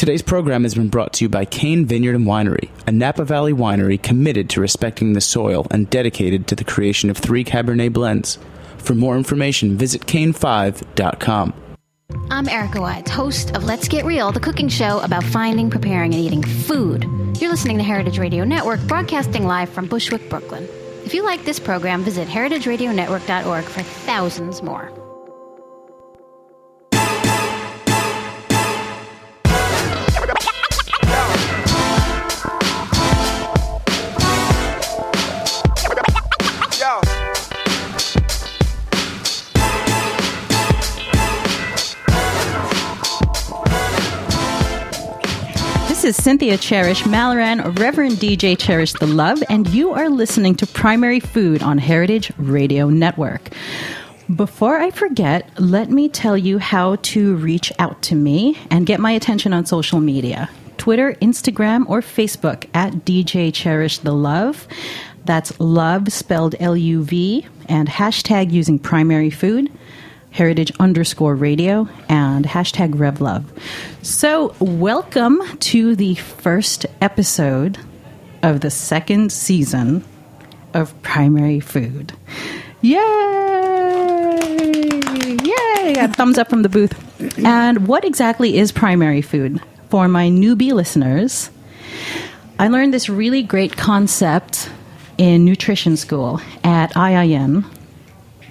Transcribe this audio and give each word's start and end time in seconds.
Today's 0.00 0.22
program 0.22 0.62
has 0.62 0.72
been 0.72 0.88
brought 0.88 1.12
to 1.12 1.26
you 1.26 1.28
by 1.28 1.44
Cain 1.44 1.84
Vineyard 1.84 2.14
and 2.14 2.24
Winery, 2.24 2.70
a 2.86 2.90
Napa 2.90 3.22
Valley 3.22 3.52
winery 3.52 4.02
committed 4.02 4.48
to 4.48 4.60
respecting 4.62 5.12
the 5.12 5.20
soil 5.20 5.66
and 5.70 5.90
dedicated 5.90 6.46
to 6.46 6.54
the 6.54 6.64
creation 6.64 7.10
of 7.10 7.18
three 7.18 7.44
Cabernet 7.44 7.92
blends. 7.92 8.38
For 8.78 8.94
more 8.94 9.18
information, 9.18 9.76
visit 9.76 10.06
cain5.com. 10.06 11.52
I'm 12.30 12.48
Erica 12.48 12.80
Wides, 12.80 13.10
host 13.10 13.54
of 13.54 13.64
Let's 13.64 13.88
Get 13.88 14.06
Real, 14.06 14.32
the 14.32 14.40
cooking 14.40 14.70
show 14.70 15.00
about 15.00 15.22
finding, 15.22 15.68
preparing, 15.68 16.14
and 16.14 16.24
eating 16.24 16.44
food. 16.44 17.04
You're 17.38 17.50
listening 17.50 17.76
to 17.76 17.84
Heritage 17.84 18.18
Radio 18.18 18.44
Network, 18.44 18.80
broadcasting 18.86 19.44
live 19.44 19.68
from 19.68 19.86
Bushwick, 19.86 20.30
Brooklyn. 20.30 20.66
If 21.04 21.12
you 21.12 21.24
like 21.24 21.44
this 21.44 21.58
program, 21.58 22.04
visit 22.04 22.26
heritageradionetwork.org 22.26 23.64
for 23.64 23.82
thousands 23.82 24.62
more. 24.62 24.99
Is 46.10 46.24
Cynthia 46.24 46.58
Cherish 46.58 47.04
Malloran, 47.04 47.78
Reverend 47.78 48.14
DJ 48.14 48.58
Cherish 48.58 48.94
the 48.94 49.06
Love, 49.06 49.44
and 49.48 49.68
you 49.68 49.92
are 49.92 50.08
listening 50.08 50.56
to 50.56 50.66
Primary 50.66 51.20
Food 51.20 51.62
on 51.62 51.78
Heritage 51.78 52.32
Radio 52.36 52.88
Network. 52.88 53.50
Before 54.34 54.76
I 54.78 54.90
forget, 54.90 55.48
let 55.60 55.88
me 55.88 56.08
tell 56.08 56.36
you 56.36 56.58
how 56.58 56.96
to 56.96 57.36
reach 57.36 57.72
out 57.78 58.02
to 58.02 58.16
me 58.16 58.58
and 58.72 58.86
get 58.86 58.98
my 58.98 59.12
attention 59.12 59.52
on 59.52 59.66
social 59.66 60.00
media 60.00 60.50
Twitter, 60.78 61.12
Instagram, 61.22 61.88
or 61.88 62.00
Facebook 62.00 62.68
at 62.74 62.92
DJ 63.04 63.54
Cherish 63.54 63.98
the 63.98 64.12
Love. 64.12 64.66
That's 65.26 65.60
love 65.60 66.12
spelled 66.12 66.56
L 66.58 66.76
U 66.76 67.04
V, 67.04 67.46
and 67.68 67.88
hashtag 67.88 68.50
using 68.50 68.80
primary 68.80 69.30
food 69.30 69.70
heritage 70.30 70.72
underscore 70.78 71.34
radio 71.34 71.88
and 72.08 72.44
hashtag 72.44 72.94
revlove 72.94 73.44
so 74.02 74.54
welcome 74.60 75.40
to 75.58 75.96
the 75.96 76.14
first 76.14 76.86
episode 77.00 77.78
of 78.42 78.60
the 78.60 78.70
second 78.70 79.32
season 79.32 80.04
of 80.74 81.00
primary 81.02 81.60
food. 81.60 82.12
Yay! 82.80 83.00
Yay! 85.44 85.94
A 85.98 86.08
thumbs 86.08 86.38
up 86.38 86.48
from 86.48 86.62
the 86.62 86.68
booth. 86.68 86.94
And 87.44 87.86
what 87.86 88.04
exactly 88.04 88.58
is 88.58 88.72
primary 88.72 89.22
food 89.22 89.60
for 89.88 90.08
my 90.08 90.28
newbie 90.28 90.72
listeners? 90.72 91.50
I 92.58 92.68
learned 92.68 92.94
this 92.94 93.08
really 93.08 93.42
great 93.42 93.76
concept 93.76 94.70
in 95.18 95.44
nutrition 95.44 95.96
school 95.96 96.40
at 96.64 96.92
IIN 96.94 97.64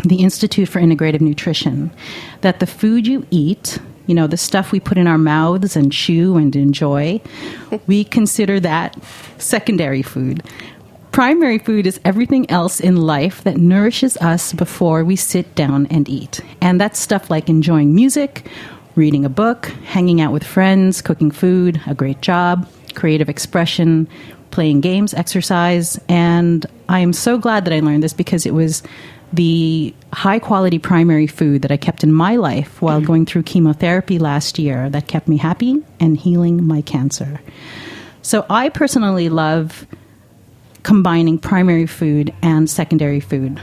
the 0.04 0.18
Institute 0.18 0.70
for 0.70 0.80
Integrative 0.80 1.22
Nutrition 1.22 1.92
that 2.42 2.60
the 2.60 2.68
food 2.68 3.08
you 3.08 3.26
eat, 3.32 3.80
you 4.08 4.16
know, 4.16 4.28
the 4.28 4.38
stuff 4.38 4.72
we 4.72 4.80
put 4.80 4.98
in 4.98 5.08
our 5.08 5.18
mouths 5.18 5.76
and 5.76 5.92
chew 5.92 6.38
and 6.38 6.56
enjoy, 6.56 7.22
we 7.88 8.04
consider 8.04 8.60
that 8.60 8.98
secondary 9.38 10.02
food. 10.02 10.44
Primary 11.12 11.58
food 11.58 11.88
is 11.88 12.00
everything 12.06 12.50
else 12.50 12.80
in 12.80 12.96
life 12.96 13.44
that 13.44 13.58
nourishes 13.58 14.16
us 14.18 14.54
before 14.54 15.04
we 15.04 15.16
sit 15.16 15.54
down 15.56 15.88
and 15.88 16.08
eat. 16.08 16.40
And 16.62 16.80
that's 16.80 17.00
stuff 17.00 17.30
like 17.30 17.50
enjoying 17.50 17.94
music, 17.94 18.48
reading 18.96 19.26
a 19.26 19.30
book, 19.30 19.68
hanging 19.86 20.22
out 20.22 20.32
with 20.32 20.44
friends, 20.44 21.02
cooking 21.02 21.32
food, 21.32 21.82
a 21.88 21.96
great 21.96 22.22
job, 22.22 22.70
creative 22.94 23.28
expression, 23.28 24.08
playing 24.52 24.82
games, 24.82 25.14
exercise. 25.14 26.00
And 26.08 26.66
I 26.88 27.00
am 27.00 27.14
so 27.14 27.38
glad 27.38 27.66
that 27.66 27.74
I 27.74 27.80
learned 27.80 28.04
this 28.04 28.14
because 28.14 28.46
it 28.46 28.54
was 28.54 28.84
the 29.32 29.94
high 30.12 30.40
quality 30.40 30.80
primary 30.80 31.28
food 31.28 31.62
that 31.62 31.72
I 31.72 31.78
kept 31.78 32.04
in 32.04 32.12
my 32.12 32.36
life 32.36 32.82
while 32.82 33.00
going 33.00 33.26
through 33.26 33.44
chemotherapy 33.44 34.18
last 34.18 34.58
year 34.58 34.90
that 34.90 35.08
kept 35.08 35.28
me 35.28 35.38
happy 35.38 35.84
and 36.00 36.18
healing 36.18 36.66
my 36.66 36.82
cancer. 36.82 37.40
So 38.22 38.46
I 38.50 38.70
personally 38.70 39.30
love 39.30 39.86
combining 40.84 41.38
primary 41.38 41.86
food 41.86 42.34
and 42.42 42.70
secondary 42.70 43.20
food. 43.20 43.62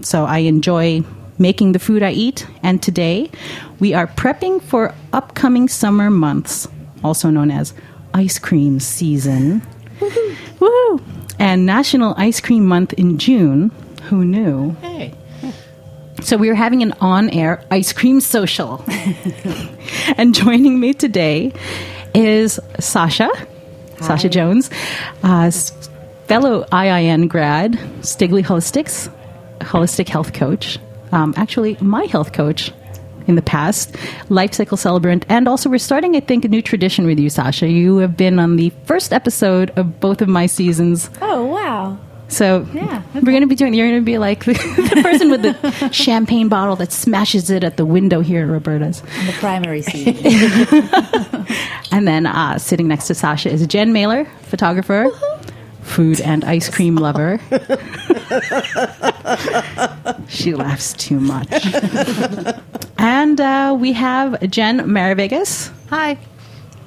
So 0.00 0.24
I 0.24 0.38
enjoy 0.38 1.04
making 1.38 1.72
the 1.72 1.78
food 1.78 2.02
I 2.02 2.12
eat, 2.12 2.46
and 2.62 2.82
today 2.82 3.30
we 3.80 3.94
are 3.94 4.06
prepping 4.06 4.62
for 4.62 4.94
upcoming 5.12 5.68
summer 5.68 6.10
months, 6.10 6.68
also 7.02 7.30
known 7.30 7.50
as 7.50 7.74
ice 8.12 8.38
cream 8.38 8.80
season. 8.80 9.62
Woohoo! 10.00 11.02
And 11.38 11.66
National 11.66 12.14
Ice 12.16 12.40
Cream 12.40 12.66
Month 12.66 12.92
in 12.94 13.18
June. 13.18 13.72
Who 14.04 14.24
knew? 14.24 14.70
Hey. 14.82 15.14
So 16.22 16.36
we 16.36 16.48
are 16.48 16.54
having 16.54 16.82
an 16.82 16.92
on-air 17.00 17.64
ice 17.70 17.92
cream 17.92 18.20
social. 18.20 18.84
and 20.16 20.34
joining 20.34 20.78
me 20.78 20.94
today 20.94 21.52
is 22.14 22.60
Sasha, 22.78 23.30
Sasha 24.00 24.28
Jones, 24.28 24.70
uh, 25.22 25.50
fellow 26.26 26.64
IIN 26.64 27.28
grad, 27.28 27.72
Stigley 28.00 28.44
Holistics, 28.44 29.12
holistic 29.60 30.08
health 30.08 30.32
coach. 30.32 30.78
Um, 31.12 31.34
actually, 31.36 31.76
my 31.80 32.04
health 32.04 32.32
coach 32.32 32.72
in 33.26 33.34
the 33.36 33.42
past, 33.42 33.96
life 34.28 34.52
cycle 34.52 34.76
celebrant, 34.76 35.24
and 35.28 35.48
also 35.48 35.70
we're 35.70 35.78
starting, 35.78 36.14
I 36.14 36.20
think, 36.20 36.44
a 36.44 36.48
new 36.48 36.62
tradition 36.62 37.06
with 37.06 37.18
you, 37.18 37.30
Sasha. 37.30 37.68
You 37.68 37.98
have 37.98 38.16
been 38.16 38.38
on 38.38 38.56
the 38.56 38.70
first 38.84 39.12
episode 39.12 39.70
of 39.76 40.00
both 40.00 40.20
of 40.20 40.28
my 40.28 40.46
seasons. 40.46 41.10
Oh. 41.22 41.33
So 42.28 42.66
Yeah, 42.72 43.02
we're 43.14 43.20
going 43.22 43.42
to 43.42 43.46
be 43.46 43.54
doing. 43.54 43.74
You're 43.74 43.88
going 43.88 44.00
to 44.00 44.04
be 44.04 44.18
like 44.18 44.44
the, 44.44 44.52
the 44.94 45.02
person 45.02 45.30
with 45.30 45.42
the 45.42 45.88
champagne 45.92 46.48
bottle 46.48 46.74
that 46.76 46.90
smashes 46.90 47.50
it 47.50 47.62
at 47.62 47.76
the 47.76 47.84
window 47.86 48.20
here 48.20 48.42
at 48.44 48.48
Roberta's. 48.50 49.02
In 49.20 49.26
the 49.26 49.32
primary 49.34 49.82
season. 49.82 51.46
And 51.92 52.08
then 52.08 52.26
uh, 52.26 52.58
sitting 52.58 52.88
next 52.88 53.06
to 53.06 53.14
Sasha 53.14 53.50
is 53.50 53.64
Jen 53.68 53.92
Mailer, 53.92 54.24
photographer, 54.42 55.10
food 55.82 56.20
and 56.20 56.42
ice 56.44 56.68
cream 56.68 56.96
lover. 56.96 57.38
she 60.28 60.54
laughs 60.54 60.92
too 60.94 61.20
much. 61.20 61.46
and 62.98 63.40
uh, 63.40 63.76
we 63.78 63.92
have 63.92 64.40
Jen 64.50 64.80
Maravegas, 64.80 65.70
Hi. 65.90 66.18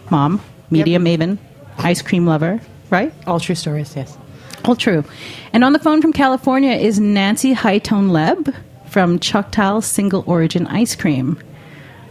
mom, 0.09 0.41
media 0.69 0.99
maven, 0.99 1.37
ice 1.77 2.01
cream 2.01 2.25
lover, 2.25 2.59
right? 2.89 3.13
All 3.27 3.39
true 3.39 3.55
stories, 3.55 3.95
yes. 3.95 4.17
All 4.66 4.75
true. 4.75 5.03
And 5.53 5.63
on 5.63 5.73
the 5.73 5.79
phone 5.79 6.01
from 6.01 6.13
California 6.13 6.72
is 6.72 7.00
Nancy 7.00 7.53
Hightone 7.53 8.09
Leb 8.09 8.53
from 8.90 9.19
Choctal 9.19 9.84
Single 9.84 10.23
Origin 10.28 10.68
Ice 10.68 10.95
Cream. 10.95 11.40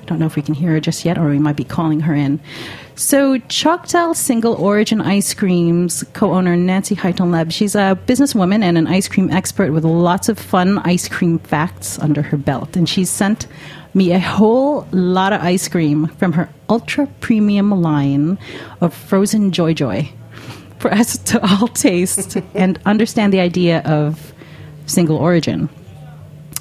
I 0.00 0.04
don't 0.04 0.18
know 0.18 0.26
if 0.26 0.36
we 0.36 0.42
can 0.42 0.54
hear 0.54 0.70
her 0.70 0.80
just 0.80 1.04
yet, 1.04 1.18
or 1.18 1.28
we 1.28 1.38
might 1.38 1.56
be 1.56 1.64
calling 1.64 2.00
her 2.00 2.14
in. 2.14 2.40
So, 2.94 3.38
Choctal 3.40 4.14
Single 4.14 4.54
Origin 4.54 5.00
Ice 5.00 5.34
Cream's 5.34 6.04
co 6.12 6.32
owner, 6.32 6.56
Nancy 6.56 6.94
Hightone 6.94 7.30
Leb, 7.30 7.52
she's 7.52 7.74
a 7.74 7.98
businesswoman 8.06 8.62
and 8.62 8.78
an 8.78 8.86
ice 8.86 9.08
cream 9.08 9.30
expert 9.30 9.72
with 9.72 9.84
lots 9.84 10.28
of 10.28 10.38
fun 10.38 10.78
ice 10.78 11.08
cream 11.08 11.38
facts 11.40 11.98
under 11.98 12.22
her 12.22 12.36
belt. 12.36 12.76
And 12.76 12.88
she's 12.88 13.10
sent 13.10 13.46
me 13.92 14.12
a 14.12 14.20
whole 14.20 14.86
lot 14.92 15.32
of 15.32 15.42
ice 15.42 15.68
cream 15.68 16.06
from 16.06 16.32
her 16.34 16.48
ultra 16.70 17.06
premium 17.20 17.82
line 17.82 18.38
of 18.80 18.94
frozen 18.94 19.50
Joy 19.50 19.74
Joy 19.74 20.10
for 20.86 20.94
us 20.94 21.18
to 21.32 21.40
all 21.44 21.68
taste 21.68 22.36
and 22.54 22.78
understand 22.86 23.32
the 23.32 23.40
idea 23.40 23.80
of 23.80 24.32
single 24.86 25.16
origin. 25.16 25.68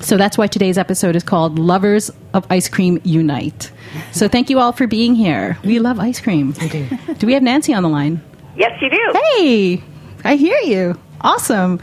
So 0.01 0.17
that's 0.17 0.37
why 0.37 0.47
today's 0.47 0.77
episode 0.77 1.15
is 1.15 1.23
called 1.23 1.57
Lovers 1.57 2.11
of 2.33 2.45
Ice 2.49 2.67
Cream 2.67 2.99
Unite. 3.03 3.71
So 4.11 4.27
thank 4.27 4.49
you 4.49 4.59
all 4.59 4.73
for 4.73 4.87
being 4.87 5.15
here. 5.15 5.57
We 5.63 5.79
love 5.79 5.99
ice 5.99 6.19
cream. 6.19 6.53
We 6.59 6.69
do. 6.69 6.87
Do 7.17 7.27
we 7.27 7.33
have 7.33 7.43
Nancy 7.43 7.73
on 7.73 7.83
the 7.83 7.89
line? 7.89 8.21
Yes, 8.57 8.71
you 8.81 8.89
do. 8.89 9.13
Hey, 9.37 9.83
I 10.23 10.35
hear 10.35 10.57
you. 10.59 10.99
Awesome. 11.21 11.79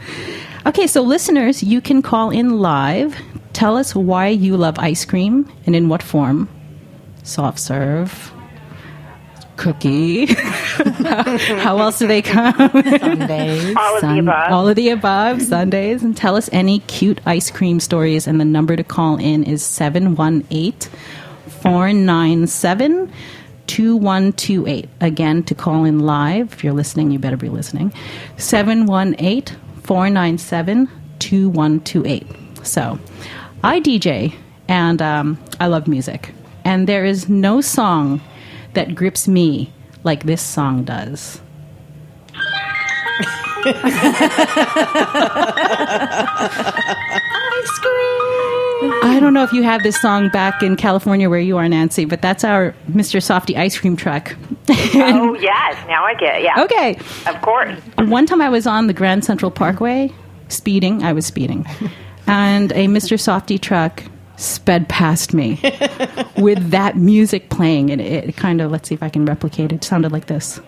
Okay, 0.65 0.85
so 0.85 1.01
listeners, 1.01 1.63
you 1.63 1.81
can 1.81 2.01
call 2.01 2.29
in 2.29 2.59
live. 2.59 3.17
Tell 3.53 3.77
us 3.77 3.95
why 3.95 4.27
you 4.27 4.57
love 4.57 4.77
ice 4.79 5.05
cream 5.05 5.51
and 5.65 5.75
in 5.75 5.89
what 5.89 6.03
form. 6.03 6.49
Soft 7.23 7.59
serve, 7.59 8.31
cookie. 9.63 10.25
How 11.63 11.79
else 11.79 11.97
do 11.99 12.07
they 12.07 12.21
come? 12.21 12.53
Sundays. 12.57 13.75
All 13.77 13.95
of 13.95 14.01
the 14.01 14.19
above. 14.19 14.51
All 14.51 14.67
of 14.67 14.75
the 14.75 14.89
above, 14.89 15.41
Sundays. 15.41 16.03
And 16.03 16.17
tell 16.17 16.35
us 16.35 16.49
any 16.51 16.79
cute 16.79 17.21
ice 17.25 17.49
cream 17.49 17.79
stories. 17.79 18.27
And 18.27 18.41
the 18.41 18.45
number 18.45 18.75
to 18.75 18.83
call 18.83 19.17
in 19.17 19.43
is 19.45 19.63
718 19.63 20.73
497 21.47 23.11
2128. 23.67 24.89
Again, 24.99 25.43
to 25.43 25.55
call 25.55 25.85
in 25.85 25.99
live, 25.99 26.51
if 26.51 26.63
you're 26.63 26.73
listening, 26.73 27.11
you 27.11 27.19
better 27.19 27.37
be 27.37 27.47
listening. 27.47 27.93
718 28.35 29.57
497 29.83 30.89
2128. 31.19 32.27
So, 32.63 32.99
I 33.63 33.79
DJ 33.79 34.35
and 34.67 35.01
um, 35.01 35.39
I 35.61 35.67
love 35.67 35.87
music. 35.87 36.33
And 36.65 36.87
there 36.87 37.05
is 37.05 37.29
no 37.29 37.61
song 37.61 38.19
that 38.73 38.95
grips 38.95 39.27
me 39.27 39.71
like 40.03 40.23
this 40.23 40.41
song 40.41 40.83
does. 40.83 41.39
Ice 46.45 47.79
cream. 47.79 48.93
I 49.03 49.17
don't 49.21 49.33
know 49.33 49.43
if 49.43 49.53
you 49.53 49.63
have 49.63 49.83
this 49.83 49.99
song 50.01 50.29
back 50.29 50.61
in 50.61 50.75
California 50.75 51.29
where 51.29 51.39
you 51.39 51.57
are, 51.57 51.67
Nancy, 51.69 52.03
but 52.05 52.21
that's 52.21 52.43
our 52.43 52.75
Mr. 52.89 53.21
Softee 53.21 53.55
ice 53.57 53.77
cream 53.77 53.95
truck. 53.95 54.35
Oh 54.69 55.35
yes, 55.39 55.87
now 55.87 56.03
I 56.03 56.13
get 56.15 56.37
it. 56.37 56.43
Yeah. 56.43 56.63
okay. 56.63 56.95
Of 57.25 57.41
course. 57.41 57.77
One 57.97 58.25
time 58.25 58.41
I 58.41 58.49
was 58.49 58.67
on 58.67 58.87
the 58.87 58.93
Grand 58.93 59.23
Central 59.23 59.51
Parkway 59.51 60.11
speeding. 60.49 61.03
I 61.03 61.13
was 61.13 61.25
speeding. 61.25 61.65
And 62.27 62.71
a 62.71 62.87
Mr. 62.87 63.17
Softee 63.17 63.59
truck 63.59 64.03
sped 64.37 64.89
past 64.89 65.33
me 65.33 65.59
with 66.37 66.71
that 66.71 66.97
music 66.97 67.49
playing. 67.49 67.91
And 67.91 68.01
it, 68.01 68.29
it 68.29 68.37
kind 68.37 68.61
of, 68.61 68.71
let's 68.71 68.89
see 68.89 68.95
if 68.95 69.03
I 69.03 69.09
can 69.09 69.25
replicate 69.25 69.71
it. 69.71 69.75
It 69.75 69.83
sounded 69.83 70.11
like 70.11 70.27
this. 70.27 70.59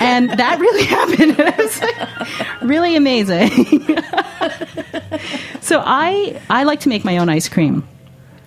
and 0.00 0.30
that 0.30 0.58
really 0.58 0.84
happened. 0.96 1.38
It 1.38 1.58
was 1.58 1.82
like 1.82 2.62
really 2.62 2.96
amazing. 2.96 3.50
so 5.60 5.82
I 5.84 6.40
I 6.48 6.64
like 6.64 6.80
to 6.80 6.88
make 6.88 7.04
my 7.04 7.18
own 7.18 7.28
ice 7.28 7.48
cream. 7.48 7.86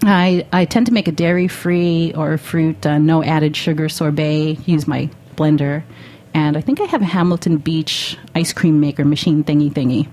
I 0.03 0.45
I 0.51 0.65
tend 0.65 0.87
to 0.87 0.93
make 0.93 1.07
a 1.07 1.11
dairy 1.11 1.47
free 1.47 2.13
or 2.15 2.37
fruit 2.37 2.85
uh, 2.85 2.97
no 2.97 3.23
added 3.23 3.55
sugar 3.55 3.89
sorbet. 3.89 4.57
Use 4.65 4.87
my 4.87 5.09
blender, 5.35 5.83
and 6.33 6.57
I 6.57 6.61
think 6.61 6.81
I 6.81 6.85
have 6.85 7.01
a 7.01 7.05
Hamilton 7.05 7.57
Beach 7.57 8.17
ice 8.33 8.53
cream 8.53 8.79
maker 8.79 9.05
machine 9.05 9.43
thingy 9.43 9.71
thingy. 9.71 10.07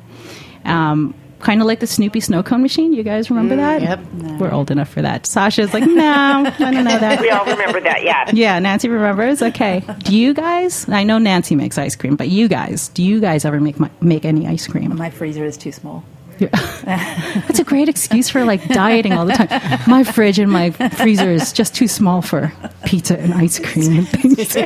Um, 0.67 1.15
kind 1.41 1.61
of 1.61 1.67
like 1.67 1.81
the 1.81 1.87
Snoopy 1.87 2.21
snow 2.21 2.43
cone 2.43 2.63
machine. 2.63 2.93
You 2.93 3.03
guys 3.03 3.31
remember 3.31 3.55
mm, 3.55 3.59
that? 3.59 3.83
yep. 3.83 4.01
We're 4.41 4.53
old 4.53 4.71
enough 4.71 4.89
for 4.89 5.03
that. 5.03 5.27
Sasha's 5.27 5.73
like, 5.73 5.85
no, 5.87 6.45
I 6.47 6.71
don't 6.71 6.85
know 6.85 6.99
that. 6.99 7.21
We 7.21 7.31
all 7.31 7.45
remember 7.45 7.81
that. 7.81 8.03
Yeah. 8.03 8.31
Yeah, 8.33 8.59
Nancy 8.59 8.89
remembers. 8.89 9.43
Okay. 9.43 9.83
Do 10.01 10.17
you 10.17 10.35
guys? 10.35 10.89
I 10.89 11.05
know 11.05 11.19
Nancy 11.19 11.55
makes 11.55 11.79
ice 11.79 11.97
cream, 11.97 12.17
but 12.17 12.29
you 12.29 12.49
guys, 12.49 12.89
do 12.89 13.03
you 13.03 13.21
guys 13.21 13.45
ever 13.45 13.61
make 13.61 13.79
my, 13.79 13.91
make 14.01 14.25
any 14.25 14.47
ice 14.47 14.67
cream? 14.67 14.97
My 14.97 15.11
freezer 15.11 15.45
is 15.45 15.57
too 15.57 15.73
small. 15.73 16.05
That's 16.39 17.59
a 17.59 17.65
great 17.65 17.89
excuse 17.89 18.31
for 18.31 18.45
like 18.45 18.67
dieting 18.69 19.13
all 19.13 19.27
the 19.27 19.33
time. 19.33 19.81
My 19.89 20.05
fridge 20.05 20.39
and 20.39 20.51
my 20.51 20.71
freezer 20.71 21.33
is 21.33 21.53
just 21.53 21.75
too 21.75 21.89
small 21.89 22.23
for 22.23 22.53
pizza 22.85 23.19
and 23.19 23.35
ice 23.35 23.59
cream 23.59 23.99
and 23.99 24.09
things. 24.09 24.57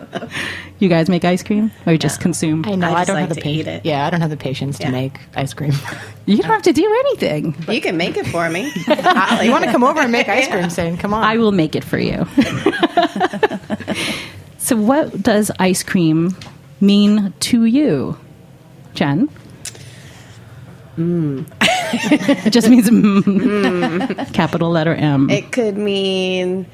you 0.78 0.88
guys 0.88 1.08
make 1.08 1.24
ice 1.24 1.42
cream 1.42 1.70
or 1.86 1.92
you 1.92 1.98
just 1.98 2.20
consume? 2.20 2.64
I 2.66 2.74
know. 2.74 2.88
I 2.88 3.00
I, 3.00 3.04
don't 3.04 3.16
like 3.16 3.28
have 3.28 3.36
the 3.36 3.40
patience. 3.40 3.84
Yeah, 3.84 4.06
I 4.06 4.10
don't 4.10 4.20
have 4.20 4.30
the 4.30 4.36
patience 4.36 4.78
Yeah. 4.80 4.86
to 4.86 4.92
make 4.92 5.18
ice 5.34 5.54
cream. 5.54 5.72
You 6.28 6.38
don't 6.38 6.50
have 6.50 6.62
to 6.62 6.72
do 6.72 6.84
anything. 6.84 7.54
You 7.72 7.80
can 7.80 7.96
make 7.96 8.16
it 8.16 8.26
for 8.26 8.50
me. 8.50 8.62
you 9.44 9.52
want 9.52 9.62
to 9.62 9.70
come 9.70 9.84
over 9.84 10.00
and 10.00 10.10
make 10.10 10.28
ice 10.28 10.48
cream 10.48 10.68
soon? 10.70 10.96
Come 10.96 11.14
on. 11.14 11.22
I 11.22 11.36
will 11.36 11.52
make 11.52 11.76
it 11.76 11.84
for 11.84 12.00
you. 12.00 12.26
so, 14.58 14.74
what 14.74 15.22
does 15.22 15.52
ice 15.60 15.84
cream 15.84 16.36
mean 16.80 17.32
to 17.38 17.64
you, 17.64 18.18
Jen? 18.94 19.28
it 20.98 22.50
just 22.50 22.68
means 22.68 22.88
mm. 22.88 24.32
capital 24.32 24.70
letter 24.70 24.94
M. 24.94 25.28
It 25.30 25.52
could 25.52 25.76
mean 25.76 26.66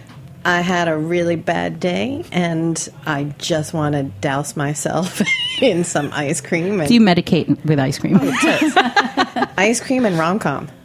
I 0.44 0.60
had 0.60 0.88
a 0.88 0.96
really 0.96 1.36
bad 1.36 1.78
day 1.78 2.24
and 2.32 2.88
I 3.06 3.24
just 3.38 3.72
want 3.72 3.94
to 3.94 4.02
douse 4.20 4.56
myself 4.56 5.22
in 5.62 5.84
some 5.84 6.10
ice 6.12 6.40
cream 6.40 6.80
and 6.80 6.88
Do 6.88 6.94
you 6.94 7.00
medicate 7.00 7.64
with 7.64 7.78
ice 7.78 7.98
cream? 7.98 8.18
Oh, 8.20 9.46
ice 9.56 9.80
cream 9.80 10.04
and 10.04 10.18
rom 10.18 10.38
com. 10.40 10.68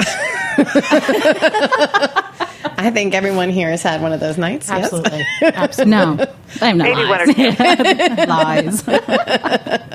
I 2.79 2.91
think 2.93 3.13
everyone 3.15 3.49
here 3.49 3.69
has 3.71 3.81
had 3.81 4.01
one 4.01 4.13
of 4.13 4.19
those 4.19 4.37
nights. 4.37 4.69
yes? 4.69 4.83
Absolutely. 4.93 5.25
Absolutely. 5.41 5.91
No, 5.91 6.25
I'm 6.61 6.77
not 6.77 6.83
Maybe 6.83 7.05
one 7.09 7.21
or 7.21 7.25
lies. 8.27 8.83
two. 8.83 8.91
lies. 8.91 9.91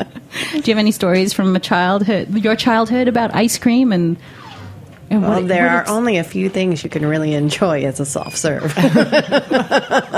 Do 0.52 0.58
you 0.58 0.74
have 0.74 0.78
any 0.78 0.90
stories 0.92 1.32
from 1.32 1.54
a 1.54 1.60
childhood, 1.60 2.30
your 2.36 2.56
childhood, 2.56 3.06
about 3.08 3.34
ice 3.34 3.58
cream 3.58 3.92
and? 3.92 4.16
And 5.12 5.22
Well, 5.22 5.40
what- 5.40 5.48
there 5.48 5.66
what 5.66 5.88
are 5.88 5.88
only 5.88 6.16
a 6.16 6.24
few 6.24 6.48
things 6.48 6.82
you 6.82 6.90
can 6.90 7.04
really 7.06 7.34
enjoy 7.34 7.84
as 7.84 8.00
a 8.00 8.06
soft 8.06 8.36
serve. 8.38 8.72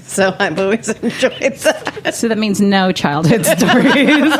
so 0.00 0.34
I've 0.38 0.58
always 0.58 0.88
enjoyed 0.88 1.54
that. 1.54 2.14
So 2.14 2.28
that 2.28 2.38
means 2.38 2.60
no 2.60 2.92
childhood 2.92 3.44
stories. 3.46 4.32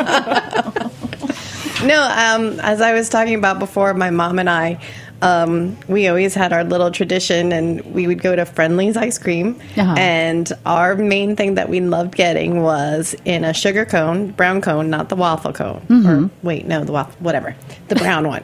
No, 1.83 2.01
um, 2.01 2.59
as 2.61 2.81
I 2.81 2.93
was 2.93 3.09
talking 3.09 3.35
about 3.35 3.59
before, 3.59 3.93
my 3.93 4.09
mom 4.09 4.39
and 4.39 4.49
I, 4.49 4.79
um, 5.21 5.77
we 5.87 6.07
always 6.07 6.33
had 6.33 6.51
our 6.51 6.63
little 6.63 6.89
tradition, 6.91 7.51
and 7.51 7.81
we 7.93 8.07
would 8.07 8.21
go 8.21 8.35
to 8.35 8.45
Friendly's 8.45 8.97
ice 8.97 9.17
cream. 9.19 9.59
Uh-huh. 9.77 9.93
And 9.97 10.51
our 10.65 10.95
main 10.95 11.35
thing 11.35 11.53
that 11.55 11.69
we 11.69 11.79
loved 11.81 12.15
getting 12.15 12.61
was 12.63 13.15
in 13.25 13.43
a 13.43 13.53
sugar 13.53 13.85
cone, 13.85 14.31
brown 14.31 14.61
cone, 14.61 14.89
not 14.89 15.09
the 15.09 15.15
waffle 15.15 15.53
cone. 15.53 15.85
Or 16.07 16.29
wait, 16.43 16.65
no, 16.65 16.83
the 16.83 16.91
waffle, 16.93 17.15
whatever, 17.19 17.55
the 17.89 17.95
brown 17.95 18.27
one, 18.27 18.43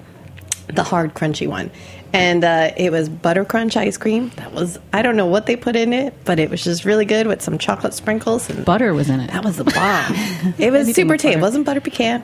the 0.75 0.83
hard, 0.83 1.13
crunchy 1.13 1.47
one. 1.47 1.71
And 2.15 2.43
uh, 2.43 2.71
it 2.77 2.91
was 2.91 3.09
butter 3.09 3.43
crunch 3.43 3.75
ice 3.75 3.97
cream. 3.97 4.29
That 4.35 4.53
was 4.53 4.77
I 4.93 5.01
don't 5.01 5.15
know 5.15 5.25
what 5.25 5.47
they 5.47 5.55
put 5.55 5.75
in 5.75 5.93
it, 5.93 6.13
but 6.25 6.37
it 6.37 6.51
was 6.51 6.63
just 6.63 6.85
really 6.85 7.05
good 7.05 7.25
with 7.25 7.41
some 7.41 7.57
chocolate 7.57 7.93
sprinkles 7.95 8.49
and 8.51 8.63
Butter 8.63 8.93
was 8.93 9.09
in 9.09 9.19
it. 9.19 9.31
that 9.31 9.43
was 9.43 9.57
the 9.57 9.63
bomb. 9.63 10.13
it 10.59 10.71
was 10.71 10.83
Anything 10.83 10.93
super 10.93 11.17
tasty. 11.17 11.39
It 11.39 11.41
wasn't 11.41 11.65
butter 11.65 11.81
pecan, 11.81 12.23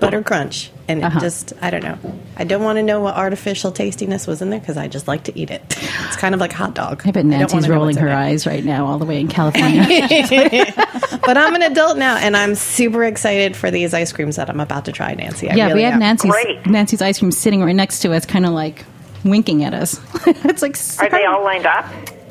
butter 0.00 0.22
crunch, 0.22 0.70
and 0.88 1.00
it 1.00 1.04
Uh-huh. 1.04 1.20
just 1.20 1.52
I 1.62 1.70
don't 1.70 1.82
know. 1.82 1.98
I 2.36 2.44
don't 2.44 2.62
want 2.62 2.76
to 2.78 2.82
know 2.82 3.00
what 3.00 3.14
artificial 3.16 3.70
tastiness 3.72 4.26
was 4.26 4.42
in 4.42 4.50
there 4.50 4.60
because 4.60 4.76
I 4.76 4.88
just 4.88 5.06
like 5.08 5.24
to 5.24 5.38
eat 5.38 5.50
it. 5.50 5.62
It's 6.06 6.16
kind 6.16 6.34
of 6.34 6.40
like 6.40 6.52
hot 6.52 6.74
dog. 6.74 7.02
I 7.04 7.10
bet 7.10 7.24
Nancy's 7.24 7.62
wanna 7.62 7.72
rolling 7.74 7.96
her 7.96 8.10
eyes 8.10 8.46
right 8.46 8.64
now, 8.64 8.86
all 8.86 8.98
the 8.98 9.04
way 9.04 9.20
in 9.20 9.28
California. 9.28 9.84
But 11.26 11.38
I'm 11.38 11.54
an 11.54 11.62
adult 11.62 11.96
now, 11.96 12.16
and 12.16 12.36
I'm 12.36 12.54
super 12.54 13.02
excited 13.04 13.56
for 13.56 13.70
these 13.70 13.94
ice 13.94 14.12
creams 14.12 14.36
that 14.36 14.50
I'm 14.50 14.60
about 14.60 14.84
to 14.86 14.92
try, 14.92 15.14
Nancy. 15.14 15.48
I 15.50 15.54
yeah, 15.54 15.66
really 15.68 15.78
we 15.78 15.82
have 15.84 15.94
am. 15.94 16.00
Nancy's 16.00 16.30
Great. 16.30 16.66
Nancy's 16.66 17.00
ice 17.00 17.18
cream 17.18 17.32
sitting 17.32 17.62
right 17.64 17.74
next 17.74 18.00
to 18.00 18.12
us, 18.12 18.26
kind 18.26 18.44
of 18.44 18.52
like 18.52 18.84
winking 19.24 19.64
at 19.64 19.72
us. 19.72 19.98
it's 20.26 20.60
like 20.60 20.76
Are 21.00 21.08
they 21.08 21.24
all 21.24 21.42
lined 21.42 21.64
up? 21.64 21.86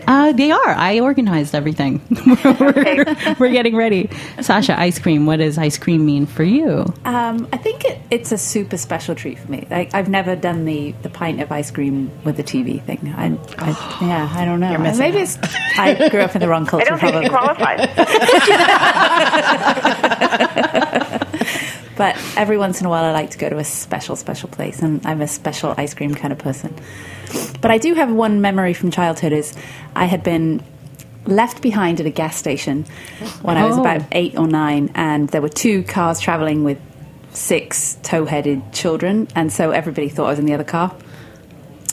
Uh, 0.08 0.32
they 0.34 0.52
are. 0.52 0.70
I 0.70 1.00
organized 1.00 1.56
everything. 1.56 2.02
we're, 2.46 3.36
we're 3.40 3.52
getting 3.52 3.76
ready. 3.76 4.10
Sasha, 4.42 4.80
ice 4.80 5.00
cream. 5.00 5.26
What 5.26 5.38
does 5.38 5.58
ice 5.58 5.78
cream 5.78 6.06
mean 6.06 6.26
for 6.26 6.44
you? 6.44 6.86
Um, 7.06 7.48
I 7.54 7.58
think 7.58 7.86
it, 7.86 8.00
it's 8.12 8.32
a 8.32 8.38
super 8.38 8.78
special 8.78 9.16
treat 9.16 9.40
for 9.40 9.52
me. 9.52 9.68
Like, 9.70 9.94
I've 9.94 10.10
never 10.10 10.36
done 10.36 10.66
the, 10.66 10.92
the 11.02 11.10
pint 11.10 11.42
of 11.42 11.52
ice 11.52 11.72
cream 11.72 12.12
with 12.24 12.38
the 12.38 12.44
TV 12.44 12.82
thing. 12.84 13.14
I, 13.16 13.38
I, 13.58 13.70
yeah, 14.02 14.30
I 14.34 14.46
don't 14.46 14.60
know. 14.60 14.70
You're 14.72 14.80
missing 14.80 15.00
Maybe 15.00 15.20
it's 15.20 15.38
I 15.78 16.10
grew 16.10 16.22
up 16.22 16.36
in 16.36 16.42
the 16.42 16.48
wrong 16.48 16.66
culture. 16.66 16.94
I 16.94 17.00
culture. 17.00 17.12
don't 17.12 17.22
think 17.22 17.34
probably. 17.34 17.88
she 17.88 17.94
qualifies. 17.94 20.73
But 21.96 22.18
every 22.36 22.58
once 22.58 22.80
in 22.80 22.88
a 22.88 22.90
while, 22.90 23.04
I 23.04 23.12
like 23.12 23.32
to 23.32 23.38
go 23.38 23.50
to 23.50 23.58
a 23.58 23.64
special, 23.64 24.16
special 24.16 24.50
place, 24.50 24.82
and 24.82 25.06
I'm 25.06 25.22
a 25.22 25.28
special 25.28 25.74
ice 25.78 25.94
cream 25.94 26.14
kind 26.16 26.32
of 26.34 26.40
person. 26.40 26.74
But 27.62 27.72
I 27.72 27.78
do 27.78 27.94
have 27.94 28.12
one 28.12 28.42
memory 28.42 28.74
from 28.74 28.92
childhood: 28.92 29.32
is 29.32 29.54
I 29.96 30.06
had 30.06 30.24
been 30.24 30.64
left 31.26 31.62
behind 31.62 32.00
at 32.00 32.06
a 32.06 32.10
gas 32.10 32.36
station 32.36 32.86
when 33.44 33.58
I 33.58 33.66
was 33.66 33.78
Oh. 33.78 33.82
about 33.82 34.02
eight 34.12 34.38
or 34.38 34.48
nine, 34.48 34.92
and 34.96 35.30
there 35.30 35.42
were 35.42 35.50
two 35.50 35.84
cars 35.84 36.20
traveling 36.20 36.64
with 36.64 36.80
six 37.32 37.98
tow-headed 38.04 38.74
children, 38.74 39.28
and 39.36 39.52
so 39.52 39.72
everybody 39.72 40.10
thought 40.10 40.26
I 40.28 40.30
was 40.32 40.40
in 40.40 40.46
the 40.46 40.54
other 40.54 40.64
car. 40.64 40.94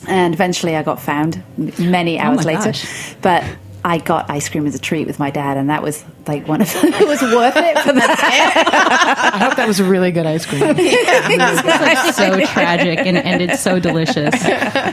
And 0.09 0.33
eventually, 0.35 0.77
I 0.77 0.83
got 0.83 0.99
found 1.01 1.43
many 1.79 2.19
oh 2.19 2.23
hours 2.23 2.47
my 2.47 2.55
later. 2.55 2.65
gosh. 2.73 3.15
But 3.21 3.45
I 3.85 3.99
got 3.99 4.29
ice 4.31 4.49
cream 4.49 4.67
as 4.67 4.75
a 4.75 4.79
treat 4.79 5.07
with 5.07 5.19
my 5.19 5.31
dad, 5.31 5.57
and 5.57 5.71
that 5.71 5.83
was 5.83 6.05
like 6.27 6.47
one 6.47 6.61
of 6.61 6.69
it 6.75 7.09
was 7.09 7.23
worth 7.23 7.57
it 7.57 7.79
for 7.79 7.93
that. 7.95 9.33
I 9.35 9.39
hope 9.39 9.57
that 9.57 9.67
was 9.67 9.81
a 9.81 9.85
really 9.85 10.11
good 10.13 10.27
ice 10.27 10.45
cream. 10.47 10.63
It's 10.77 12.17
so 12.17 12.41
tragic 12.53 12.99
and 13.01 13.17
ended 13.17 13.59
so 13.59 13.79
delicious. 13.81 14.35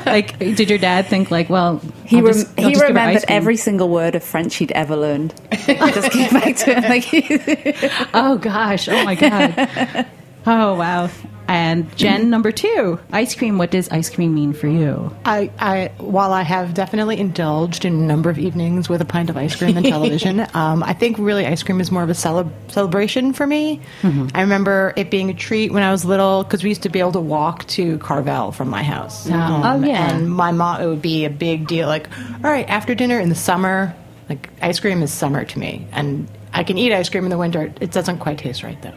Like, 0.06 0.38
did 0.40 0.70
your 0.70 0.80
dad 0.80 1.08
think 1.08 1.32
like, 1.32 1.50
well, 1.50 1.82
He, 2.06 2.22
rem- 2.22 2.34
just- 2.34 2.58
he 2.58 2.72
just 2.72 2.84
remembered 2.84 3.26
every 3.28 3.58
single 3.58 3.90
word 3.90 4.16
of 4.16 4.24
French 4.24 4.56
he'd 4.56 4.72
ever 4.72 4.96
learned. 4.96 5.34
I 5.52 5.92
just 5.92 6.12
came 6.12 6.30
back 6.32 6.56
to 6.58 6.72
it 6.78 6.84
like 6.90 8.10
Oh 8.14 8.38
gosh! 8.38 8.88
Oh 8.88 9.04
my 9.04 9.16
god! 9.16 10.08
Oh 10.46 10.76
wow! 10.76 11.10
And 11.48 11.96
Jen, 11.96 12.30
number 12.30 12.52
two, 12.52 13.00
ice 13.12 13.34
cream. 13.36 13.58
What 13.58 13.72
does 13.72 13.90
ice 13.90 14.10
cream 14.10 14.36
mean 14.36 14.54
for 14.54 14.68
you? 14.68 15.16
I, 15.24 15.50
I, 15.60 15.92
while 15.98 16.34
I 16.34 16.42
have 16.42 16.74
definitely 16.74 17.18
indulged 17.20 17.86
in 17.86 17.94
a 17.94 18.06
number 18.06 18.30
of 18.30 18.38
evenings 18.38 18.90
with 18.90 19.02
a 19.02 19.06
pint 19.06 19.30
of 19.30 19.38
ice 19.38 19.56
cream 19.56 19.78
and 19.78 19.86
television, 19.96 20.46
um, 20.54 20.84
I 20.84 20.94
think 20.94 21.18
really 21.18 21.46
ice 21.46 21.64
cream 21.64 21.80
is 21.80 21.92
more 21.92 22.04
of 22.04 22.10
a 22.10 22.14
cele- 22.14 22.52
celebration 22.68 23.32
for 23.34 23.48
me. 23.48 23.82
I 24.04 24.42
remember 24.42 24.94
it 24.98 25.10
being 25.10 25.30
a 25.30 25.34
treat 25.34 25.72
when 25.72 25.84
I 25.84 25.92
was 25.92 26.04
little 26.04 26.44
because 26.44 26.64
we 26.64 26.70
used 26.70 26.84
to 26.84 26.90
be 26.90 27.00
able 27.00 27.14
to 27.14 27.22
walk 27.22 27.66
to 27.68 27.98
Carvel 28.00 28.52
from 28.52 28.70
my 28.70 28.84
house. 28.84 29.30
Um, 29.30 29.64
Oh, 29.64 29.88
yeah. 29.88 30.16
And 30.16 30.30
my 30.30 30.52
mom, 30.52 30.82
it 30.82 30.88
would 30.88 31.02
be 31.02 31.24
a 31.26 31.30
big 31.30 31.68
deal. 31.68 31.88
Like, 31.88 32.10
all 32.44 32.52
right, 32.52 32.68
after 32.70 32.94
dinner 32.94 33.20
in 33.20 33.30
the 33.30 33.36
summer, 33.36 33.96
like 34.30 34.50
ice 34.62 34.80
cream 34.82 35.02
is 35.02 35.14
summer 35.14 35.46
to 35.46 35.60
me, 35.60 35.88
and 35.94 36.28
I 36.54 36.64
can 36.66 36.78
eat 36.78 36.92
ice 36.92 37.08
cream 37.10 37.24
in 37.24 37.30
the 37.30 37.38
winter. 37.38 37.74
It 37.80 37.92
doesn't 37.92 38.20
quite 38.20 38.38
taste 38.38 38.64
right 38.64 38.82
though. 38.82 38.94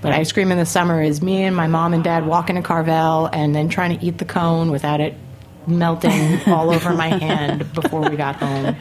But 0.00 0.12
ice 0.12 0.30
cream 0.32 0.52
in 0.52 0.58
the 0.58 0.66
summer 0.66 1.02
is 1.02 1.20
me 1.20 1.42
and 1.42 1.56
my 1.56 1.66
mom 1.66 1.92
and 1.92 2.04
dad 2.04 2.26
walking 2.26 2.56
to 2.56 2.62
Carvel 2.62 3.26
and 3.32 3.54
then 3.54 3.68
trying 3.68 3.98
to 3.98 4.04
eat 4.04 4.18
the 4.18 4.24
cone 4.24 4.70
without 4.70 5.00
it 5.00 5.14
melting 5.66 6.40
all 6.46 6.70
over 6.70 6.94
my 6.94 7.08
hand 7.08 7.72
before 7.74 8.08
we 8.08 8.16
got 8.16 8.36
home. 8.36 8.76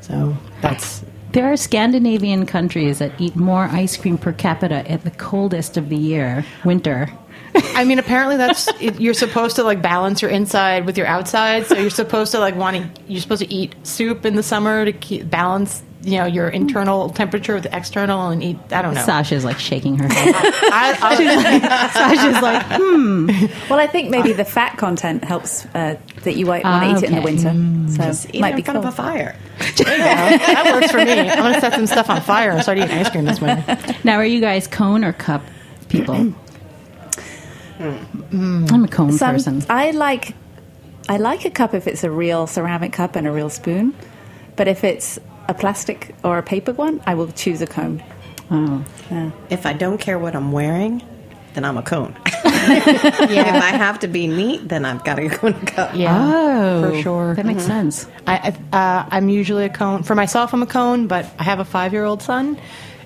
So 0.00 0.36
that's 0.60 1.04
There 1.32 1.52
are 1.52 1.56
Scandinavian 1.56 2.46
countries 2.46 2.98
that 2.98 3.12
eat 3.18 3.36
more 3.36 3.64
ice 3.64 3.96
cream 3.96 4.16
per 4.16 4.32
capita 4.32 4.90
at 4.90 5.04
the 5.04 5.10
coldest 5.10 5.76
of 5.76 5.88
the 5.88 5.96
year, 5.96 6.44
winter. 6.64 7.10
I 7.74 7.84
mean, 7.84 7.98
apparently 7.98 8.36
that's 8.36 8.68
it, 8.80 9.00
you're 9.00 9.14
supposed 9.14 9.56
to 9.56 9.64
like 9.64 9.82
balance 9.82 10.22
your 10.22 10.30
inside 10.30 10.86
with 10.86 10.96
your 10.96 11.06
outside. 11.06 11.66
So 11.66 11.76
you're 11.76 11.90
supposed 11.90 12.32
to 12.32 12.38
like 12.38 12.54
want 12.56 12.76
to 12.76 13.02
you're 13.06 13.20
supposed 13.20 13.42
to 13.42 13.52
eat 13.52 13.74
soup 13.86 14.24
in 14.24 14.36
the 14.36 14.42
summer 14.42 14.84
to 14.84 14.92
keep 14.92 15.28
balance, 15.28 15.82
you 16.02 16.16
know, 16.18 16.26
your 16.26 16.48
internal 16.48 17.10
temperature 17.10 17.54
with 17.54 17.64
the 17.64 17.76
external 17.76 18.28
and 18.28 18.42
eat. 18.42 18.56
I 18.70 18.82
don't 18.82 18.94
know. 18.94 19.02
Sasha's 19.04 19.44
like 19.44 19.58
shaking 19.58 19.98
her 19.98 20.06
head. 20.08 20.34
I, 20.36 20.96
I, 21.02 21.88
Sasha's 21.92 22.40
like, 22.42 22.64
hmm. 22.80 23.26
Well, 23.68 23.80
I 23.80 23.86
think 23.88 24.08
maybe 24.10 24.32
the 24.32 24.44
fat 24.44 24.78
content 24.78 25.24
helps 25.24 25.66
uh, 25.74 25.98
that 26.22 26.36
you 26.36 26.46
might 26.46 26.62
want 26.64 26.84
Ah, 26.84 26.92
to 26.92 26.98
eat 26.98 27.02
it 27.02 27.06
in 27.08 27.12
the 27.12 27.18
okay. 27.18 27.24
winter. 27.24 28.12
So 28.14 28.28
Eat 28.28 28.34
it 28.36 28.40
might 28.40 28.50
in 28.50 28.56
be 28.56 28.62
front 28.62 28.78
cool. 28.78 28.86
of 28.88 28.92
a 28.94 28.96
fire. 28.96 29.36
that 29.58 30.70
works 30.72 30.90
for 30.92 30.98
me. 30.98 31.18
I'm 31.18 31.36
gonna 31.38 31.60
set 31.60 31.74
some 31.74 31.86
stuff 31.86 32.08
on 32.10 32.20
fire 32.20 32.50
and 32.52 32.62
start 32.62 32.78
eating 32.78 32.90
ice 32.92 33.10
cream 33.10 33.24
this 33.24 33.40
winter. 33.40 33.76
Now, 34.04 34.18
are 34.18 34.24
you 34.24 34.40
guys 34.40 34.66
cone 34.68 35.04
or 35.04 35.12
cup 35.12 35.42
people? 35.88 36.32
I'm 37.80 38.84
a 38.84 38.88
cone 38.88 39.12
Some- 39.12 39.34
person. 39.34 39.62
I 39.68 39.90
like 39.92 40.34
I 41.08 41.16
like 41.16 41.44
a 41.44 41.50
cup 41.50 41.74
if 41.74 41.86
it's 41.86 42.04
a 42.04 42.10
real 42.10 42.46
ceramic 42.46 42.92
cup 42.92 43.16
and 43.16 43.26
a 43.26 43.32
real 43.32 43.48
spoon, 43.50 43.94
but 44.56 44.68
if 44.68 44.84
it's 44.84 45.18
a 45.48 45.54
plastic 45.54 46.14
or 46.24 46.38
a 46.38 46.42
paper 46.42 46.72
one, 46.72 47.00
I 47.06 47.14
will 47.14 47.28
choose 47.32 47.60
a 47.62 47.66
cone. 47.66 48.02
Oh. 48.50 48.84
If 49.50 49.66
I 49.66 49.72
don't 49.72 49.98
care 49.98 50.18
what 50.18 50.34
I'm 50.34 50.52
wearing, 50.52 51.02
then 51.54 51.64
I'm 51.64 51.76
a 51.76 51.82
cone. 51.82 52.14
yeah. 52.44 52.84
If 53.56 53.62
I 53.62 53.76
have 53.76 53.98
to 54.00 54.08
be 54.08 54.26
neat, 54.26 54.68
then 54.68 54.84
I've 54.84 55.04
got 55.04 55.16
to 55.16 55.28
go 55.28 55.48
in 55.48 55.54
a 55.54 55.66
cup. 55.66 55.94
Yeah, 55.94 56.14
Oh, 56.14 56.90
for 56.90 57.02
sure. 57.02 57.34
That 57.34 57.46
makes 57.46 57.64
sense. 57.64 58.06
I, 58.26 58.54
I 58.72 58.76
uh, 58.76 59.08
I'm 59.10 59.28
usually 59.28 59.64
a 59.64 59.68
cone 59.70 60.02
for 60.02 60.14
myself. 60.14 60.52
I'm 60.54 60.62
a 60.62 60.66
cone, 60.66 61.06
but 61.06 61.26
I 61.38 61.42
have 61.44 61.60
a 61.60 61.64
five 61.64 61.92
year 61.92 62.04
old 62.04 62.22
son, 62.22 62.58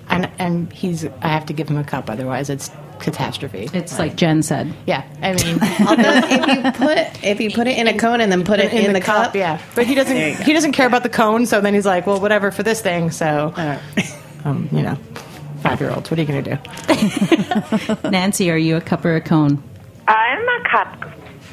and 0.08 0.30
and 0.38 0.72
he's 0.72 1.04
I 1.22 1.28
have 1.28 1.46
to 1.46 1.52
give 1.52 1.68
him 1.68 1.76
a 1.78 1.84
cup, 1.84 2.10
otherwise 2.10 2.50
it's 2.50 2.70
catastrophe. 3.02 3.68
It's 3.74 3.98
like 3.98 4.16
Jen 4.16 4.42
said. 4.42 4.72
yeah, 4.86 5.04
I 5.20 5.34
mean. 5.34 5.58
Although 5.88 6.20
if 6.24 6.46
you 6.46 6.72
put 6.72 7.24
if 7.24 7.40
you 7.40 7.50
put 7.50 7.66
it 7.66 7.76
in 7.76 7.88
a 7.88 7.98
cone 7.98 8.20
and 8.20 8.32
then 8.32 8.44
put 8.44 8.60
it 8.60 8.72
in, 8.72 8.92
the, 8.92 9.00
cup, 9.00 9.34
yeah. 9.34 9.60
But 9.74 9.86
he 9.86 9.94
doesn't. 9.94 10.14
There 10.14 10.30
you 10.30 10.38
go. 10.38 10.44
He 10.44 10.52
doesn't 10.52 10.72
care 10.72 10.86
about 10.86 11.02
the 11.02 11.08
cone. 11.08 11.44
So 11.46 11.60
then 11.60 11.74
he's 11.74 11.84
like, 11.86 12.06
well, 12.06 12.20
whatever 12.20 12.50
for 12.50 12.62
this 12.62 12.80
thing. 12.80 13.10
So, 13.10 13.52
um, 14.44 14.68
you 14.72 14.82
know, 14.82 14.94
five 15.62 15.80
year 15.80 15.90
olds. 15.90 16.10
What 16.10 16.18
are 16.18 16.22
you 16.22 16.28
going 16.28 16.44
to 16.44 16.56
do? 16.56 18.08
Nancy, 18.10 18.50
are 18.50 18.56
you 18.56 18.76
a 18.76 18.80
cup 18.80 19.04
or 19.04 19.16
a 19.16 19.20
cone? 19.20 19.62
I'm 20.08 20.48
a 20.48 20.68
cup. 20.68 21.02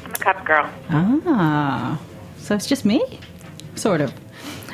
I'm 0.04 0.10
a 0.10 0.18
cup 0.18 0.44
girl. 0.46 0.70
Ah, 0.90 2.00
so 2.38 2.54
it's 2.54 2.66
just 2.66 2.84
me? 2.84 3.02
Sort 3.74 4.00
of. 4.00 4.12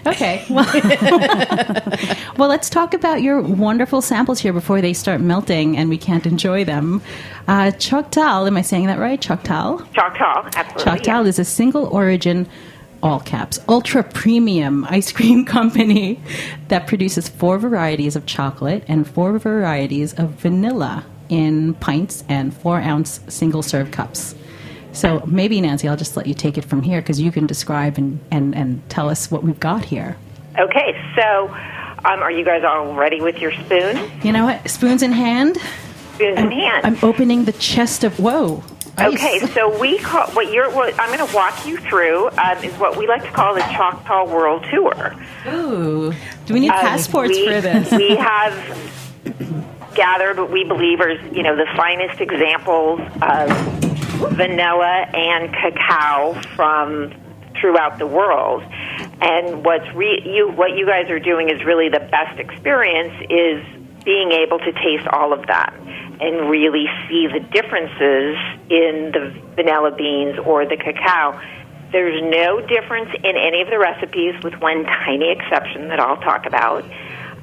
Okay. 0.07 0.45
Well, 0.49 0.65
well, 2.37 2.49
let's 2.49 2.71
talk 2.71 2.95
about 2.95 3.23
your 3.23 3.41
wonderful 3.41 4.01
samples 4.01 4.39
here 4.39 4.53
before 4.53 4.81
they 4.81 4.93
start 4.93 5.21
melting 5.21 5.77
and 5.77 5.89
we 5.89 5.99
can't 5.99 6.27
enjoy 6.27 6.65
them. 6.65 7.03
Uh, 7.49 7.73
Choctal, 7.73 8.47
am 8.47 8.57
I 8.57 8.63
saying 8.63 8.87
that 8.87 8.99
right? 8.99 9.21
Choctal? 9.21 9.81
Choctal, 9.93 10.55
absolutely. 10.55 10.85
Choctal 10.85 11.07
yeah. 11.25 11.29
is 11.29 11.39
a 11.39 11.45
single 11.45 11.87
origin, 11.87 12.49
all 13.03 13.21
caps, 13.21 13.59
ultra 13.69 14.03
premium 14.05 14.85
ice 14.89 15.13
cream 15.13 15.45
company 15.57 16.21
that 16.69 16.87
produces 16.87 17.29
four 17.29 17.59
varieties 17.59 18.17
of 18.17 18.27
chocolate 18.27 18.85
and 18.89 19.09
four 19.09 19.39
varieties 19.39 20.15
of 20.15 20.31
vanilla 20.31 21.05
in 21.29 21.75
pints 21.75 22.23
and 22.29 22.55
four 22.55 22.81
ounce 22.81 23.21
single 23.29 23.63
serve 23.63 23.91
cups. 23.91 24.35
So 24.97 25.23
maybe, 25.27 25.61
Nancy, 25.61 25.89
I'll 25.89 25.97
just 25.97 26.17
let 26.17 26.27
you 26.27 26.33
take 26.33 26.57
it 26.57 26.65
from 26.65 26.81
here 26.83 27.03
because 27.03 27.21
you 27.21 27.31
can 27.31 27.47
describe 27.47 27.99
and, 27.99 28.19
and, 28.31 28.55
and 28.55 28.89
tell 28.89 29.11
us 29.11 29.31
what 29.31 29.43
we've 29.43 29.61
got 29.61 29.85
here. 29.85 30.17
Okay, 30.59 30.99
so 31.15 31.49
um, 32.07 32.23
are 32.23 32.31
you 32.31 32.47
guys 32.47 32.65
all 32.65 32.95
ready 32.95 33.21
with 33.21 33.39
your 33.39 33.53
spoon? 33.53 34.11
You 34.23 34.33
know 34.33 34.47
what? 34.47 34.71
Spoons 34.71 35.03
in 35.03 35.13
hand. 35.13 35.59
Spoons 36.15 36.39
in 36.39 36.51
hand. 36.51 36.87
I'm 36.87 36.99
opening 37.03 37.45
the 37.45 37.53
chest 37.53 38.05
of. 38.05 38.19
Whoa. 38.19 38.65
ice. 38.97 39.15
Okay, 39.15 39.39
so 39.49 39.79
we 39.79 39.99
call 39.99 40.29
what 40.29 40.51
you're. 40.51 40.71
What 40.71 40.99
I'm 40.99 41.15
going 41.15 41.29
to 41.29 41.35
walk 41.37 41.67
you 41.67 41.77
through 41.77 42.31
um, 42.31 42.65
is 42.65 42.73
what 42.79 42.97
we 42.97 43.07
like 43.07 43.23
to 43.23 43.31
call 43.33 43.55
the 43.55 43.61
Choctal 43.61 44.29
World 44.29 44.65
Tour. 44.71 45.15
Ooh. 45.49 46.15
Do 46.47 46.55
we 46.55 46.61
need 46.61 46.71
Um, 46.71 46.81
passports 46.81 47.37
we, 47.37 47.47
for 47.47 47.61
this? 47.61 47.91
we 47.93 48.17
have 48.17 49.93
gathered 49.95 50.39
what 50.39 50.51
we 50.51 50.65
believe 50.65 51.01
are 51.01 51.11
you 51.11 51.43
know 51.43 51.57
the 51.57 51.67
finest 51.75 52.21
examples 52.21 53.01
of 53.23 53.96
vanilla 54.17 55.07
and 55.13 55.53
cacao 55.53 56.41
from 56.55 57.13
throughout 57.61 57.99
the 57.99 58.07
world. 58.07 58.63
And 59.21 59.65
what's 59.65 59.89
re- 59.95 60.23
you 60.25 60.49
what 60.49 60.77
you 60.77 60.87
guys 60.87 61.11
are 61.11 61.21
doing 61.21 61.49
is 61.51 61.65
really 61.65 61.89
the 61.89 62.01
best 62.01 62.39
experience 62.39 63.15
is 63.31 63.65
being 64.05 64.33
able 64.33 64.59
to 64.59 64.73
taste 64.73 65.07
all 65.09 65.33
of 65.33 65.47
that 65.47 65.75
and 66.21 66.49
really 66.49 66.87
see 67.09 67.27
the 67.27 67.41
differences 67.41 68.37
in 68.71 69.13
the 69.13 69.35
vanilla 69.55 69.95
beans 69.95 70.39
or 70.45 70.65
the 70.65 70.77
cacao. 70.77 71.41
There's 71.93 72.23
no 72.23 72.61
difference 72.67 73.11
in 73.23 73.37
any 73.37 73.63
of 73.63 73.69
the 73.69 73.79
recipes, 73.79 74.35
with 74.43 74.55
one 74.61 74.85
tiny 74.85 75.31
exception 75.31 75.89
that 75.89 76.01
I'll 76.01 76.21
talk 76.21 76.47
about. 76.47 76.85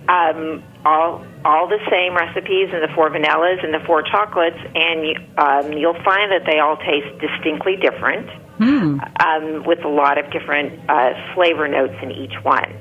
Um, 0.07 0.63
all 0.85 1.25
all 1.45 1.67
the 1.67 1.79
same 1.89 2.15
recipes 2.15 2.69
and 2.73 2.81
the 2.83 2.93
four 2.95 3.09
vanillas 3.09 3.63
and 3.63 3.73
the 3.73 3.79
four 3.85 4.01
chocolates, 4.03 4.57
and 4.75 5.05
you, 5.07 5.15
um, 5.37 5.73
you'll 5.73 6.01
find 6.03 6.31
that 6.31 6.43
they 6.45 6.59
all 6.59 6.77
taste 6.77 7.19
distinctly 7.19 7.75
different, 7.77 8.29
um, 8.59 9.63
with 9.65 9.83
a 9.83 9.87
lot 9.89 10.17
of 10.17 10.31
different 10.31 10.79
uh, 10.89 11.13
flavor 11.33 11.67
notes 11.67 11.95
in 12.01 12.11
each 12.11 12.33
one. 12.43 12.73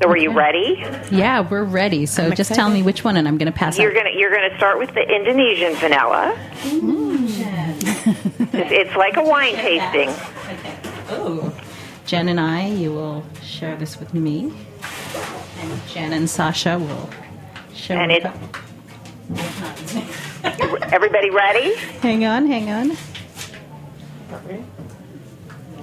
So, 0.00 0.08
are 0.10 0.16
you 0.16 0.30
ready? 0.32 0.80
Yeah, 1.10 1.40
we're 1.40 1.64
ready. 1.64 2.06
So 2.06 2.30
just 2.30 2.54
tell 2.54 2.70
me 2.70 2.82
which 2.84 3.02
one, 3.02 3.16
and 3.16 3.26
I'm 3.26 3.36
going 3.36 3.50
to 3.50 3.58
pass 3.58 3.76
You're 3.78 3.90
out. 3.90 3.96
gonna 4.04 4.10
you're 4.16 4.30
gonna 4.30 4.56
start 4.56 4.78
with 4.78 4.94
the 4.94 5.00
Indonesian 5.02 5.74
vanilla. 5.74 6.36
it's, 8.52 8.70
it's 8.70 8.94
like 8.96 9.16
a 9.16 9.24
wine 9.24 9.54
tasting. 9.56 10.14
Jen 12.06 12.28
and 12.28 12.38
I, 12.38 12.68
you 12.68 12.92
will 12.92 13.24
share 13.42 13.74
this 13.76 13.98
with 13.98 14.14
me, 14.14 14.52
and 15.60 15.86
Jen 15.88 16.12
and 16.12 16.30
Sasha 16.30 16.78
will 16.78 17.10
share. 17.88 18.00
And 18.00 18.12
with 18.12 18.24
it- 18.24 18.32
Everybody 20.92 21.30
ready? 21.30 21.74
hang 22.00 22.24
on, 22.24 22.46
hang 22.46 22.70
on. 22.70 22.96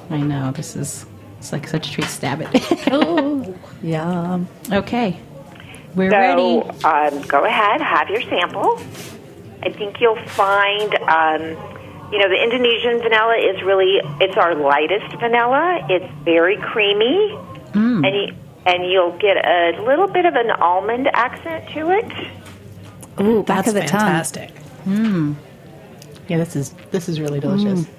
I 0.10 0.18
know 0.22 0.52
this 0.52 0.76
is 0.76 1.06
it's 1.40 1.52
like 1.52 1.68
such 1.68 1.90
a 1.90 1.92
treat. 1.92 2.08
Stab 2.08 2.42
it. 2.42 2.48
Oh, 2.92 3.56
yum. 3.84 4.48
okay, 4.72 5.20
we're 5.96 6.10
So 6.12 6.18
ready. 6.18 6.62
um, 6.84 7.22
go 7.28 7.44
ahead, 7.46 7.82
have 7.82 8.10
your 8.10 8.22
sample. 8.22 8.80
I 9.64 9.70
think 9.72 10.00
you'll 10.00 10.24
find, 10.28 10.94
um, 11.10 11.42
you 12.12 12.20
know, 12.20 12.30
the 12.30 12.40
Indonesian 12.42 13.02
vanilla 13.02 13.36
is 13.38 13.62
really 13.64 14.00
it's 14.22 14.38
our 14.38 14.54
lightest 14.56 15.16
vanilla. 15.20 15.86
It's 15.90 16.06
very 16.24 16.58
creamy, 16.58 17.36
and 17.74 18.06
you, 18.06 18.28
and 18.66 18.86
you'll 18.86 19.18
get 19.18 19.38
a 19.46 19.82
little 19.84 20.08
bit 20.08 20.26
of 20.26 20.36
an 20.36 20.52
almond 20.52 21.10
accent 21.14 21.70
to 21.70 21.92
it. 21.92 22.06
Ooh, 23.22 23.44
back 23.44 23.66
That's 23.66 23.68
of 23.70 23.74
the 23.76 23.82
tongue. 23.82 24.00
fantastic. 24.02 24.52
Hmm. 24.84 25.34
Yeah, 26.28 26.38
this 26.38 26.56
is 26.56 26.74
this 26.92 27.08
is 27.08 27.20
really 27.20 27.40
delicious. 27.40 27.82
Mm. 27.82 27.90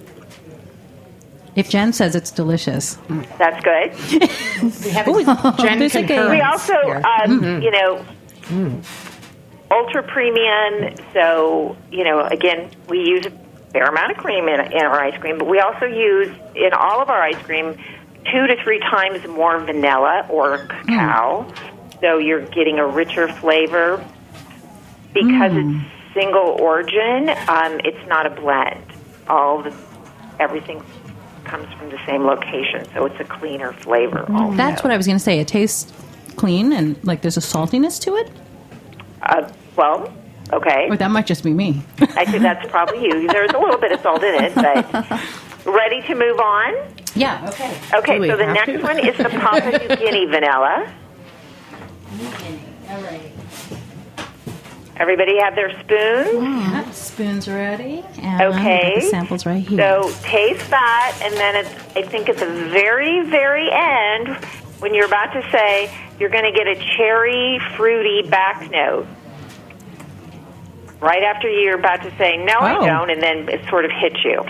If 1.54 1.70
Jen 1.70 1.92
says 1.92 2.14
it's 2.14 2.30
delicious, 2.30 2.96
mm. 3.08 3.26
That's 3.38 3.62
good. 3.64 3.92
We 5.14 5.22
have 5.24 5.56
Jen 5.58 5.78
there's 5.78 5.94
like 5.94 6.04
a- 6.04 6.08
concurrence 6.08 6.30
We 6.30 6.40
also, 6.40 6.74
here. 6.84 6.96
um, 6.96 7.40
mm-hmm. 7.40 7.62
you 7.62 7.70
know, 7.70 8.04
mm. 8.42 8.84
ultra 9.70 10.02
premium. 10.02 10.94
So, 11.14 11.76
you 11.90 12.04
know, 12.04 12.20
again, 12.24 12.70
we 12.88 12.98
use 12.98 13.24
a 13.26 13.30
fair 13.72 13.84
amount 13.84 14.10
of 14.12 14.18
cream 14.18 14.48
in, 14.48 14.60
in 14.72 14.82
our 14.82 15.00
ice 15.00 15.18
cream, 15.18 15.38
but 15.38 15.48
we 15.48 15.60
also 15.60 15.86
use 15.86 16.28
in 16.54 16.72
all 16.74 17.00
of 17.00 17.08
our 17.08 17.22
ice 17.22 17.38
cream 17.42 17.78
two 18.32 18.46
to 18.46 18.56
three 18.62 18.78
times 18.80 19.26
more 19.28 19.58
vanilla 19.60 20.26
or 20.30 20.58
cacao. 20.66 21.46
So 22.00 22.18
you're 22.18 22.42
getting 22.46 22.78
a 22.78 22.86
richer 22.86 23.28
flavor 23.28 24.04
because 25.14 25.52
it's 25.54 25.84
single 26.14 26.56
origin. 26.60 27.30
Um, 27.48 27.80
it's 27.84 28.06
not 28.08 28.26
a 28.26 28.30
blend. 28.30 28.84
All 29.28 29.62
the 29.62 29.74
everything 30.38 30.82
comes 31.44 31.72
from 31.74 31.88
the 31.90 31.98
same 32.06 32.24
location, 32.24 32.86
so 32.92 33.06
it's 33.06 33.18
a 33.20 33.24
cleaner 33.24 33.72
flavor. 33.72 34.26
also. 34.30 34.56
that's 34.56 34.82
what 34.82 34.92
I 34.92 34.96
was 34.96 35.06
going 35.06 35.16
to 35.18 35.22
say. 35.24 35.38
It 35.38 35.48
tastes 35.48 35.92
clean 36.36 36.72
and 36.72 37.02
like 37.04 37.22
there's 37.22 37.36
a 37.38 37.40
saltiness 37.40 37.98
to 38.02 38.16
it, 38.16 38.30
Uh, 39.22 39.50
well, 39.76 40.12
okay. 40.52 40.88
or 40.90 40.96
that 40.96 41.10
might 41.10 41.26
just 41.26 41.42
be 41.44 41.54
me. 41.54 41.82
I 42.00 42.24
think 42.26 42.42
that's 42.42 42.68
probably 42.70 43.02
you. 43.04 43.26
There's 43.28 43.50
a 43.52 43.58
little 43.58 43.78
bit 43.78 43.92
of 43.92 44.00
salt 44.00 44.22
in 44.22 44.44
it, 44.44 44.54
but 44.54 45.20
ready 45.66 46.02
to 46.02 46.14
move 46.14 46.38
on? 46.40 46.74
yeah. 47.14 47.48
Okay. 47.48 47.78
Okay, 47.94 48.18
so 48.28 48.36
the 48.36 48.46
next 48.46 48.66
to? 48.66 48.78
one 48.82 48.98
is 48.98 49.16
the 49.16 49.24
Papua 49.30 49.78
New 49.78 49.96
Guinea 49.96 50.26
vanilla. 50.26 50.92
All 52.88 53.02
right. 53.02 53.32
Everybody 54.98 55.38
have 55.38 55.54
their 55.54 55.70
spoons? 55.80 56.72
Yep, 56.72 56.92
spoons 56.94 57.48
ready. 57.48 58.02
And 58.18 58.42
Okay. 58.54 58.92
The 58.96 59.00
samples 59.02 59.44
right 59.44 59.66
here. 59.66 59.78
So 59.78 60.10
taste 60.22 60.70
that, 60.70 61.18
and 61.22 61.34
then 61.34 61.56
it's, 61.56 61.70
I 61.96 62.02
think 62.02 62.30
at 62.30 62.38
the 62.38 62.46
very, 62.46 63.22
very 63.28 63.68
end, 63.70 64.28
when 64.78 64.94
you're 64.94 65.04
about 65.06 65.32
to 65.34 65.42
say, 65.50 65.94
you're 66.18 66.30
going 66.30 66.44
to 66.44 66.52
get 66.52 66.66
a 66.66 66.76
cherry, 66.96 67.60
fruity 67.76 68.22
back 68.28 68.70
note. 68.70 69.06
Right 71.00 71.22
after 71.22 71.50
you're 71.50 71.78
about 71.78 72.02
to 72.02 72.16
say, 72.16 72.38
no, 72.38 72.54
Oh. 72.58 72.64
I 72.64 72.86
don't, 72.86 73.10
and 73.10 73.22
then 73.22 73.48
it 73.50 73.68
sort 73.68 73.84
of 73.84 73.90
hits 73.90 74.24
you. 74.24 74.42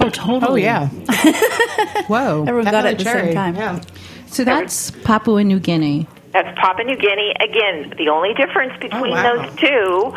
Oh, 0.00 0.10
totally. 0.10 0.52
Oh 0.52 0.56
yeah, 0.56 0.88
Whoa. 2.06 2.44
Everyone 2.46 2.64
got 2.64 2.84
it 2.84 2.92
at 2.92 2.98
the 2.98 3.04
cherry. 3.04 3.26
same 3.26 3.34
time. 3.34 3.56
Yeah. 3.56 3.80
So 4.26 4.44
that's 4.44 4.90
Papua 4.90 5.42
New 5.44 5.58
Guinea. 5.58 6.06
That's 6.32 6.56
Papua 6.58 6.84
New 6.84 6.96
Guinea. 6.96 7.34
Again, 7.40 7.92
the 7.98 8.08
only 8.08 8.34
difference 8.34 8.72
oh, 8.76 8.80
between 8.80 9.12
wow. 9.12 9.36
those 9.36 9.56
two 9.56 10.12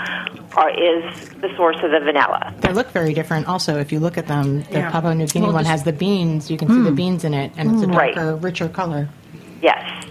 are, 0.55 0.69
is 0.69 1.29
the 1.41 1.51
source 1.55 1.77
of 1.77 1.89
the 1.89 1.99
vanilla. 1.99 2.53
They 2.59 2.71
look 2.71 2.91
very 2.91 3.13
different. 3.13 3.47
Also, 3.47 3.79
if 3.79 3.91
you 3.91 3.99
look 3.99 4.17
at 4.17 4.27
them, 4.27 4.61
the 4.63 4.79
Yeah. 4.79 4.91
Papua 4.91 5.15
New 5.15 5.25
Guinea 5.25 5.47
Well, 5.47 5.55
one 5.55 5.63
just- 5.63 5.71
has 5.71 5.83
the 5.83 5.93
beans. 5.93 6.51
You 6.51 6.57
can 6.57 6.67
see 6.67 6.81
the 6.81 6.89
hmm. 6.89 6.95
beans 6.95 7.23
in 7.23 7.33
it, 7.33 7.51
and 7.57 7.71
it's 7.71 7.83
a 7.83 7.87
hmm. 7.87 7.93
Right. 7.93 8.15
darker, 8.15 8.35
richer 8.35 8.69
color. 8.69 9.09
Yes. 9.61 10.05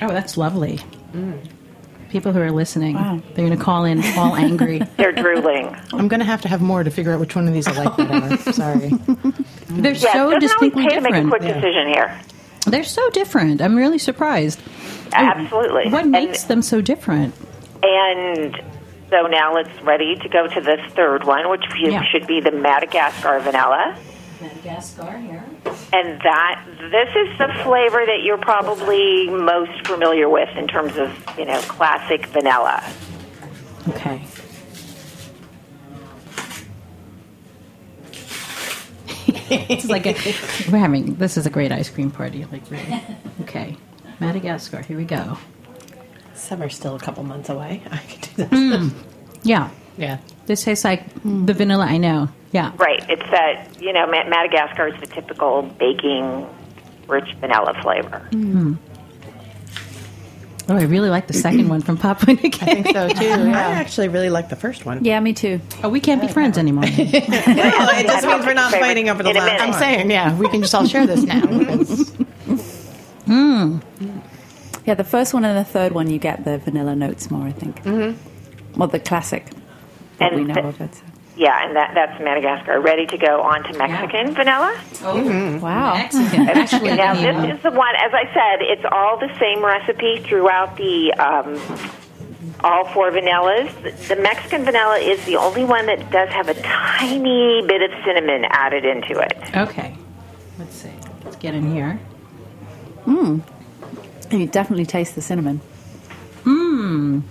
Oh, 0.00 0.08
that's 0.08 0.36
lovely. 0.36 0.78
Mm. 1.12 1.40
People 2.10 2.32
who 2.32 2.40
are 2.40 2.50
listening, 2.50 2.94
they're 2.94 3.46
going 3.46 3.50
to 3.56 3.62
call 3.62 3.84
in 3.84 4.02
all 4.16 4.34
angry. 4.34 4.78
They're 4.96 5.12
drooling. 5.12 5.76
I'm 5.92 6.08
going 6.08 6.20
to 6.20 6.26
have 6.26 6.40
to 6.42 6.48
have 6.48 6.62
more 6.62 6.82
to 6.82 6.90
figure 6.90 7.12
out 7.12 7.20
which 7.20 7.36
one 7.36 7.46
of 7.46 7.52
these 7.52 7.68
I 7.68 7.72
like 7.84 7.96
better. 7.98 8.52
Sorry. 8.52 8.88
They're 9.68 9.92
Yes, 9.92 10.00
so 10.00 10.06
doesn't 10.06 10.16
always 10.18 10.40
distinctly 10.40 10.84
pay 10.88 10.94
to 10.94 11.00
make 11.02 11.12
a 11.12 11.16
different. 11.16 11.28
quick 11.30 11.42
Yeah. 11.42 11.54
decision 11.60 11.86
here. 11.88 12.20
They're 12.66 12.84
so 12.84 13.10
different. 13.10 13.60
I'm 13.60 13.76
really 13.76 13.98
surprised. 13.98 14.58
Oh, 15.06 15.10
Absolutely. 15.12 15.90
What 15.90 16.02
And- 16.04 16.12
makes 16.12 16.44
them 16.44 16.62
so 16.62 16.80
different? 16.80 17.34
And 17.82 18.58
so 19.10 19.22
now 19.26 19.54
let's 19.54 19.82
ready 19.82 20.16
to 20.16 20.28
go 20.30 20.46
to 20.46 20.60
this 20.62 20.80
third 20.94 21.24
one, 21.24 21.50
which 21.50 21.64
Yeah. 21.78 22.02
should 22.10 22.26
be 22.26 22.40
the 22.40 22.52
Madagascar 22.52 23.38
vanilla. 23.40 23.96
Madagascar 24.40 25.18
here. 25.18 25.44
And 25.90 26.20
that 26.20 26.64
this 26.90 27.08
is 27.16 27.38
the 27.38 27.48
flavor 27.64 28.04
that 28.04 28.22
you're 28.22 28.38
probably 28.38 29.28
most 29.30 29.86
familiar 29.86 30.28
with 30.28 30.50
in 30.56 30.68
terms 30.68 30.96
of 30.96 31.10
you 31.38 31.46
know 31.46 31.60
classic 31.62 32.26
vanilla. 32.26 32.84
Okay. 33.88 34.22
it's 39.50 39.88
like 39.88 40.06
a, 40.06 40.12
we're 40.70 40.78
having 40.78 41.14
this 41.14 41.36
is 41.36 41.46
a 41.46 41.50
great 41.50 41.72
ice 41.72 41.88
cream 41.88 42.10
party. 42.10 42.44
Like 42.50 42.70
really. 42.70 43.02
Okay, 43.42 43.76
Madagascar. 44.20 44.82
Here 44.82 44.96
we 44.96 45.04
go. 45.04 45.38
Summer's 46.34 46.74
still 46.74 46.96
a 46.96 47.00
couple 47.00 47.24
months 47.24 47.48
away. 47.48 47.82
I 47.90 47.98
could 47.98 48.20
do 48.20 48.30
this. 48.36 48.48
Hmm. 48.50 48.88
Yeah, 49.42 49.70
Yeah. 49.98 50.18
this 50.46 50.64
tastes 50.64 50.84
like 50.84 51.02
the 51.24 51.52
vanilla 51.52 51.84
I 51.84 51.98
know. 51.98 52.28
Yeah. 52.52 52.72
Right. 52.78 53.04
It's 53.10 53.30
that 53.30 53.80
you 53.82 53.92
know 53.92 54.06
Madagascar 54.06 54.88
is 54.88 55.00
the 55.00 55.06
typical 55.06 55.62
baking 55.62 56.46
rich 57.08 57.30
vanilla 57.40 57.74
flavor. 57.82 58.26
Oh, 60.70 60.76
I 60.76 60.82
really 60.82 61.08
like 61.08 61.26
the 61.26 61.32
second 61.32 61.68
one 61.70 61.80
from 61.80 61.96
Papua 61.96 62.34
New 62.42 62.42
I 62.44 62.50
think 62.50 62.88
so 62.88 63.08
too. 63.08 63.24
I 63.26 63.72
actually 63.72 64.08
really 64.08 64.28
like 64.28 64.50
the 64.50 64.56
first 64.56 64.84
one. 64.84 65.02
Yeah, 65.02 65.18
me 65.18 65.32
too. 65.32 65.60
Oh, 65.82 65.88
we 65.88 65.98
can't 66.00 66.20
be 66.20 66.28
friends 66.28 66.58
anymore. 66.58 66.84
No, 66.88 66.90
it 66.92 68.06
just 68.06 68.26
means 68.26 68.44
we're 68.44 68.52
not 68.54 68.72
fighting 68.72 69.08
over 69.08 69.22
the 69.22 69.30
In 69.30 69.36
last 69.36 69.46
minute. 69.46 69.60
I'm 69.62 69.72
saying, 69.72 70.10
yeah, 70.10 70.36
we 70.36 70.46
can 70.50 70.60
just 70.60 70.74
all 70.74 70.86
share 70.86 71.06
this 71.06 71.22
now. 71.22 71.40
because- 71.46 72.12
Yeah, 74.86 74.94
the 74.94 75.04
first 75.04 75.32
one 75.34 75.44
and 75.46 75.56
the 75.56 75.64
third 75.64 75.92
one, 75.92 76.10
you 76.10 76.18
get 76.18 76.44
the 76.44 76.58
vanilla 76.58 76.94
notes 76.94 77.30
more, 77.30 77.46
I 77.46 77.52
think. 77.52 77.82
Mm-hmm. 77.84 78.78
Well, 78.78 78.88
the 78.88 79.00
classic 79.00 79.46
that 79.46 79.56
And 80.20 80.36
we 80.36 80.44
know 80.44 80.54
the- 80.54 80.68
of 80.68 80.80
it. 80.80 81.02
Yeah, 81.36 81.64
and 81.64 81.76
that 81.76 81.92
that's 81.94 82.20
Madagascar. 82.20 82.80
Ready 82.80 83.06
to 83.06 83.16
go 83.16 83.40
on 83.42 83.62
to 83.62 83.78
Mexican 83.78 84.34
vanilla? 84.34 84.76
Oh. 85.04 85.14
Mm-hmm. 85.14 85.60
Wow. 85.60 85.94
Mexican. 85.94 86.48
Actually, 86.48 86.96
now 86.96 87.14
this 87.14 87.56
is 87.56 87.62
the 87.62 87.70
one. 87.70 87.94
As 87.94 88.12
I 88.12 88.24
said, 88.34 88.60
it's 88.60 88.84
all 88.90 89.18
the 89.20 89.32
same 89.38 89.64
recipe 89.64 90.20
throughout 90.28 90.76
the 90.76 91.12
um, 91.14 91.54
all 92.64 92.86
four 92.86 93.12
vanillas. 93.12 93.70
The 94.08 94.16
Mexican 94.16 94.64
vanilla 94.64 94.98
is 94.98 95.24
the 95.26 95.36
only 95.36 95.62
one 95.64 95.86
that 95.86 96.10
does 96.10 96.28
have 96.30 96.48
a 96.48 96.54
tiny 96.54 97.62
bit 97.68 97.82
of 97.82 98.04
cinnamon 98.04 98.44
added 98.50 98.84
into 98.84 99.20
it. 99.20 99.32
Okay. 99.56 99.96
Let's 100.58 100.74
see. 100.74 100.90
Let's 101.24 101.36
get 101.36 101.54
in 101.54 101.72
here. 101.72 102.00
Mm. 103.06 103.42
And 104.32 104.40
you 104.40 104.46
definitely 104.48 104.86
taste 104.86 105.14
the 105.14 105.22
cinnamon. 105.22 105.60
Mm. 106.42 107.22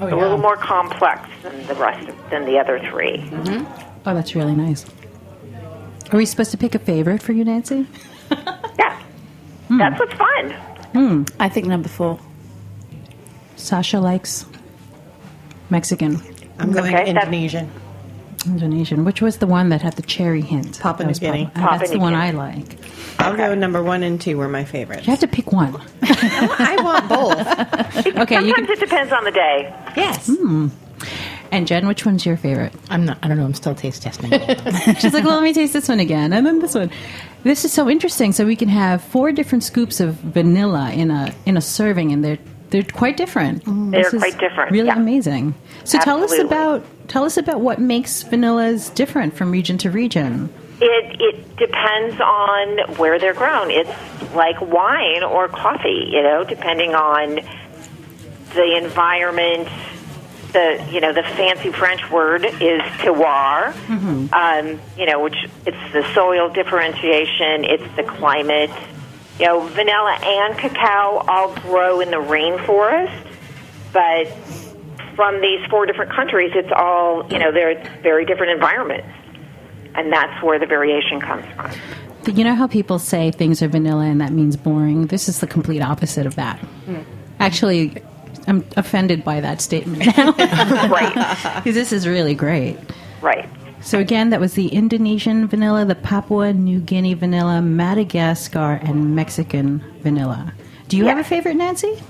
Oh, 0.00 0.06
A 0.08 0.16
little 0.16 0.38
more 0.38 0.56
complex 0.56 1.28
than 1.42 1.66
the 1.66 1.74
rest 1.74 2.08
of, 2.08 2.30
than 2.30 2.44
the 2.46 2.58
other 2.58 2.80
three. 2.90 3.18
Mm-hmm. 3.18 3.92
Oh, 4.06 4.14
that's 4.14 4.34
really 4.34 4.54
nice. 4.54 4.84
Are 6.12 6.16
we 6.16 6.26
supposed 6.26 6.50
to 6.50 6.58
pick 6.58 6.74
a 6.74 6.78
favorite 6.78 7.22
for 7.22 7.32
you, 7.32 7.44
Nancy? 7.44 7.86
Yeah, 8.76 8.98
hmm. 9.68 9.78
that's 9.78 9.98
what's 10.00 10.14
fun. 10.14 10.50
Hmm. 10.92 11.22
I 11.38 11.48
think 11.48 11.66
number 11.66 11.88
four. 11.88 12.18
Sasha 13.56 14.00
likes 14.00 14.46
Mexican, 15.70 16.20
I'm 16.58 16.72
going 16.72 16.86
Okay, 16.92 17.04
that's- 17.04 17.08
Indonesian. 17.08 17.70
Indonesian. 18.46 19.04
Which 19.04 19.20
was 19.22 19.38
the 19.38 19.46
one 19.46 19.68
that 19.70 19.82
had 19.82 19.94
the 19.94 20.02
cherry 20.02 20.40
hint? 20.42 20.78
Papua 20.80 21.06
That 21.06 21.20
New 21.20 21.26
Guinea. 21.28 21.44
Papua- 21.46 21.62
Papua 21.62 21.78
that's 21.78 21.90
the 21.92 21.98
one 21.98 22.12
Guinea. 22.12 22.24
I 22.26 22.30
like. 22.32 22.78
I'll 23.18 23.36
go 23.36 23.54
number 23.54 23.82
one 23.82 24.02
and 24.02 24.20
two 24.20 24.36
were 24.38 24.48
my 24.48 24.64
favorites. 24.64 25.06
You 25.06 25.10
have 25.12 25.20
to 25.20 25.28
pick 25.28 25.52
one. 25.52 25.74
I 26.02 26.76
want 26.82 27.08
both. 27.08 28.04
Okay, 28.16 28.36
you 28.40 28.54
Sometimes 28.54 28.66
can. 28.66 28.70
it 28.70 28.80
depends 28.80 29.12
on 29.12 29.24
the 29.24 29.30
day. 29.30 29.74
yes. 29.96 30.26
Hmm. 30.28 30.68
And 31.50 31.66
Jen, 31.66 31.86
which 31.86 32.04
one's 32.04 32.24
your 32.26 32.36
favorite? 32.36 32.72
I'm 32.90 33.04
not. 33.04 33.18
I 33.22 33.28
don't 33.28 33.36
know. 33.36 33.44
I'm 33.44 33.54
still 33.54 33.74
taste 33.74 34.02
testing. 34.02 34.30
She's 34.98 35.14
like, 35.14 35.24
well, 35.24 35.34
let 35.34 35.42
me 35.42 35.52
taste 35.52 35.72
this 35.72 35.88
one 35.88 36.00
again, 36.00 36.32
and 36.32 36.44
then 36.44 36.58
this 36.58 36.74
one. 36.74 36.90
This 37.44 37.64
is 37.64 37.72
so 37.72 37.88
interesting. 37.88 38.32
So 38.32 38.44
we 38.46 38.56
can 38.56 38.68
have 38.68 39.02
four 39.02 39.30
different 39.30 39.62
scoops 39.62 40.00
of 40.00 40.14
vanilla 40.14 40.90
in 40.92 41.10
a 41.10 41.32
in 41.46 41.56
a 41.56 41.60
serving, 41.60 42.12
and 42.12 42.24
they're 42.24 42.38
they're 42.74 42.82
quite 42.82 43.16
different. 43.16 43.62
They're 43.92 44.10
quite 44.10 44.36
different, 44.36 44.72
Really 44.72 44.88
yeah. 44.88 44.98
amazing. 44.98 45.54
So 45.84 45.96
tell 46.00 46.24
us 46.24 46.36
about 46.36 46.84
tell 47.06 47.22
us 47.22 47.36
about 47.36 47.60
what 47.60 47.78
makes 47.80 48.24
vanillas 48.24 48.92
different 48.92 49.36
from 49.36 49.52
region 49.52 49.78
to 49.78 49.92
region. 49.92 50.52
It 50.80 51.20
it 51.20 51.56
depends 51.56 52.20
on 52.20 52.96
where 52.96 53.20
they're 53.20 53.32
grown. 53.32 53.70
It's 53.70 53.88
like 54.34 54.60
wine 54.60 55.22
or 55.22 55.46
coffee, 55.46 56.08
you 56.10 56.20
know, 56.20 56.42
depending 56.42 56.96
on 56.96 57.38
the 58.54 58.76
environment. 58.76 59.68
The 60.52 60.84
you 60.90 61.00
know 61.00 61.12
the 61.12 61.22
fancy 61.22 61.70
French 61.70 62.10
word 62.10 62.44
is 62.44 62.80
terroir, 63.02 63.72
um, 64.32 64.80
you 64.98 65.06
know, 65.06 65.22
which 65.22 65.36
it's 65.64 65.92
the 65.92 66.02
soil 66.12 66.48
differentiation, 66.48 67.64
it's 67.64 67.96
the 67.96 68.02
climate. 68.02 68.70
You 69.38 69.46
know, 69.46 69.60
vanilla 69.68 70.18
and 70.22 70.56
cacao 70.56 71.24
all 71.28 71.54
grow 71.56 72.00
in 72.00 72.10
the 72.10 72.18
rainforest, 72.18 73.26
but 73.92 74.26
from 75.16 75.40
these 75.40 75.64
four 75.68 75.86
different 75.86 76.12
countries, 76.12 76.52
it's 76.54 76.72
all 76.74 77.26
you 77.30 77.38
know 77.38 77.52
they're 77.52 77.82
very 78.02 78.24
different 78.24 78.52
environments 78.52 79.08
and 79.94 80.12
that's 80.12 80.42
where 80.42 80.58
the 80.58 80.66
variation 80.66 81.20
comes 81.20 81.44
from. 81.54 81.70
You 82.34 82.44
know 82.44 82.54
how 82.54 82.66
people 82.66 82.98
say 82.98 83.30
things 83.30 83.62
are 83.62 83.68
vanilla 83.68 84.04
and 84.04 84.20
that 84.20 84.32
means 84.32 84.56
boring? 84.56 85.06
This 85.08 85.28
is 85.28 85.40
the 85.40 85.46
complete 85.46 85.82
opposite 85.82 86.26
of 86.26 86.36
that. 86.36 86.58
Hmm. 86.58 87.02
Actually, 87.38 88.02
I'm 88.46 88.64
offended 88.76 89.24
by 89.24 89.40
that 89.40 89.60
statement 89.60 90.16
now 90.16 90.32
right, 90.88 91.14
because 91.56 91.74
this 91.74 91.92
is 91.92 92.08
really 92.08 92.34
great. 92.34 92.78
right. 93.20 93.48
So 93.84 93.98
again, 93.98 94.30
that 94.30 94.40
was 94.40 94.54
the 94.54 94.68
Indonesian 94.68 95.46
vanilla, 95.46 95.84
the 95.84 95.94
Papua 95.94 96.54
New 96.54 96.80
Guinea 96.80 97.12
vanilla, 97.12 97.60
Madagascar, 97.60 98.80
and 98.82 99.14
Mexican 99.14 99.84
vanilla. 100.00 100.54
Do 100.88 100.96
you 100.96 101.04
have 101.04 101.18
a 101.18 101.24
favorite, 101.24 101.56
Nancy? 101.56 102.02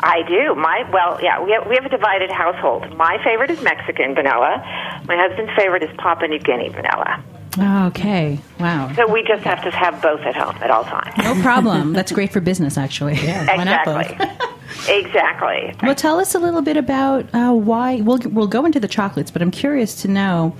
I 0.00 0.22
do. 0.22 0.54
My 0.54 0.88
well, 0.92 1.18
yeah, 1.20 1.42
we 1.42 1.50
have, 1.50 1.66
we 1.66 1.74
have 1.74 1.84
a 1.84 1.88
divided 1.88 2.30
household. 2.30 2.96
My 2.96 3.20
favorite 3.24 3.50
is 3.50 3.60
Mexican 3.60 4.14
vanilla. 4.14 4.62
My 5.08 5.16
husband's 5.16 5.52
favorite 5.56 5.82
is 5.82 5.90
Papua 5.98 6.28
New 6.28 6.38
Guinea 6.38 6.68
vanilla. 6.68 7.22
Oh, 7.58 7.86
okay. 7.86 8.38
Wow. 8.60 8.92
So 8.94 9.10
we 9.10 9.24
just 9.24 9.42
have 9.42 9.64
to 9.64 9.70
have 9.70 10.00
both 10.00 10.20
at 10.20 10.36
home 10.36 10.56
at 10.62 10.70
all 10.70 10.84
times. 10.84 11.16
No 11.18 11.34
problem. 11.42 11.92
That's 11.92 12.12
great 12.12 12.32
for 12.32 12.40
business, 12.40 12.78
actually. 12.78 13.14
both? 13.14 13.48
exactly. 13.48 14.94
exactly. 14.94 15.74
Well, 15.82 15.94
tell 15.94 16.20
us 16.20 16.36
a 16.36 16.38
little 16.38 16.62
bit 16.62 16.76
about 16.76 17.24
uh, 17.34 17.52
why. 17.52 18.00
We'll 18.02 18.20
we'll 18.26 18.46
go 18.46 18.64
into 18.64 18.78
the 18.78 18.88
chocolates, 18.88 19.32
but 19.32 19.42
I'm 19.42 19.50
curious 19.50 20.02
to 20.02 20.08
know 20.08 20.54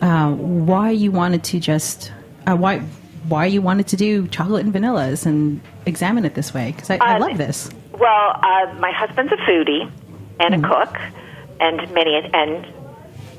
uh, 0.00 0.30
why 0.32 0.90
you 0.90 1.10
wanted 1.12 1.44
to 1.44 1.60
just 1.60 2.12
uh, 2.46 2.56
why 2.56 2.78
why 3.28 3.46
you 3.46 3.60
wanted 3.62 3.86
to 3.88 3.96
do 3.96 4.26
chocolate 4.28 4.64
and 4.64 4.74
vanillas 4.74 5.26
and 5.26 5.60
examine 5.86 6.24
it 6.24 6.34
this 6.34 6.54
way 6.54 6.72
because 6.72 6.90
I, 6.90 6.96
I 6.96 7.16
Uh, 7.16 7.20
love 7.20 7.36
this. 7.38 7.70
Well, 7.92 8.30
uh, 8.42 8.74
my 8.78 8.92
husband's 8.92 9.32
a 9.32 9.36
foodie 9.36 9.90
and 10.40 10.54
Mm-hmm. 10.54 10.64
a 10.64 10.68
cook, 10.86 10.96
and 11.60 11.76
many 11.92 12.14
and 12.16 12.66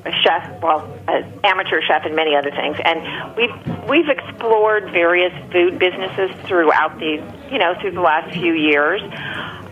a 0.05 0.11
chef. 0.23 0.61
Well, 0.61 0.87
an 1.07 1.25
amateur 1.43 1.81
chef 1.81 2.05
and 2.05 2.15
many 2.15 2.35
other 2.35 2.51
things. 2.51 2.77
And 2.85 3.35
we've 3.35 3.89
we've 3.89 4.09
explored 4.09 4.91
various 4.91 5.33
food 5.51 5.79
businesses 5.79 6.29
throughout 6.45 6.99
the 6.99 7.21
you 7.51 7.57
know 7.57 7.73
through 7.81 7.91
the 7.91 8.01
last 8.01 8.31
few 8.33 8.53
years. 8.53 9.01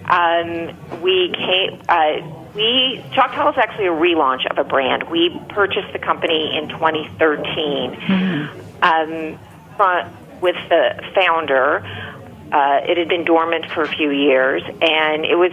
Um, 0.10 1.02
we 1.02 1.32
came. 1.38 1.82
Uh, 1.88 2.36
we 2.60 3.02
Choctal 3.12 3.52
is 3.52 3.58
actually 3.58 3.88
a 3.88 3.92
relaunch 3.92 4.46
of 4.52 4.58
a 4.58 4.64
brand. 4.64 5.10
We 5.10 5.30
purchased 5.50 5.94
the 5.94 6.00
company 6.00 6.58
in 6.58 6.68
2013 6.70 8.50
um, 8.82 9.40
from, 9.78 10.14
with 10.42 10.58
the 10.68 11.02
founder. 11.16 11.80
Uh, 12.52 12.82
it 12.84 12.98
had 12.98 13.08
been 13.08 13.24
dormant 13.24 13.72
for 13.72 13.84
a 13.84 13.88
few 13.88 14.12
years, 14.12 14.62
and 14.66 15.24
it 15.26 15.38
was 15.38 15.52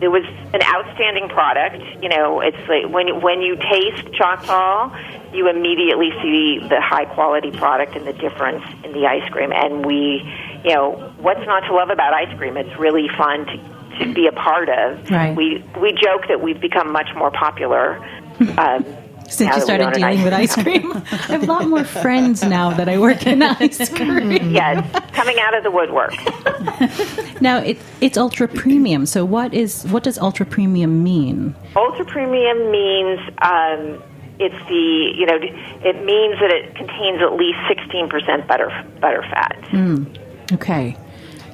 it 0.00 0.08
was 0.08 0.24
an 0.54 0.62
outstanding 0.62 1.28
product. 1.28 1.82
You 2.02 2.08
know, 2.08 2.40
it's 2.40 2.58
like 2.68 2.88
when 2.92 3.20
when 3.20 3.42
you 3.42 3.56
taste 3.56 4.06
Choctal, 4.14 4.94
you 5.34 5.48
immediately 5.48 6.10
see 6.22 6.60
the 6.68 6.80
high 6.80 7.04
quality 7.04 7.50
product 7.50 7.96
and 7.96 8.06
the 8.06 8.12
difference 8.12 8.64
in 8.84 8.92
the 8.92 9.06
ice 9.06 9.28
cream. 9.30 9.52
And 9.52 9.84
we, 9.84 10.22
you 10.64 10.74
know, 10.74 11.12
what's 11.18 11.44
not 11.46 11.60
to 11.66 11.74
love 11.74 11.90
about 11.90 12.14
ice 12.14 12.36
cream? 12.38 12.56
It's 12.56 12.78
really 12.78 13.08
fun 13.16 13.46
to, 13.46 14.04
to 14.04 14.14
be 14.14 14.26
a 14.26 14.32
part 14.32 14.68
of. 14.68 15.10
Right. 15.10 15.36
We 15.36 15.64
we 15.80 15.92
joke 15.92 16.28
that 16.28 16.40
we've 16.40 16.60
become 16.60 16.92
much 16.92 17.10
more 17.16 17.30
popular. 17.30 17.98
Um, 18.56 18.86
Since 19.28 19.56
you 19.56 19.62
started 19.62 19.84
own 19.86 19.92
an 19.94 20.00
dealing 20.00 20.22
with 20.24 20.32
ice 20.32 20.54
cream, 20.54 20.92
I 20.92 21.04
have 21.32 21.42
a 21.42 21.46
lot 21.46 21.68
more 21.68 21.84
friends 21.84 22.42
now 22.42 22.72
that 22.72 22.88
I 22.88 22.98
work 22.98 23.26
in 23.26 23.42
ice 23.42 23.88
cream. 23.94 24.30
Yes, 24.52 24.84
coming 25.12 25.38
out 25.38 25.54
of 25.56 25.62
the 25.64 25.70
woodwork. 25.70 26.14
Now 27.40 27.58
it, 27.58 27.78
it's 28.00 28.18
ultra 28.18 28.48
premium. 28.48 29.06
So 29.06 29.24
what 29.24 29.54
is 29.54 29.84
what 29.86 30.02
does 30.02 30.18
ultra 30.18 30.44
premium 30.44 31.04
mean? 31.04 31.54
Ultra 31.76 32.04
premium 32.04 32.72
means 32.72 33.20
um, 33.42 34.02
it's 34.40 34.58
the 34.68 35.12
you 35.16 35.24
know 35.24 35.38
it 35.40 36.04
means 36.04 36.40
that 36.40 36.50
it 36.50 36.74
contains 36.74 37.22
at 37.22 37.34
least 37.34 37.58
sixteen 37.68 38.08
percent 38.08 38.48
butter 38.48 38.70
butter 39.00 39.22
fat. 39.22 39.56
Okay, 40.52 40.96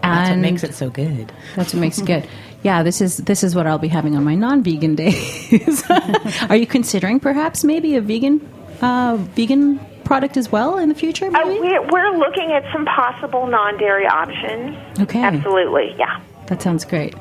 That's 0.00 0.30
what 0.30 0.38
makes 0.38 0.64
it 0.64 0.72
so 0.74 0.88
good. 0.88 1.30
that's 1.54 1.74
what 1.74 1.80
makes 1.80 1.98
it 1.98 2.06
good. 2.06 2.26
Yeah, 2.64 2.82
this 2.82 3.02
is 3.02 3.18
this 3.18 3.44
is 3.44 3.54
what 3.54 3.66
I'll 3.66 3.78
be 3.78 3.88
having 3.88 4.16
on 4.16 4.24
my 4.24 4.34
non-vegan 4.34 4.94
days. 5.04 5.84
Are 6.48 6.56
you 6.56 6.66
considering 6.66 7.20
perhaps 7.20 7.62
maybe 7.62 7.94
a 7.94 8.00
vegan 8.00 8.40
uh, 8.80 9.16
vegan 9.36 9.78
product 10.04 10.36
as 10.36 10.50
well 10.50 10.78
in 10.78 10.88
the 10.88 10.94
future? 10.94 11.26
Uh, 11.26 11.44
we're, 11.44 11.82
we're 11.90 12.18
looking 12.18 12.52
at 12.52 12.64
some 12.72 12.84
possible 12.86 13.46
non-dairy 13.46 14.06
options. 14.06 14.76
Okay. 15.00 15.22
Absolutely, 15.22 15.94
yeah. 15.98 16.20
that 16.46 16.60
sounds 16.60 16.84
great. 16.84 17.14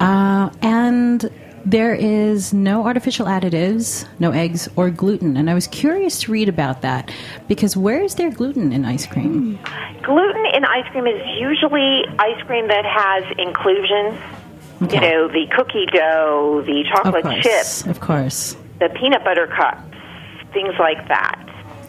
Uh, 0.00 0.50
and 0.62 1.30
there 1.66 1.94
is 1.94 2.52
no 2.52 2.84
artificial 2.86 3.26
additives, 3.26 4.06
no 4.18 4.30
eggs 4.30 4.68
or 4.76 4.88
gluten. 4.88 5.36
And 5.36 5.50
I 5.50 5.54
was 5.54 5.66
curious 5.66 6.20
to 6.20 6.32
read 6.32 6.48
about 6.48 6.82
that 6.82 7.12
because 7.48 7.76
where 7.76 8.02
is 8.02 8.14
there 8.14 8.30
gluten 8.30 8.72
in 8.72 8.84
ice 8.84 9.04
cream? 9.04 9.58
Gluten 10.02 10.46
in 10.54 10.64
ice 10.64 10.88
cream 10.92 11.06
is 11.06 11.20
usually 11.38 12.04
ice 12.18 12.40
cream 12.46 12.68
that 12.68 12.84
has 12.84 13.24
inclusions. 13.38 14.14
Okay. 14.82 14.94
You 14.96 15.00
know, 15.00 15.28
the 15.28 15.46
cookie 15.56 15.86
dough, 15.86 16.62
the 16.66 16.80
Of 16.80 16.86
chocolate 16.86 17.22
course, 17.24 17.82
chip, 17.82 17.90
of 17.90 18.00
course. 18.00 18.56
the 18.78 18.88
peanut 18.90 19.24
butter 19.24 19.46
cups, 19.46 19.80
things 20.52 20.74
like 20.78 21.06
that. 21.08 21.42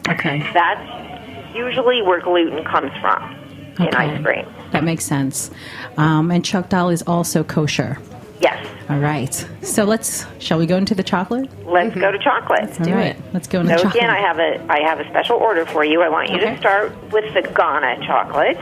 Okay. 0.08 0.48
That's 0.54 1.54
usually 1.54 2.00
where 2.02 2.20
gluten 2.20 2.64
comes 2.64 2.90
from 3.00 3.34
in 3.78 3.88
Okay. 3.88 3.96
ice 3.96 4.22
cream. 4.24 4.46
That 4.70 4.84
makes 4.84 5.04
sense. 5.04 5.50
Um, 5.98 6.30
and 6.30 6.42
Choctal 6.42 6.90
is 6.92 7.02
also 7.02 7.44
kosher. 7.44 7.98
Yes. 8.40 8.66
All 8.88 8.98
right. 8.98 9.34
So 9.62 9.84
let's. 9.84 10.24
Shall 10.38 10.58
we 10.58 10.64
go 10.66 10.76
into 10.76 10.94
the 10.94 11.02
chocolate? 11.02 11.50
Let's 11.66 11.94
go 11.94 12.10
to 12.10 12.18
chocolate. 12.18 12.70
All 12.80 12.86
Do 12.86 12.94
right. 12.94 13.16
it. 13.16 13.22
Let's 13.34 13.48
go 13.48 13.60
into 13.60 13.72
So 13.76 13.82
chocolate. 13.84 13.96
again, 13.96 14.10
I 14.10 14.20
have 14.20 14.38
a 14.38 14.64
I 14.72 14.80
have 14.80 15.00
a 15.00 15.08
special 15.10 15.36
order 15.36 15.66
for 15.66 15.84
you. 15.84 16.00
I 16.02 16.08
want 16.08 16.30
you 16.30 16.36
Okay. 16.36 16.52
to 16.54 16.58
start 16.58 16.92
with 17.12 17.34
the 17.34 17.42
Ghana 17.42 18.06
chocolate. 18.06 18.56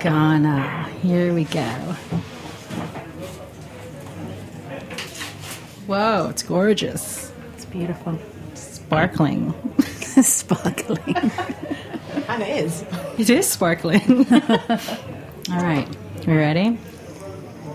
Ghana. 0.00 0.88
Here 1.02 1.32
we 1.34 1.44
go. 1.44 1.94
Whoa, 5.90 6.28
it's 6.30 6.44
gorgeous. 6.44 7.32
It's 7.54 7.64
beautiful. 7.64 8.16
Sparkling. 8.54 9.52
Sparkling. 10.22 11.14
Kind 11.16 12.42
of 12.42 12.48
is. 12.48 12.84
It 13.18 13.28
is 13.28 13.48
sparkling. 13.48 14.00
All 14.30 15.56
right. 15.56 15.88
You 16.24 16.36
ready? 16.36 16.78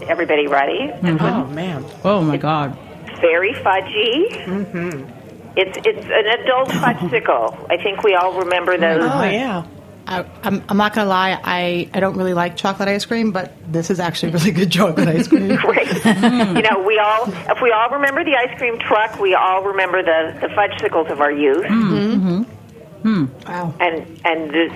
Everybody 0.07 0.47
ready? 0.47 0.93
Oh 1.03 1.45
man. 1.47 1.83
Oh 2.05 2.21
my 2.21 2.37
God. 2.37 2.77
Very 3.19 3.51
fudgy. 3.51 4.45
Mm-hmm. 4.45 5.57
It's 5.57 5.77
it's 5.83 6.05
an 6.05 6.39
adult 6.39 6.69
fudgesicle. 6.83 7.67
I 7.69 7.75
think 7.83 8.01
we 8.01 8.15
all 8.15 8.39
remember 8.39 8.77
those. 8.77 9.03
Oh 9.03 9.23
yeah. 9.25 9.65
I, 10.07 10.25
I'm, 10.43 10.63
I'm 10.69 10.77
not 10.77 10.93
gonna 10.93 11.09
lie. 11.09 11.39
I, 11.43 11.89
I 11.93 11.99
don't 11.99 12.15
really 12.15 12.33
like 12.33 12.55
chocolate 12.57 12.87
ice 12.87 13.05
cream, 13.05 13.31
but 13.31 13.53
this 13.71 13.89
is 13.89 13.99
actually 13.99 14.31
really 14.33 14.51
good 14.51 14.71
chocolate 14.71 15.07
ice 15.07 15.27
cream. 15.27 15.55
Great. 15.55 15.87
you 16.05 16.61
know, 16.61 16.83
we 16.85 16.99
all 16.99 17.27
if 17.27 17.61
we 17.61 17.71
all 17.71 17.89
remember 17.89 18.23
the 18.23 18.35
ice 18.35 18.55
cream 18.57 18.77
truck, 18.79 19.19
we 19.19 19.33
all 19.33 19.63
remember 19.63 20.03
the 20.03 20.37
the 20.41 20.47
fudgesicles 20.47 21.09
of 21.11 21.21
our 21.21 21.31
youth. 21.31 21.65
Mm, 21.65 21.89
mm-hmm. 21.89 22.43
Mm-hmm. 22.43 23.07
Mm. 23.07 23.47
wow. 23.47 23.73
And 23.79 24.21
and 24.25 24.51
this 24.51 24.73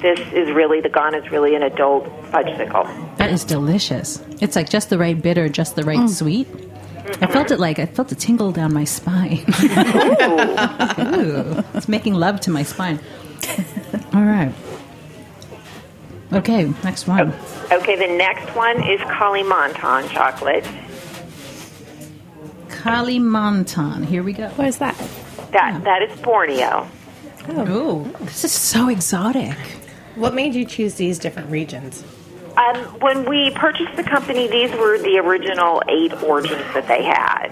this 0.00 0.20
is 0.32 0.50
really 0.50 0.80
the 0.80 0.88
Ghana's 0.88 1.30
really 1.30 1.54
an 1.54 1.62
adult 1.62 2.04
fudgesicle. 2.30 3.16
That 3.16 3.30
is 3.30 3.44
delicious. 3.44 4.22
It's 4.40 4.56
like 4.56 4.68
just 4.68 4.90
the 4.90 4.98
right 4.98 5.20
bitter, 5.20 5.48
just 5.48 5.76
the 5.76 5.84
right 5.84 5.98
mm. 5.98 6.08
sweet. 6.08 6.48
I 7.20 7.26
felt 7.26 7.50
it 7.50 7.60
like 7.60 7.78
I 7.78 7.86
felt 7.86 8.10
a 8.12 8.14
tingle 8.14 8.50
down 8.50 8.72
my 8.72 8.84
spine. 8.84 9.44
Ooh, 11.14 11.62
it's 11.74 11.88
making 11.88 12.14
love 12.14 12.40
to 12.40 12.50
my 12.50 12.62
spine. 12.62 12.98
All 14.14 14.22
right. 14.22 14.54
Okay, 16.32 16.72
next 16.84 17.08
one. 17.08 17.34
Okay, 17.72 17.96
the 17.96 18.16
next 18.16 18.54
one 18.54 18.76
is 18.76 19.00
Kalimantan 19.00 20.08
chocolate. 20.08 20.64
Kalimantan. 22.68 24.04
Here 24.04 24.22
we 24.22 24.32
go. 24.32 24.48
Where's 24.50 24.78
that? 24.78 24.96
That 25.50 25.82
that 25.82 26.02
is 26.02 26.16
Borneo. 26.20 26.88
Oh, 27.48 28.04
this 28.20 28.44
is 28.44 28.52
so 28.52 28.88
exotic. 28.88 29.56
What 30.14 30.32
made 30.32 30.54
you 30.54 30.64
choose 30.64 30.94
these 30.94 31.18
different 31.18 31.50
regions? 31.50 32.04
Um, 32.56 32.76
when 33.00 33.24
we 33.28 33.50
purchased 33.50 33.96
the 33.96 34.04
company, 34.04 34.46
these 34.46 34.70
were 34.72 34.96
the 34.96 35.18
original 35.18 35.82
eight 35.88 36.12
origins 36.22 36.62
that 36.72 36.86
they 36.86 37.02
had. 37.02 37.48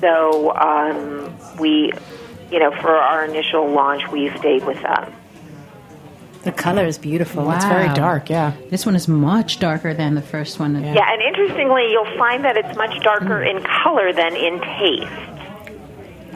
So 0.00 0.52
um, 0.56 1.32
we, 1.60 1.92
you 2.50 2.58
know, 2.58 2.72
for 2.72 2.90
our 2.90 3.24
initial 3.24 3.70
launch, 3.70 4.08
we 4.10 4.36
stayed 4.38 4.64
with 4.64 4.82
them. 4.82 5.12
The 6.46 6.52
color 6.52 6.86
is 6.86 6.96
beautiful. 6.96 7.44
Wow. 7.44 7.56
It's 7.56 7.64
very 7.64 7.92
dark. 7.92 8.30
Yeah. 8.30 8.52
This 8.70 8.86
one 8.86 8.94
is 8.94 9.08
much 9.08 9.58
darker 9.58 9.92
than 9.92 10.14
the 10.14 10.22
first 10.22 10.60
one. 10.60 10.80
Yeah, 10.80 11.12
and 11.12 11.20
interestingly, 11.20 11.90
you'll 11.90 12.16
find 12.16 12.44
that 12.44 12.56
it's 12.56 12.76
much 12.76 13.02
darker 13.02 13.42
in 13.42 13.60
color 13.64 14.12
than 14.12 14.36
in 14.36 14.60
taste. 14.60 15.10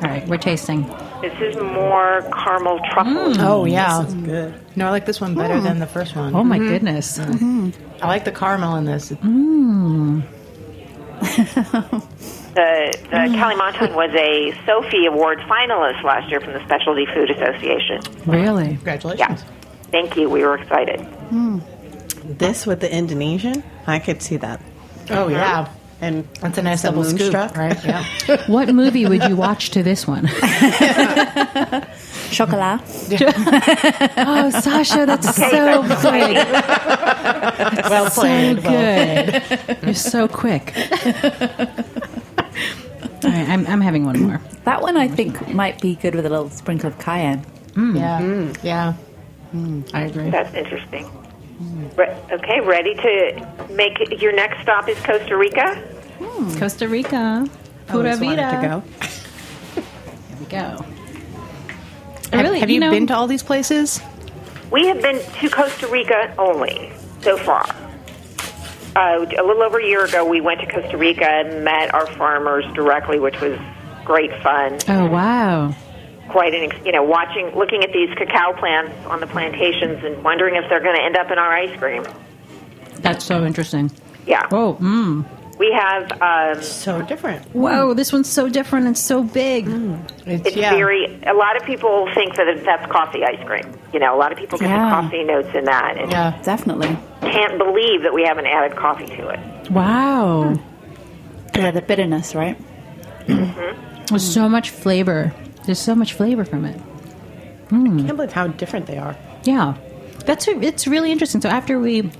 All 0.03 0.11
right, 0.11 0.27
we're 0.27 0.37
tasting. 0.37 0.83
This 1.21 1.41
is 1.41 1.55
more 1.59 2.23
caramel 2.33 2.81
truffle. 2.91 3.13
Mm. 3.13 3.39
Oh 3.39 3.65
yeah. 3.67 4.05
Good. 4.25 4.53
No, 4.75 4.89
I 4.89 4.91
like 4.91 5.07
this 5.07 5.21
one 5.21 5.37
better 5.37 5.55
mm. 5.55 5.63
than 5.63 5.79
the 5.79 5.87
first 5.87 6.17
one. 6.17 6.35
Oh 6.35 6.43
my 6.43 6.59
mm-hmm. 6.59 6.69
goodness. 6.71 7.19
Mm-hmm. 7.19 7.71
I 8.03 8.09
like 8.09 8.25
the 8.25 8.33
caramel 8.33 8.75
in 8.77 8.87
this. 8.87 9.13
Mm. 9.13 10.25
The, 12.51 12.99
the 13.05 13.17
Kalimantan 13.17 13.95
was 13.95 14.11
a 14.13 14.53
sofi 14.67 15.07
Award 15.07 15.39
finalist 15.43 16.03
last 16.03 16.29
year 16.29 16.41
from 16.41 16.53
the 16.53 16.65
Specialty 16.65 17.07
Food 17.07 17.31
Association. 17.31 18.01
Really? 18.27 18.75
Congratulations. 18.75 19.21
Yeah, 19.21 19.60
thank 19.91 20.17
you. 20.17 20.29
We 20.31 20.43
were 20.45 20.57
excited. 20.57 21.01
Hmm. 21.01 21.59
This 22.25 22.67
with 22.67 22.81
the 22.81 22.93
Indonesian, 22.95 23.63
I 23.87 23.99
could 23.99 24.23
see 24.23 24.37
that. 24.39 24.61
Oh 25.11 25.29
yeah. 25.29 25.69
And 26.03 26.27
That's 26.41 26.57
a 26.57 26.63
nice 26.63 26.81
some 26.81 26.95
double 26.95 27.05
scoop, 27.05 27.21
moonstruck. 27.21 27.55
right? 27.57 27.85
Yeah. 27.85 28.47
What 28.49 28.69
movie 28.75 29.05
would 29.07 29.23
you 29.25 29.37
watch 29.37 29.69
to 29.71 29.83
this 29.83 30.07
one? 30.07 30.27
Chocolat. 32.31 32.81
Oh, 34.17 34.49
Sasha, 34.51 35.05
that's 35.07 35.35
so 35.37 35.83
quick. 35.83 36.37
well 37.91 38.11
So 38.11 38.21
played. 38.21 38.63
Well 38.65 38.73
good. 38.73 39.43
You're 39.83 39.95
so 39.95 40.27
quick. 40.29 40.73
All 43.23 43.31
right, 43.31 43.49
I'm, 43.49 43.67
I'm 43.67 43.81
having 43.83 44.05
one 44.07 44.19
more. 44.21 44.41
That 44.65 44.81
one 44.81 44.97
I 44.97 45.07
think 45.09 45.49
might 45.53 45.81
be 45.83 45.97
good 45.97 46.15
with 46.15 46.25
a 46.25 46.31
little 46.31 46.49
sprinkle 46.51 46.89
of 46.89 46.99
cayenne. 46.99 47.41
Hmm. 47.75 47.97
Yeah. 47.97 48.21
Mm-hmm. 48.21 48.67
Yeah. 48.67 48.95
I 49.95 50.03
agree. 50.03 50.31
That's 50.31 50.55
interesting. 50.55 51.11
Re- 51.97 52.17
okay, 52.33 52.61
ready 52.61 52.95
to 52.95 53.67
make 53.73 54.21
your 54.21 54.33
next 54.33 54.63
stop 54.63 54.89
is 54.89 54.99
Costa 55.01 55.37
Rica? 55.37 55.83
Costa 56.59 56.89
Rica. 56.89 57.47
Pura 57.89 58.11
Always 58.15 58.21
wanted 58.21 58.37
vida. 58.37 58.61
to 58.61 58.69
go. 58.69 59.83
Here 60.29 60.39
we 60.39 60.47
go. 60.47 60.85
Have, 62.33 62.45
really, 62.45 62.61
have 62.61 62.71
you 62.71 62.75
you, 62.75 62.81
know- 62.81 62.91
been 62.91 63.07
to 63.09 63.15
all 63.17 63.27
these 63.27 63.43
places? 63.43 64.01
We 64.71 64.87
have 64.87 65.03
been 65.03 65.21
to 65.41 65.49
Costa 65.51 65.89
Rica 65.89 66.33
only 66.39 66.93
so 67.23 67.37
far. 67.37 67.67
Uh, 68.95 69.25
a 69.39 69.43
little 69.43 69.63
over 69.63 69.79
a 69.81 69.85
year 69.85 70.05
ago, 70.05 70.25
we 70.25 70.41
went 70.41 70.61
to 70.61 70.67
Costa 70.67 70.97
Rica 70.97 71.29
and 71.29 71.65
met 71.65 71.93
our 71.93 72.07
farmers 72.07 72.65
directly, 72.75 73.19
which 73.19 73.41
was 73.41 73.59
great 74.05 74.31
fun. 74.43 74.79
Oh, 74.89 75.07
wow. 75.07 75.75
Quite 76.31 76.55
an, 76.55 76.85
you 76.87 76.93
know, 76.93 77.03
watching, 77.03 77.51
looking 77.57 77.83
at 77.83 77.93
these 77.93 78.09
cacao 78.17 78.53
plants 78.53 78.95
on 79.07 79.21
the 79.21 79.27
plantations 79.27 80.03
and 80.05 80.23
wondering 80.23 80.55
if 80.55 80.69
they're 80.69 80.81
going 80.83 80.97
to 80.97 81.03
end 81.03 81.17
up 81.17 81.31
in 81.31 81.39
our 81.39 81.53
ice 81.53 81.77
cream. 81.79 82.05
That's 83.01 83.25
so 83.25 83.45
interesting. 83.45 83.91
Yeah. 84.27 84.47
Oh, 84.53 84.77
mmm. 84.81 85.25
We 85.59 85.73
have 85.73 86.23
um, 86.23 86.63
So 86.63 87.03
different. 87.03 87.45
Whoa, 87.55 87.93
this 87.93 88.13
one's 88.15 88.31
so 88.31 88.49
different 88.49 88.87
and 88.87 88.97
so 88.97 89.23
big. 89.23 89.67
It's, 90.25 90.47
it's 90.47 90.57
yeah. 90.57 90.71
very. 90.71 91.05
A 91.27 91.35
lot 91.35 91.57
of 91.57 91.65
people 91.65 92.09
think 92.15 92.35
that 92.37 92.63
that's 92.65 92.91
coffee 92.91 93.25
ice 93.25 93.45
cream. 93.47 93.71
You 93.93 93.99
know, 94.01 94.17
a 94.17 94.19
lot 94.19 94.33
of 94.33 94.39
people 94.39 94.59
get 94.59 94.71
Yeah. 94.71 94.85
the 94.85 94.91
coffee 95.03 95.23
notes 95.25 95.55
in 95.55 95.65
that, 95.67 95.99
and 95.99 96.11
Yeah. 96.11 96.41
Definitely. 96.45 96.97
can't 97.21 97.59
believe 97.59 98.03
that 98.05 98.15
we 98.15 98.23
haven't 98.23 98.47
added 98.47 98.75
coffee 98.79 99.07
to 99.07 99.29
it. 99.29 99.71
Wow. 99.71 100.55
Yeah, 101.55 101.73
the 101.73 101.83
bitterness, 101.83 102.35
right? 102.35 102.57
Mm-hmm. 103.27 104.05
There's 104.07 104.33
so 104.33 104.49
much 104.49 104.71
flavor. 104.71 105.35
There's 105.71 105.79
so 105.79 105.95
much 105.95 106.15
flavor 106.15 106.45
from 106.45 106.65
it. 106.65 106.75
I 107.71 107.77
hmm. 107.77 108.05
can't 108.05 108.17
believe 108.17 108.33
how 108.33 108.49
different 108.49 108.87
they 108.87 108.99
are. 108.99 109.17
Yeah. 109.45 109.77
That's 110.27 110.49
it's 110.49 110.89
really 110.89 111.13
interesting. 111.13 111.41
So 111.41 111.49
after 111.49 111.79
we 111.79 112.11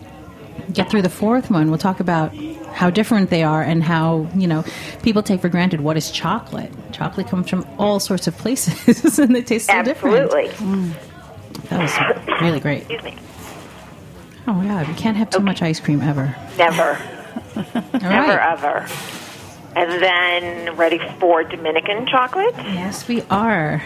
get 0.73 0.89
through 0.89 1.03
the 1.03 1.11
fourth 1.11 1.51
one, 1.51 1.69
we'll 1.69 1.77
talk 1.77 1.99
about 1.99 2.33
how 2.73 2.91
different 2.91 3.29
they 3.29 3.43
are 3.43 3.61
and 3.61 3.83
how, 3.83 4.29
you 4.37 4.47
know, 4.47 4.65
people 5.03 5.25
take 5.25 5.41
for 5.41 5.49
granted 5.49 5.81
what 5.81 5.97
is 5.97 6.13
chocolate. 6.13 6.71
Chocolate 6.93 7.27
comes 7.27 7.51
from 7.51 7.67
all 7.77 7.99
sorts 7.99 8.29
of 8.29 8.39
places 8.39 9.19
and 9.19 9.35
they 9.35 9.43
taste 9.43 9.67
so 9.67 9.83
different. 9.83 10.33
Absolutely. 10.33 10.47
different. 10.51 10.97
That 11.71 12.27
was 12.29 12.41
really 12.41 12.61
great. 12.61 12.83
Excuse 12.83 13.03
me. 13.03 13.17
Oh 14.47 14.53
my 14.53 14.65
god, 14.65 14.87
we 14.87 14.95
can't 14.95 15.17
have 15.17 15.29
too 15.29 15.41
much 15.41 15.61
ice 15.61 15.81
cream 15.81 16.03
ever. 16.03 16.37
Never. 16.57 17.03
All 17.57 17.65
Never 17.95 18.37
right. 18.37 18.53
ever. 18.53 19.20
And 19.77 20.03
then 20.03 20.77
ready 20.77 20.99
for 21.19 21.45
Dominican 21.45 22.07
chocolate. 22.07 22.55
Yes, 22.57 23.07
we 23.07 23.23
are. 23.31 23.83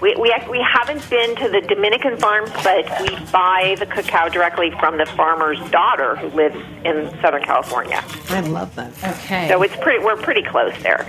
We, 0.00 0.14
we, 0.14 0.32
we 0.48 0.60
haven't 0.72 1.08
been 1.10 1.34
to 1.36 1.48
the 1.48 1.60
Dominican 1.68 2.16
farms, 2.18 2.50
but 2.62 2.84
we 3.02 3.08
buy 3.32 3.76
the 3.78 3.84
cacao 3.86 4.28
directly 4.28 4.70
from 4.78 4.96
the 4.96 5.06
farmer's 5.06 5.58
daughter 5.70 6.14
who 6.16 6.28
lives 6.28 6.56
in 6.84 7.10
Southern 7.20 7.42
California. 7.42 8.02
I 8.30 8.40
love 8.40 8.74
that. 8.76 8.92
Okay. 9.18 9.48
So 9.48 9.60
it's 9.62 9.76
pretty. 9.76 10.02
We're 10.04 10.16
pretty 10.16 10.42
close 10.42 10.72
there. 10.82 11.06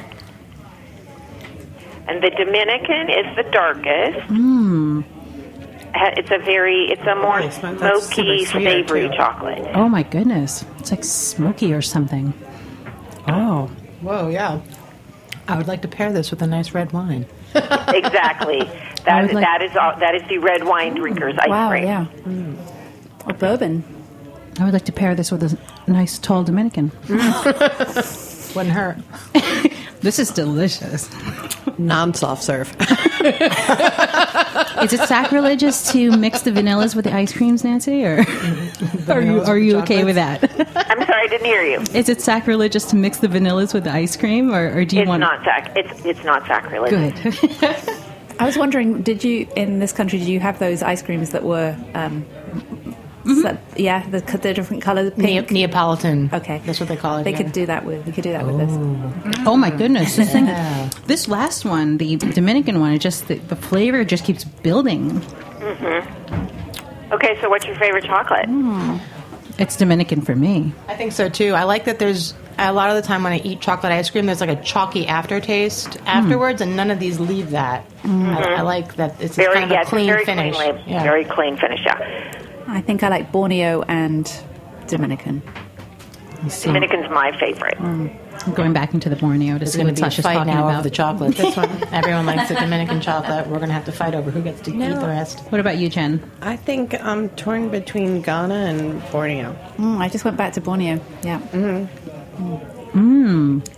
And 2.07 2.23
the 2.23 2.31
Dominican 2.31 3.09
is 3.09 3.35
the 3.35 3.43
darkest. 3.51 4.19
Hmm. 4.27 5.01
It's 5.95 6.31
a 6.31 6.39
very. 6.39 6.85
It's 6.91 7.01
a 7.03 7.15
more 7.15 7.39
Nice. 7.39 7.57
Smoky, 7.59 8.45
savory 8.45 9.07
too. 9.09 9.15
chocolate. 9.15 9.67
oh 9.75 9.87
my 9.87 10.03
goodness. 10.03 10.65
It's 10.79 10.91
like 10.91 11.03
smoky 11.03 11.73
or 11.73 11.81
something. 11.81 12.33
Oh. 13.27 13.69
Whoa, 14.01 14.29
yeah. 14.29 14.61
I 15.47 15.57
would 15.57 15.67
like 15.67 15.81
to 15.81 15.87
pair 15.87 16.11
this 16.13 16.29
with 16.31 16.41
a 16.41 16.47
nice 16.47 16.73
red 16.73 16.91
wine. 16.91 17.25
exactly. 17.55 18.61
I 19.07 19.25
That 19.25 19.33
like- 19.33 19.43
that 19.43 19.61
is 19.63 19.75
all, 19.75 19.95
that 19.99 20.15
is 20.15 20.21
the 20.29 20.37
red 20.37 20.63
wine 20.65 20.95
drinker's 20.95 21.35
ice 21.39 21.49
Wow, 21.49 21.69
cream. 21.69 21.83
yeah. 21.83 22.05
Mm. 22.23 22.57
Or 23.27 23.33
bourbon. 23.33 23.83
I 24.59 24.65
would 24.65 24.73
like 24.73 24.85
to 24.85 24.91
pair 24.91 25.15
this 25.15 25.31
with 25.31 25.41
a 25.43 25.57
nice 25.91 26.19
tall 26.19 26.43
Dominican. 26.43 26.91
Wouldn't 27.07 28.73
hurt. 28.73 28.97
This 30.01 30.17
is 30.17 30.31
delicious. 30.31 31.09
Non 31.77 32.13
soft 32.13 32.41
serve. 32.41 32.73
Is 34.83 34.93
it 34.93 35.07
sacrilegious 35.07 35.91
to 35.91 36.11
mix 36.17 36.41
the 36.41 36.51
vanillas 36.51 36.95
with 36.95 37.05
the 37.05 37.13
ice 37.13 37.33
creams, 37.33 37.63
Nancy, 37.63 38.05
or 38.05 38.25
are 39.09 39.21
you 39.21 39.41
are 39.41 39.57
you 39.57 39.77
okay 39.79 40.03
with 40.03 40.15
that? 40.15 40.43
I'm 40.75 41.05
sorry, 41.05 41.23
I 41.23 41.27
didn't 41.27 41.45
hear 41.45 41.63
you. 41.63 41.79
Is 41.93 42.09
it 42.09 42.21
sacrilegious 42.21 42.85
to 42.85 42.95
mix 42.95 43.17
the 43.17 43.27
vanillas 43.27 43.73
with 43.73 43.83
the 43.83 43.91
ice 43.91 44.15
cream, 44.15 44.53
or, 44.53 44.71
or 44.77 44.85
do 44.85 44.95
you 44.95 45.01
It's 45.03 45.09
want? 45.09 45.19
not 45.21 45.43
sac. 45.43 45.71
It's 45.75 46.05
it's 46.05 46.23
not 46.23 46.45
sacrilege. 46.47 46.91
Good. 47.21 48.01
I 48.39 48.45
was 48.45 48.57
wondering, 48.57 49.01
did 49.01 49.21
you 49.23 49.47
in 49.57 49.79
this 49.79 49.91
country? 49.91 50.17
Did 50.19 50.29
you 50.29 50.39
have 50.39 50.59
those 50.59 50.81
ice 50.81 51.01
creams 51.01 51.31
that 51.31 51.43
were, 51.43 51.75
um, 51.93 52.25
Mm-hmm. 53.23 53.41
so- 53.41 53.57
yeah, 53.75 54.07
the, 54.09 54.19
the 54.19 54.53
different 54.53 54.83
colours, 54.83 55.15
Ne- 55.17 55.41
Neapolitan. 55.41 56.29
Okay, 56.33 56.61
That's 56.65 56.79
what 56.79 56.89
they 56.89 56.95
call 56.95 57.17
it. 57.17 57.23
They 57.23 57.31
yeah. 57.31 57.37
could 57.37 57.51
do 57.51 57.65
that 57.65 57.85
with. 57.85 58.05
We 58.05 58.11
could 58.11 58.23
do 58.23 58.31
that 58.31 58.45
with 58.45 58.57
this. 58.57 58.71
oh, 58.71 59.53
oh 59.53 59.57
my 59.57 59.69
goodness! 59.69 60.15
This 60.15 60.31
thing, 60.31 60.45
this 61.05 61.27
last 61.27 61.65
one, 61.65 61.97
the 61.97 62.15
Dominican 62.17 62.79
one, 62.79 62.93
it 62.93 62.99
just 62.99 63.27
the, 63.27 63.35
the 63.35 63.55
flavor 63.55 64.03
just 64.03 64.23
keeps 64.23 64.43
building. 64.43 65.11
Mm-hmm. 65.11 67.13
Okay, 67.13 67.39
so 67.41 67.49
what's 67.49 67.65
your 67.65 67.75
favorite 67.75 68.05
chocolate? 68.05 68.45
Hmm. 68.45 68.97
It's 69.57 69.75
Dominican 69.75 70.21
for 70.21 70.35
me. 70.35 70.71
I 70.87 70.95
think 70.95 71.11
so 71.11 71.27
too. 71.27 71.53
I 71.53 71.63
like 71.63 71.85
that 71.85 71.99
there's 71.99 72.33
a 72.57 72.71
lot 72.71 72.89
of 72.89 72.95
the 72.95 73.01
time 73.01 73.23
when 73.23 73.33
I 73.33 73.39
eat 73.39 73.61
chocolate 73.61 73.91
ice 73.91 74.09
cream, 74.09 74.25
there's 74.25 74.41
like 74.41 74.49
a 74.49 74.61
chalky 74.61 75.07
aftertaste 75.07 75.95
hmm. 75.95 76.07
afterwards, 76.07 76.61
and 76.61 76.75
none 76.75 76.91
of 76.91 76.99
these 76.99 77.19
leave 77.19 77.51
that. 77.51 77.85
I, 78.03 78.07
mm-hmm. 78.07 78.29
I 78.29 78.61
like 78.61 78.95
that 78.95 79.21
it's 79.21 79.35
Very 79.35 79.53
kind 79.53 79.65
of 79.65 79.71
yeah, 79.71 79.81
a 79.81 79.85
clean 79.85 80.07
very 80.07 80.25
finish. 80.25 80.55
clean. 80.55 80.79
Yeah. 80.87 81.03
Very 81.03 81.25
clean 81.25 81.57
finish. 81.57 81.81
Yeah, 81.85 82.45
I 82.69 82.81
think 82.81 83.03
I 83.03 83.09
like 83.09 83.31
Borneo 83.31 83.81
and 83.87 84.31
Dominican. 84.87 85.41
Dominican's 86.63 87.09
my 87.09 87.37
favorite. 87.39 87.77
Mm. 87.77 88.15
I'm 88.45 88.53
going 88.53 88.71
back 88.71 88.93
into 88.93 89.09
the 89.09 89.17
Borneo 89.17 89.57
to 89.57 89.63
It's 89.63 89.73
see 89.73 89.79
going 89.79 89.87
what 89.87 89.97
to 89.97 90.01
be 90.03 90.07
a 90.07 90.21
fight 90.23 90.33
talking 90.35 90.53
now 90.53 90.63
about. 90.67 90.73
over 90.75 90.83
the 90.83 90.89
chocolate. 90.89 91.35
This 91.35 91.57
one, 91.57 91.69
everyone 91.93 92.25
likes 92.25 92.47
the 92.47 92.55
Dominican 92.55 93.01
chocolate. 93.01 93.47
We're 93.47 93.57
going 93.57 93.67
to 93.67 93.73
have 93.73 93.83
to 93.85 93.91
fight 93.91 94.15
over 94.15 94.31
who 94.31 94.41
gets 94.41 94.61
to 94.61 94.71
eat 94.73 94.79
the 94.79 94.95
rest. 95.07 95.41
What 95.51 95.59
about 95.59 95.77
you, 95.77 95.89
Jen? 95.89 96.21
I 96.41 96.55
think 96.55 96.93
I'm 97.03 97.27
torn 97.31 97.67
between 97.69 98.21
Ghana 98.21 98.53
and 98.53 99.01
Borneo. 99.11 99.53
Mm, 99.77 99.97
I 99.99 100.07
just 100.07 100.23
went 100.23 100.37
back 100.37 100.53
to 100.53 100.61
Borneo. 100.61 101.01
Yeah. 101.23 101.39
Mm-hmm. 101.51 102.97
Mm. 102.97 103.75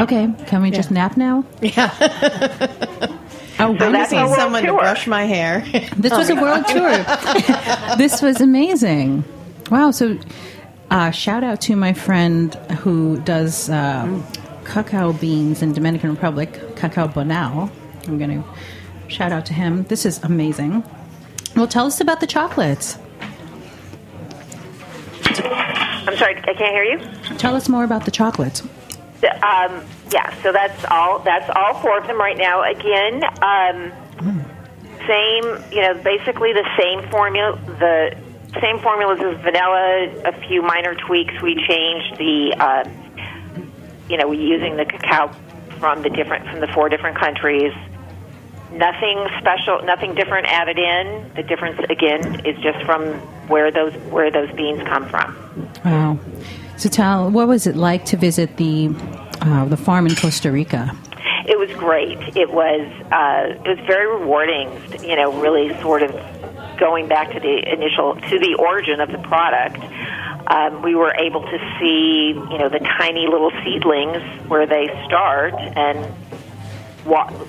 Okay, 0.00 0.32
can 0.46 0.62
we 0.62 0.70
just 0.70 0.90
nap 0.90 1.16
now? 1.16 1.44
Yeah. 1.60 3.12
Oh, 3.58 3.74
So 3.76 3.84
when 3.84 3.92
that's 3.92 4.12
is 4.12 4.18
it? 4.18 4.18
our 4.18 4.34
Someone 4.36 4.64
to 4.64 4.72
brush 4.72 5.06
my 5.06 5.24
hair. 5.24 5.64
This 5.96 6.12
was 6.12 6.28
a 6.30 6.34
world 6.34 6.66
tour. 6.68 6.90
this 7.96 8.20
was 8.22 8.40
amazing. 8.40 9.24
Wow. 9.70 9.90
So, 9.90 10.18
uh, 10.90 11.10
shout 11.10 11.42
out 11.42 11.60
to 11.62 11.76
my 11.76 11.92
friend 11.92 12.54
who 12.80 13.18
does 13.22 13.68
uh, 13.70 14.06
cacao 14.64 15.12
beans 15.14 15.62
in 15.62 15.72
Dominican 15.72 16.10
Republic, 16.10 16.76
Cacao 16.76 17.08
Bonao. 17.08 17.70
I'm 18.06 18.18
going 18.18 18.42
to 18.42 18.44
shout 19.08 19.32
out 19.32 19.46
to 19.46 19.52
him. 19.54 19.84
This 19.84 20.04
is 20.06 20.22
amazing. 20.22 20.84
Well, 21.56 21.66
tell 21.66 21.86
us 21.86 22.00
about 22.00 22.20
the 22.20 22.26
chocolates. 22.26 22.98
I'm 25.24 26.16
sorry, 26.16 26.36
I 26.36 26.54
can't 26.54 26.58
hear 26.58 26.84
you. 26.84 26.98
Tell 27.38 27.56
us 27.56 27.68
more 27.68 27.82
about 27.84 28.04
the 28.04 28.10
chocolates. 28.10 28.62
Um, 29.24 29.84
yeah, 30.12 30.34
so 30.42 30.52
that's 30.52 30.84
all. 30.90 31.20
That's 31.20 31.50
all 31.54 31.74
four 31.80 31.98
of 31.98 32.06
them 32.06 32.18
right 32.18 32.36
now. 32.36 32.62
Again, 32.62 33.22
um, 33.42 33.92
same. 35.06 35.44
You 35.72 35.82
know, 35.82 35.94
basically 36.02 36.52
the 36.52 36.68
same 36.78 37.08
formula. 37.10 37.58
The 37.78 38.16
same 38.60 38.78
formulas 38.80 39.20
as 39.20 39.42
vanilla. 39.42 40.08
A 40.24 40.48
few 40.48 40.62
minor 40.62 40.94
tweaks. 40.94 41.34
We 41.42 41.54
changed 41.66 42.18
the. 42.18 42.54
Uh, 42.58 42.84
you 44.08 44.16
know, 44.16 44.30
using 44.32 44.76
the 44.76 44.84
cacao 44.84 45.28
from 45.78 46.02
the 46.02 46.10
different 46.10 46.46
from 46.48 46.60
the 46.60 46.68
four 46.68 46.88
different 46.88 47.16
countries. 47.18 47.72
Nothing 48.72 49.26
special, 49.38 49.82
nothing 49.82 50.14
different 50.14 50.46
added 50.46 50.78
in. 50.78 51.30
The 51.34 51.42
difference 51.42 51.78
again 51.88 52.46
is 52.46 52.60
just 52.62 52.84
from 52.84 53.14
where 53.48 53.70
those 53.70 53.94
where 54.10 54.30
those 54.30 54.50
beans 54.52 54.82
come 54.82 55.08
from. 55.08 55.70
Wow. 55.84 56.18
So, 56.76 56.88
tell 56.90 57.30
what 57.30 57.48
was 57.48 57.66
it 57.66 57.74
like 57.74 58.04
to 58.06 58.16
visit 58.16 58.56
the 58.58 58.94
uh, 59.40 59.64
the 59.66 59.76
farm 59.76 60.06
in 60.06 60.14
Costa 60.14 60.52
Rica? 60.52 60.96
It 61.48 61.58
was 61.58 61.70
great. 61.78 62.18
It 62.36 62.50
was 62.50 62.80
uh, 63.12 63.54
it 63.64 63.78
was 63.78 63.86
very 63.86 64.06
rewarding. 64.06 64.68
You 65.02 65.16
know, 65.16 65.40
really 65.40 65.78
sort 65.80 66.02
of 66.02 66.12
going 66.78 67.08
back 67.08 67.32
to 67.32 67.40
the 67.40 67.72
initial 67.72 68.16
to 68.16 68.38
the 68.38 68.56
origin 68.58 69.00
of 69.00 69.10
the 69.10 69.18
product. 69.18 69.78
Um, 70.48 70.82
we 70.82 70.94
were 70.94 71.14
able 71.14 71.42
to 71.42 71.58
see 71.78 72.34
you 72.34 72.58
know 72.58 72.68
the 72.68 72.80
tiny 72.98 73.26
little 73.26 73.52
seedlings 73.64 74.22
where 74.48 74.66
they 74.66 74.86
start 75.06 75.54
and 75.54 75.98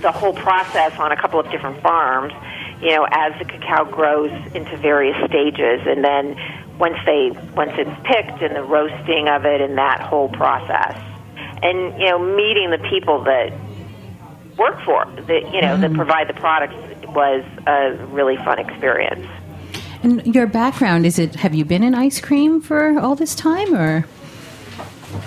the 0.02 0.12
whole 0.12 0.34
process 0.34 0.98
on 1.00 1.12
a 1.12 1.18
couple 1.18 1.40
of 1.40 1.50
different 1.52 1.82
farms. 1.82 2.34
You 2.82 2.96
know, 2.96 3.08
as 3.10 3.34
the 3.40 3.46
cacao 3.46 3.86
grows 3.86 4.32
into 4.54 4.78
various 4.78 5.18
stages, 5.26 5.82
and 5.86 6.04
then 6.04 6.38
once 6.80 6.98
they 7.06 7.32
once 7.56 7.72
it's 7.76 7.90
picked 8.04 8.42
and 8.42 8.56
the 8.56 8.64
roasting 8.64 9.28
of 9.28 9.46
it 9.46 9.62
and 9.62 9.78
that 9.78 10.02
whole 10.02 10.30
process, 10.30 10.98
and 11.64 12.00
you 12.00 12.10
know, 12.10 12.20
meeting 12.20 12.70
the 12.72 12.80
people 12.90 13.24
that 13.24 13.54
work 14.58 14.82
for 14.84 15.06
that 15.28 15.54
you 15.54 15.62
know 15.62 15.78
that 15.78 15.94
provide 15.94 16.28
the 16.28 16.34
products 16.34 16.76
was 17.10 17.44
a 17.68 17.94
really 18.08 18.38
fun 18.38 18.60
experience. 18.60 19.26
And 20.04 20.36
your 20.36 20.48
background 20.48 21.06
is 21.06 21.18
it? 21.18 21.36
Have 21.36 21.56
you 21.56 21.66
been 21.66 21.84
in 21.84 21.96
ice 21.96 22.22
cream 22.22 22.62
for 22.62 23.00
all 23.00 23.16
this 23.16 23.34
time, 23.36 23.74
or 23.74 24.06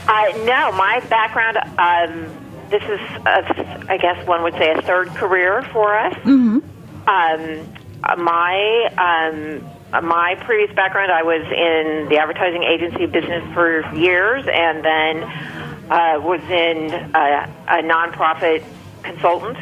Uh, 0.07 0.33
no, 0.45 0.73
my 0.73 1.01
background. 1.09 1.57
Um, 1.79 2.31
this 2.71 2.83
is, 2.85 3.01
a, 3.27 3.87
I 3.89 3.99
guess, 4.01 4.25
one 4.27 4.43
would 4.45 4.55
say 4.55 4.71
a 4.71 4.81
third 4.83 5.09
career 5.09 5.63
for 5.73 5.97
us. 5.97 6.15
Mm-hmm. 6.15 6.59
Um, 7.09 7.69
uh, 8.05 8.17
my 8.17 8.89
um, 8.97 9.69
my 9.93 10.37
previous 10.43 10.75
background, 10.75 11.11
I 11.11 11.23
was 11.23 11.43
in 11.43 12.09
the 12.09 12.19
advertising 12.19 12.63
agency 12.63 13.07
business 13.07 13.43
for 13.53 13.83
years, 13.95 14.45
and 14.47 14.85
then 14.85 15.23
uh, 15.91 16.21
was 16.21 16.41
in 16.49 16.93
uh, 17.15 17.51
a 17.67 17.83
nonprofit 17.83 18.63
consultant, 19.03 19.57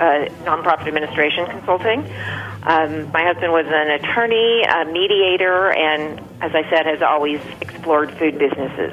uh, 0.00 0.28
nonprofit 0.44 0.86
administration 0.86 1.46
consulting. 1.46 2.00
Um, 2.64 3.10
my 3.12 3.24
husband 3.24 3.52
was 3.52 3.66
an 3.66 3.90
attorney, 3.90 4.62
a 4.64 4.84
mediator, 4.84 5.72
and 5.72 6.20
as 6.42 6.54
I 6.54 6.68
said, 6.68 6.84
has 6.84 7.00
always 7.00 7.40
explored 7.60 8.12
food 8.18 8.38
businesses. 8.38 8.92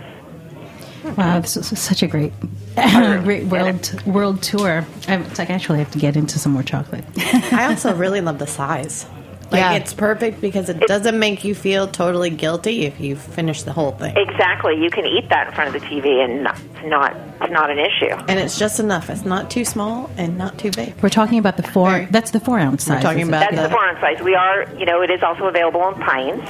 Wow, 1.17 1.39
this 1.39 1.55
is 1.57 1.79
such 1.79 2.01
a 2.01 2.07
great, 2.07 2.33
great 3.23 3.45
world 3.45 4.01
world 4.05 4.41
tour. 4.41 4.85
I, 5.07 5.17
it's 5.17 5.37
like 5.37 5.49
I 5.49 5.53
actually 5.53 5.79
have 5.79 5.91
to 5.91 5.99
get 5.99 6.15
into 6.15 6.39
some 6.39 6.53
more 6.53 6.63
chocolate. 6.63 7.05
I 7.51 7.65
also 7.65 7.93
really 7.95 8.21
love 8.21 8.39
the 8.39 8.47
size. 8.47 9.05
Like 9.51 9.59
Yeah. 9.59 9.73
it's 9.73 9.93
perfect 9.93 10.41
because 10.41 10.69
it 10.69 10.79
doesn't 10.87 11.17
make 11.19 11.43
you 11.43 11.53
feel 11.53 11.87
totally 11.87 12.29
guilty 12.31 12.85
if 12.85 12.99
you 12.99 13.15
finish 13.15 13.63
the 13.63 13.71
whole 13.73 13.91
thing. 13.91 14.15
Exactly. 14.17 14.75
You 14.81 14.89
can 14.89 15.05
eat 15.05 15.29
that 15.29 15.47
in 15.47 15.53
front 15.53 15.75
of 15.75 15.79
the 15.81 15.87
TV, 15.87 16.19
and 16.23 16.43
not- 16.43 16.57
it's 16.75 16.85
not 16.85 17.15
it's 17.41 17.51
not 17.51 17.69
an 17.69 17.77
issue. 17.77 18.09
And 18.27 18.39
it's 18.39 18.57
just 18.57 18.79
enough. 18.79 19.09
It's 19.09 19.25
not 19.25 19.51
too 19.51 19.65
small 19.65 20.09
and 20.17 20.37
not 20.37 20.57
too 20.57 20.71
big. 20.71 20.93
We're 21.01 21.09
talking 21.09 21.37
about 21.37 21.57
the 21.57 21.63
four. 21.63 21.91
Very- 21.91 22.05
That's 22.05 22.31
the 22.31 22.39
four 22.39 22.57
ounce 22.59 22.85
size. 22.85 22.95
We're 22.97 23.01
talking 23.11 23.27
about 23.27 23.41
That's 23.41 23.55
the, 23.55 23.61
the 23.63 23.69
four 23.69 23.85
ounce 23.85 23.99
size. 23.99 24.21
We 24.21 24.35
are, 24.35 24.65
you 24.79 24.85
know, 24.85 25.01
it 25.01 25.11
is 25.11 25.21
also 25.21 25.45
available 25.45 25.87
in 25.89 25.95
pints, 26.01 26.49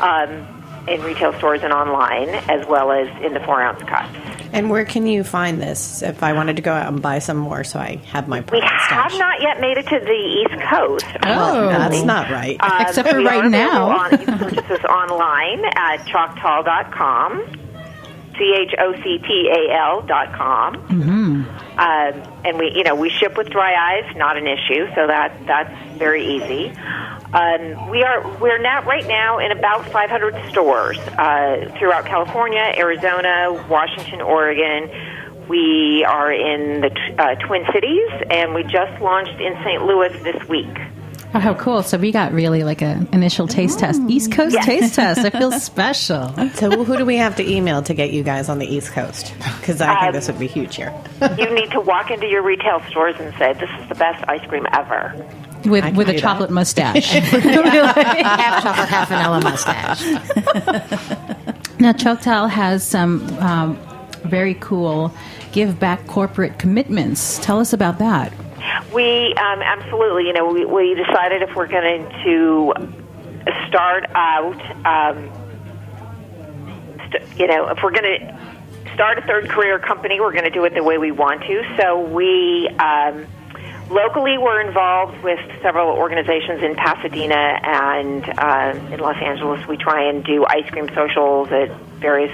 um, 0.00 0.46
in 0.88 1.02
retail 1.02 1.32
stores 1.34 1.62
and 1.62 1.72
online, 1.72 2.28
as 2.48 2.66
well 2.66 2.92
as 2.92 3.08
in 3.22 3.34
the 3.34 3.40
four 3.40 3.60
ounce 3.60 3.82
cups. 3.82 4.08
And 4.52 4.68
where 4.70 4.84
can 4.84 5.06
you 5.06 5.24
find 5.24 5.60
this 5.60 6.02
if 6.02 6.22
I 6.22 6.34
wanted 6.34 6.56
to 6.56 6.62
go 6.62 6.72
out 6.72 6.92
and 6.92 7.00
buy 7.00 7.20
some 7.20 7.38
more 7.38 7.64
so 7.64 7.78
I 7.78 7.96
have 8.12 8.28
my 8.28 8.40
We 8.40 8.46
private 8.46 8.68
have 8.68 9.10
stash? 9.10 9.18
not 9.18 9.40
yet 9.40 9.60
made 9.60 9.78
it 9.78 9.86
to 9.88 9.98
the 9.98 10.10
East 10.12 10.62
Coast. 10.68 11.06
Oh. 11.22 11.68
That's 11.68 12.02
not 12.02 12.30
right. 12.30 12.56
Uh, 12.60 12.84
Except 12.86 13.08
for 13.08 13.16
we 13.18 13.24
right 13.26 13.44
are 13.44 13.48
now. 13.50 13.98
On, 13.98 14.10
you 14.10 14.18
can 14.18 14.38
purchase 14.38 14.68
this 14.68 14.84
online 14.84 15.64
at 15.64 15.98
choctal.com, 16.06 17.46
C 18.36 18.54
H 18.58 18.74
O 18.78 18.92
C 19.02 19.18
T 19.18 19.50
A 19.50 19.74
L 19.74 20.02
dot 20.02 20.32
com. 20.34 20.74
Mm-hmm. 20.88 21.78
Um, 21.78 22.40
and 22.44 22.58
we, 22.58 22.72
you 22.74 22.84
know, 22.84 22.94
we 22.94 23.08
ship 23.08 23.36
with 23.38 23.48
dry 23.50 24.00
ice, 24.00 24.16
not 24.16 24.36
an 24.36 24.46
issue, 24.46 24.86
so 24.94 25.06
that 25.06 25.34
that's 25.46 25.98
very 25.98 26.26
easy. 26.26 26.72
Um, 27.32 27.88
we 27.88 28.02
are 28.02 28.26
we're 28.38 28.58
now 28.58 28.82
right 28.84 29.06
now 29.08 29.38
in 29.38 29.52
about 29.52 29.88
500 29.90 30.50
stores 30.50 30.98
uh, 30.98 31.74
throughout 31.78 32.04
California, 32.04 32.60
Arizona, 32.76 33.52
Washington, 33.70 34.20
Oregon. 34.20 34.90
We 35.48 36.04
are 36.08 36.30
in 36.32 36.82
the 36.82 36.90
t- 36.90 37.14
uh, 37.18 37.34
Twin 37.46 37.64
Cities, 37.72 38.08
and 38.30 38.54
we 38.54 38.62
just 38.64 39.00
launched 39.02 39.40
in 39.40 39.54
St. 39.64 39.82
Louis 39.84 40.10
this 40.22 40.46
week. 40.48 40.68
Oh, 41.34 41.38
how 41.40 41.54
cool! 41.54 41.82
So 41.82 41.96
we 41.96 42.12
got 42.12 42.32
really 42.32 42.62
like 42.64 42.82
an 42.82 43.08
initial 43.14 43.48
taste 43.48 43.78
test, 43.78 44.02
East 44.08 44.30
Coast 44.32 44.52
Yes. 44.54 44.66
taste 44.66 44.94
test. 44.96 45.20
I 45.20 45.30
feel 45.30 45.50
special. 45.58 46.34
so 46.54 46.84
who 46.84 46.98
do 46.98 47.06
we 47.06 47.16
have 47.16 47.36
to 47.36 47.50
email 47.50 47.82
to 47.84 47.94
get 47.94 48.12
you 48.12 48.22
guys 48.22 48.50
on 48.50 48.58
the 48.58 48.66
East 48.66 48.92
Coast? 48.92 49.32
Because 49.58 49.80
I 49.80 49.86
think 49.94 50.02
Um, 50.08 50.12
this 50.12 50.28
would 50.28 50.38
be 50.38 50.46
huge 50.46 50.76
here. 50.76 50.92
you 51.38 51.48
need 51.54 51.70
to 51.70 51.80
walk 51.80 52.10
into 52.10 52.26
your 52.26 52.42
retail 52.42 52.82
stores 52.90 53.16
and 53.18 53.32
say, 53.38 53.54
"This 53.54 53.70
is 53.80 53.88
the 53.88 53.94
best 53.94 54.22
ice 54.28 54.46
cream 54.46 54.66
ever." 54.74 55.14
With 55.64 55.84
I 55.84 55.90
with 55.90 56.08
a 56.08 56.12
do 56.12 56.18
that. 56.18 56.20
chocolate 56.20 56.50
mustache. 56.50 57.06
half 57.10 58.62
chocolate, 58.62 58.88
half 58.88 59.08
vanilla 59.08 59.40
mustache. 59.40 60.02
now, 61.78 61.92
Choctal 61.92 62.48
has 62.50 62.82
some 62.82 63.28
um, 63.38 63.78
very 64.24 64.54
cool 64.54 65.14
give 65.52 65.78
back 65.78 66.06
corporate 66.06 66.58
commitments. 66.58 67.38
Tell 67.38 67.60
us 67.60 67.72
about 67.72 67.98
that. 67.98 68.32
We 68.92 69.34
um, 69.34 69.62
absolutely, 69.62 70.26
you 70.26 70.32
know, 70.32 70.50
we, 70.52 70.64
we 70.64 70.94
decided 70.94 71.42
if 71.42 71.54
we're 71.54 71.66
going 71.66 72.08
to 72.24 72.72
start 73.68 74.06
out, 74.14 74.60
um, 74.86 75.30
st- 77.08 77.38
you 77.38 77.46
know, 77.46 77.68
if 77.68 77.82
we're 77.82 77.90
going 77.90 78.20
to 78.20 78.38
start 78.94 79.18
a 79.18 79.22
third 79.22 79.48
career 79.48 79.78
company, 79.78 80.20
we're 80.20 80.32
going 80.32 80.44
to 80.44 80.50
do 80.50 80.64
it 80.64 80.74
the 80.74 80.82
way 80.82 80.98
we 80.98 81.10
want 81.12 81.42
to. 81.42 81.62
So 81.78 82.00
we. 82.00 82.68
Um, 82.78 83.26
Locally, 83.90 84.38
we're 84.38 84.60
involved 84.60 85.22
with 85.22 85.38
several 85.60 85.88
organizations 85.88 86.62
in 86.62 86.74
Pasadena 86.74 87.60
and 87.62 88.24
uh, 88.38 88.94
in 88.94 89.00
Los 89.00 89.16
Angeles. 89.22 89.66
We 89.66 89.76
try 89.76 90.08
and 90.08 90.24
do 90.24 90.44
ice 90.46 90.68
cream 90.70 90.88
socials 90.94 91.48
at 91.52 91.70
various 92.00 92.32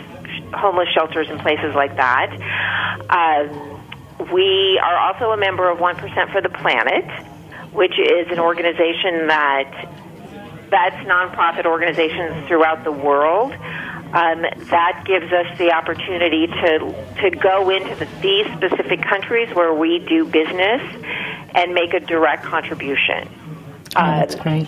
homeless 0.54 0.88
shelters 0.94 1.28
and 1.30 1.40
places 1.40 1.74
like 1.74 1.96
that. 1.96 2.30
Um, 3.11 4.30
we 4.32 4.80
are 4.82 4.98
also 4.98 5.30
a 5.32 5.37
member 5.37 5.68
of 5.70 5.78
1% 5.78 6.32
for 6.32 6.40
the 6.40 6.48
Planet, 6.48 7.04
which 7.72 7.98
is 7.98 8.28
an 8.30 8.38
organization 8.38 9.28
that 9.28 9.94
that's 10.70 10.96
nonprofit 11.06 11.64
organizations 11.64 12.46
throughout 12.46 12.84
the 12.84 12.92
world. 12.92 13.52
Um, 14.12 14.40
that 14.71 15.05
gives 15.07 15.31
us 15.33 15.59
the 15.59 15.73
opportunity 15.73 16.47
to 16.47 16.79
to 17.21 17.31
go 17.31 17.68
into 17.68 17.94
the, 17.94 18.07
these 18.23 18.47
specific 18.57 19.03
countries 19.03 19.55
where 19.55 19.75
we 19.75 19.99
do 19.99 20.25
business 20.25 20.81
and 21.55 21.75
make 21.75 21.92
a 21.92 22.01
direct 22.01 22.44
contribution. 22.44 23.29
Oh, 23.97 24.07
that's 24.07 24.35
great. 24.35 24.66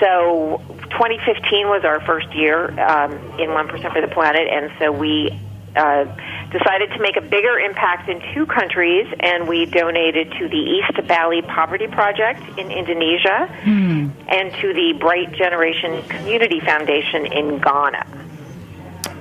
So 0.00 0.62
2015 0.90 1.68
was 1.68 1.84
our 1.84 2.00
first 2.00 2.32
year 2.34 2.68
um, 2.80 3.12
in 3.38 3.50
1% 3.50 3.92
for 3.92 4.00
the 4.00 4.08
Planet, 4.08 4.48
and 4.48 4.70
so 4.78 4.92
we 4.92 5.38
uh, 5.76 6.04
decided 6.50 6.90
to 6.90 7.00
make 7.00 7.16
a 7.16 7.20
bigger 7.20 7.58
impact 7.58 8.08
in 8.08 8.22
two 8.34 8.46
countries, 8.46 9.06
and 9.20 9.48
we 9.48 9.66
donated 9.66 10.32
to 10.32 10.48
the 10.48 10.56
East 10.56 11.06
Valley 11.06 11.42
Poverty 11.42 11.88
Project 11.88 12.40
in 12.58 12.70
Indonesia 12.70 13.48
and 14.28 14.52
to 14.54 14.72
the 14.72 14.94
Bright 14.98 15.32
Generation 15.32 16.02
Community 16.08 16.60
Foundation 16.60 17.26
in 17.26 17.58
Ghana. 17.60 18.17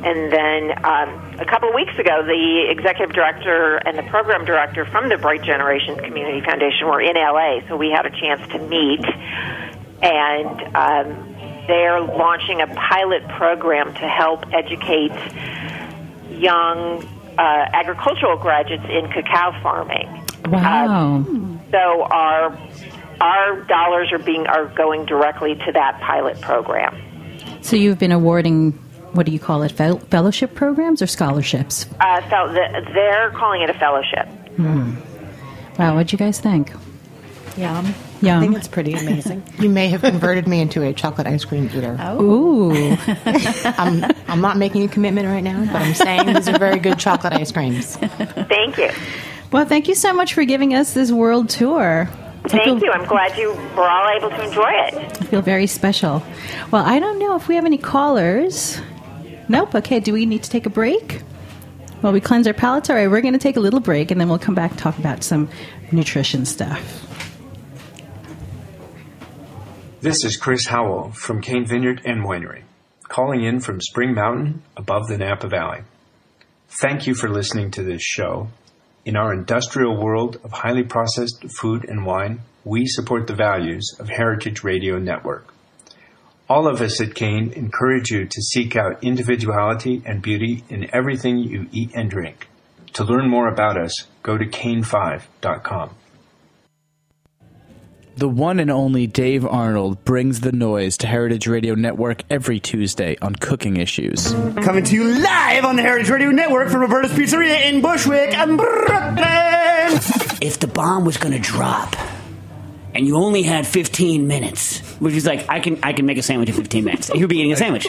And 0.03 0.31
then 0.31 0.85
um, 0.85 1.39
a 1.39 1.45
couple 1.45 1.69
of 1.69 1.75
weeks 1.75 1.97
ago, 1.97 2.23
the 2.23 2.67
executive 2.69 3.15
director 3.15 3.77
and 3.77 3.97
the 3.97 4.03
program 4.03 4.45
director 4.45 4.85
from 4.85 5.09
the 5.09 5.17
Bright 5.17 5.41
Generation 5.41 5.97
Community 5.97 6.41
Foundation 6.45 6.87
were 6.87 7.01
in 7.01 7.15
LA, 7.15 7.67
so 7.67 7.75
we 7.75 7.89
had 7.89 8.05
a 8.05 8.11
chance 8.11 8.41
to 8.51 8.59
meet. 8.59 9.03
And 10.03 10.75
um, 10.75 11.35
they're 11.67 11.99
launching 12.01 12.61
a 12.61 12.67
pilot 12.67 13.27
program 13.29 13.93
to 13.95 14.07
help 14.07 14.45
educate 14.53 15.11
young 16.29 17.03
uh, 17.37 17.41
agricultural 17.73 18.37
graduates 18.37 18.85
in 18.89 19.11
cacao 19.11 19.51
farming. 19.61 20.25
Wow. 20.45 21.25
So 21.71 22.03
our 22.03 22.57
our 23.19 23.61
dollars 23.63 24.11
are 24.11 24.19
being 24.19 24.45
are 24.47 24.67
going 24.67 25.05
directly 25.05 25.55
to 25.55 25.71
that 25.73 25.99
pilot 26.01 26.39
program. 26.39 26.95
So 27.61 27.75
you've 27.75 27.99
been 27.99 28.11
awarding 28.11 28.79
what 29.17 29.25
do 29.25 29.31
you 29.31 29.39
call 29.39 29.63
it? 29.63 29.71
Fel- 29.71 29.99
fellowship 29.99 30.55
programs 30.55 31.01
or 31.01 31.07
scholarships? 31.07 31.87
Uh, 31.99 32.21
so 32.29 32.53
the, 32.53 32.91
they're 32.93 33.31
calling 33.31 33.61
it 33.63 33.69
a 33.69 33.73
fellowship. 33.73 34.27
Wow. 35.77 35.95
What'd 35.95 36.11
you 36.11 36.17
guys 36.17 36.39
think? 36.39 36.71
Yum. 37.57 37.93
I 38.23 38.39
think 38.39 38.55
it's 38.55 38.67
pretty 38.67 38.93
amazing. 38.93 39.43
You 39.59 39.69
may 39.69 39.87
have 39.89 40.01
converted 40.01 40.47
me 40.47 40.61
into 40.61 40.83
a 40.83 40.93
chocolate 40.93 41.25
ice 41.25 41.43
cream 41.43 41.69
eater. 41.73 41.97
Ooh. 42.21 42.71
I'm, 43.65 44.03
I'm 44.27 44.41
not 44.41 44.57
making 44.57 44.83
a 44.83 44.87
commitment 44.87 45.27
right 45.27 45.43
now, 45.43 45.65
but 45.65 45.81
I'm 45.81 45.95
saying 45.95 46.27
these 46.31 46.47
are 46.47 46.59
very 46.59 46.77
good 46.77 46.99
chocolate 46.99 47.33
ice 47.33 47.51
creams. 47.51 47.95
Thank 47.95 48.77
you. 48.77 48.91
Well, 49.51 49.65
thank 49.65 49.87
you 49.87 49.95
so 49.95 50.13
much 50.13 50.35
for 50.35 50.45
giving 50.45 50.75
us 50.75 50.93
this 50.93 51.11
world 51.11 51.49
tour. 51.49 52.07
Thank 52.43 52.63
feel, 52.63 52.83
you. 52.83 52.91
I'm 52.91 53.05
glad 53.05 53.37
you 53.37 53.51
were 53.75 53.89
all 53.89 54.09
able 54.15 54.29
to 54.29 54.43
enjoy 54.43 54.69
it. 54.69 54.93
I 54.93 55.25
feel 55.25 55.41
very 55.41 55.67
special. 55.67 56.23
Well, 56.71 56.85
I 56.85 56.99
don't 56.99 57.17
know 57.17 57.35
if 57.35 57.47
we 57.47 57.55
have 57.55 57.65
any 57.65 57.79
callers. 57.79 58.79
Nope. 59.49 59.75
Okay. 59.75 59.99
Do 59.99 60.13
we 60.13 60.25
need 60.25 60.43
to 60.43 60.49
take 60.49 60.65
a 60.65 60.69
break? 60.69 61.21
Well, 62.01 62.13
we 62.13 62.21
cleanse 62.21 62.47
our 62.47 62.53
palates. 62.53 62.89
All 62.89 62.95
right. 62.95 63.09
We're 63.09 63.21
going 63.21 63.33
to 63.33 63.39
take 63.39 63.57
a 63.57 63.61
little 63.61 63.79
break, 63.79 64.11
and 64.11 64.19
then 64.19 64.29
we'll 64.29 64.39
come 64.39 64.55
back 64.55 64.71
and 64.71 64.79
talk 64.79 64.97
about 64.99 65.23
some 65.23 65.49
nutrition 65.91 66.45
stuff. 66.45 67.03
This 69.99 70.23
is 70.23 70.37
Chris 70.37 70.67
Howell 70.67 71.11
from 71.11 71.41
Cain 71.41 71.65
Vineyard 71.65 72.03
and 72.05 72.23
Winery, 72.23 72.61
calling 73.01 73.43
in 73.43 73.59
from 73.59 73.81
Spring 73.81 74.13
Mountain 74.13 74.61
above 74.77 75.07
the 75.07 75.17
Napa 75.17 75.47
Valley. 75.47 75.81
Thank 76.69 77.07
you 77.07 77.15
for 77.15 77.29
listening 77.29 77.71
to 77.71 77.83
this 77.83 78.03
show. 78.03 78.49
In 79.05 79.15
our 79.15 79.33
industrial 79.33 79.97
world 79.97 80.39
of 80.43 80.51
highly 80.51 80.83
processed 80.83 81.43
food 81.49 81.83
and 81.89 82.05
wine, 82.05 82.41
we 82.63 82.85
support 82.85 83.25
the 83.25 83.33
values 83.33 83.95
of 83.99 84.09
Heritage 84.09 84.63
Radio 84.63 84.99
Network. 84.99 85.53
All 86.49 86.67
of 86.67 86.81
us 86.81 87.01
at 87.01 87.13
Cain 87.13 87.51
encourage 87.53 88.09
you 88.09 88.25
to 88.25 88.41
seek 88.41 88.75
out 88.75 89.03
individuality 89.03 90.01
and 90.05 90.21
beauty 90.21 90.63
in 90.69 90.89
everything 90.95 91.39
you 91.39 91.67
eat 91.73 91.91
and 91.93 92.09
drink. 92.09 92.47
To 92.93 93.03
learn 93.03 93.29
more 93.29 93.49
about 93.49 93.77
us, 93.77 94.05
go 94.23 94.37
to 94.37 94.45
cain5.com. 94.45 95.89
The 98.15 98.29
one 98.29 98.59
and 98.59 98.71
only 98.71 99.05
Dave 99.05 99.45
Arnold 99.45 100.03
brings 100.03 100.39
the 100.39 100.51
noise 100.51 100.97
to 100.97 101.07
Heritage 101.07 101.45
Radio 101.47 101.75
Network 101.75 102.23
every 102.31 102.59
Tuesday 102.59 103.15
on 103.21 103.35
cooking 103.35 103.77
issues. 103.77 104.31
Coming 104.63 104.83
to 104.85 104.95
you 104.95 105.03
live 105.03 105.65
on 105.65 105.75
the 105.75 105.83
Heritage 105.83 106.09
Radio 106.09 106.31
Network 106.31 106.69
from 106.69 106.81
Roberta's 106.81 107.11
Pizzeria 107.11 107.65
in 107.65 107.81
Bushwick, 107.81 108.31
Brooklyn. 108.31 109.17
if 110.41 110.57
the 110.59 110.67
bomb 110.67 111.05
was 111.05 111.17
going 111.17 111.33
to 111.33 111.39
drop 111.39 111.95
and 112.97 113.07
you 113.07 113.15
only 113.15 113.43
had 113.43 113.65
15 113.67 114.27
minutes, 114.27 114.79
which 114.99 115.13
is 115.13 115.25
like, 115.25 115.47
I 115.49 115.59
can 115.59 115.79
I 115.83 115.93
can 115.93 116.05
make 116.05 116.17
a 116.17 116.21
sandwich 116.23 116.49
in 116.49 116.55
15 116.55 116.83
minutes. 116.83 117.09
You'd 117.13 117.29
be 117.29 117.37
eating 117.37 117.53
a 117.53 117.55
sandwich. 117.55 117.87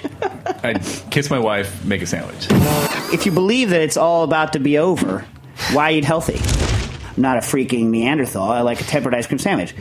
I'd 0.62 0.82
kiss 1.10 1.30
my 1.30 1.38
wife, 1.38 1.84
make 1.84 2.02
a 2.02 2.06
sandwich. 2.06 2.46
If 3.12 3.24
you 3.26 3.32
believe 3.32 3.70
that 3.70 3.80
it's 3.80 3.96
all 3.96 4.22
about 4.22 4.52
to 4.52 4.60
be 4.60 4.78
over, 4.78 5.24
why 5.72 5.92
eat 5.92 6.04
healthy? 6.04 6.38
I'm 7.16 7.22
not 7.22 7.36
a 7.38 7.40
freaking 7.40 7.86
Neanderthal. 7.86 8.42
I 8.48 8.60
like 8.60 8.80
a 8.80 8.84
tempered 8.84 9.14
ice 9.14 9.26
cream 9.26 9.38
sandwich. 9.38 9.74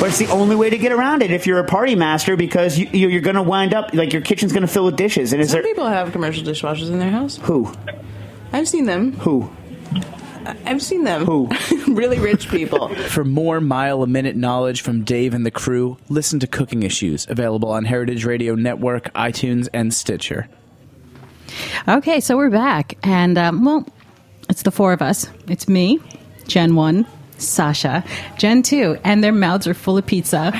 but 0.00 0.08
it's 0.08 0.18
the 0.18 0.28
only 0.28 0.56
way 0.56 0.70
to 0.70 0.78
get 0.78 0.92
around 0.92 1.22
it 1.22 1.30
if 1.30 1.46
you're 1.46 1.58
a 1.58 1.64
party 1.64 1.94
master 1.94 2.36
because 2.36 2.78
you, 2.78 2.88
you- 2.92 3.08
you're 3.08 3.20
going 3.20 3.36
to 3.36 3.42
wind 3.42 3.74
up 3.74 3.92
like 3.92 4.12
your 4.12 4.22
kitchen's 4.22 4.52
going 4.52 4.62
to 4.62 4.68
fill 4.72 4.84
with 4.86 4.96
dishes. 4.96 5.32
And 5.32 5.42
is 5.42 5.50
Some 5.50 5.60
there 5.62 5.68
people 5.72 5.86
have 5.86 6.12
commercial 6.12 6.42
dishwashers 6.44 6.88
in 6.90 6.98
their 7.00 7.10
house. 7.10 7.36
who 7.42 7.70
I've 8.52 8.68
seen 8.68 8.86
them. 8.86 9.12
who 9.14 9.50
I've 10.46 10.82
seen 10.82 11.04
them. 11.04 11.24
Who? 11.24 11.48
really 11.88 12.18
rich 12.18 12.48
people. 12.48 12.94
For 12.94 13.24
more 13.24 13.60
mile 13.60 14.02
a 14.02 14.06
minute 14.06 14.36
knowledge 14.36 14.82
from 14.82 15.04
Dave 15.04 15.34
and 15.34 15.44
the 15.44 15.50
crew, 15.50 15.96
listen 16.08 16.40
to 16.40 16.46
Cooking 16.46 16.82
Issues, 16.82 17.26
available 17.28 17.70
on 17.70 17.84
Heritage 17.84 18.24
Radio 18.24 18.54
Network, 18.54 19.12
iTunes, 19.14 19.68
and 19.72 19.92
Stitcher. 19.92 20.48
Okay, 21.88 22.20
so 22.20 22.36
we're 22.36 22.50
back, 22.50 22.96
and 23.02 23.38
um, 23.38 23.64
well, 23.64 23.86
it's 24.48 24.62
the 24.62 24.70
four 24.70 24.92
of 24.92 25.02
us. 25.02 25.28
It's 25.48 25.68
me, 25.68 26.00
Gen 26.46 26.74
One, 26.74 27.06
Sasha, 27.38 28.04
Gen 28.38 28.62
Two, 28.62 28.98
and 29.04 29.22
their 29.22 29.32
mouths 29.32 29.66
are 29.66 29.74
full 29.74 29.98
of 29.98 30.06
pizza. 30.06 30.52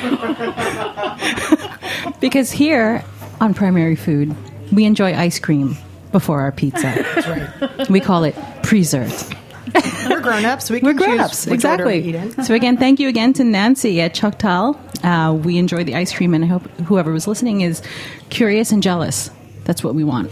because 2.21 2.51
here 2.51 3.03
on 3.41 3.53
Primary 3.53 3.95
Food, 3.95 4.35
we 4.71 4.85
enjoy 4.85 5.13
ice 5.13 5.39
cream 5.39 5.77
before 6.11 6.41
our 6.41 6.51
pizza. 6.51 6.93
That's 7.15 7.27
right. 7.27 7.89
We 7.89 7.99
call 7.99 8.23
it 8.23 8.35
preserved. 8.63 9.35
We're 10.09 10.21
grown 10.21 10.45
ups. 10.45 10.69
We 10.69 10.81
choose 10.81 10.95
grown 10.95 11.19
ups, 11.19 11.45
which 11.45 11.65
order 11.65 11.85
we 11.85 12.09
exactly. 12.09 12.43
So 12.43 12.53
again, 12.53 12.77
thank 12.77 12.99
you 12.99 13.07
again 13.07 13.33
to 13.33 13.43
Nancy 13.43 14.01
at 14.01 14.13
Choctal. 14.13 14.77
Uh, 15.03 15.33
we 15.33 15.57
enjoy 15.57 15.83
the 15.83 15.95
ice 15.95 16.13
cream, 16.13 16.33
and 16.33 16.43
I 16.43 16.47
hope 16.47 16.63
whoever 16.81 17.11
was 17.11 17.27
listening 17.27 17.61
is 17.61 17.81
curious 18.29 18.71
and 18.71 18.81
jealous. 18.81 19.29
That's 19.65 19.83
what 19.83 19.95
we 19.95 20.03
want. 20.03 20.31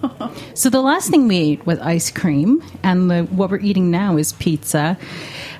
so 0.54 0.70
the 0.70 0.80
last 0.80 1.10
thing 1.10 1.28
we 1.28 1.36
ate 1.36 1.66
was 1.66 1.78
ice 1.80 2.10
cream, 2.10 2.62
and 2.82 3.10
the, 3.10 3.24
what 3.24 3.50
we're 3.50 3.58
eating 3.58 3.90
now 3.90 4.16
is 4.16 4.32
pizza. 4.34 4.96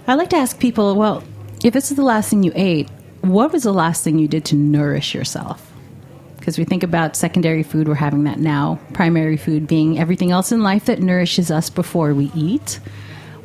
I 0.06 0.14
like 0.14 0.30
to 0.30 0.36
ask 0.36 0.58
people, 0.58 0.94
well, 0.94 1.22
if 1.64 1.74
this 1.74 1.90
is 1.90 1.96
the 1.96 2.04
last 2.04 2.30
thing 2.30 2.42
you 2.42 2.52
ate, 2.54 2.88
what 3.20 3.52
was 3.52 3.64
the 3.64 3.72
last 3.72 4.04
thing 4.04 4.18
you 4.18 4.28
did 4.28 4.44
to 4.46 4.56
nourish 4.56 5.14
yourself? 5.14 5.72
Because 6.38 6.56
we 6.56 6.64
think 6.64 6.82
about 6.82 7.16
secondary 7.16 7.62
food, 7.62 7.88
we're 7.88 7.94
having 7.94 8.24
that 8.24 8.38
now. 8.38 8.78
Primary 8.94 9.36
food 9.36 9.66
being 9.66 9.98
everything 9.98 10.30
else 10.30 10.52
in 10.52 10.62
life 10.62 10.86
that 10.86 11.00
nourishes 11.00 11.50
us 11.50 11.68
before 11.68 12.14
we 12.14 12.30
eat. 12.34 12.80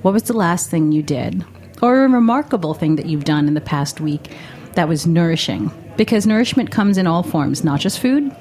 What 0.03 0.13
was 0.13 0.23
the 0.23 0.33
last 0.33 0.69
thing 0.69 0.91
you 0.91 1.01
did? 1.01 1.45
Or 1.81 2.03
a 2.03 2.09
remarkable 2.09 2.73
thing 2.73 2.97
that 2.97 3.05
you've 3.05 3.23
done 3.23 3.47
in 3.47 3.53
the 3.53 3.61
past 3.61 4.01
week 4.01 4.31
that 4.73 4.89
was 4.89 5.07
nourishing? 5.07 5.71
Because 5.95 6.27
nourishment 6.27 6.71
comes 6.71 6.97
in 6.97 7.07
all 7.07 7.23
forms, 7.23 7.63
not 7.63 7.79
just 7.79 7.99
food. 8.01 8.35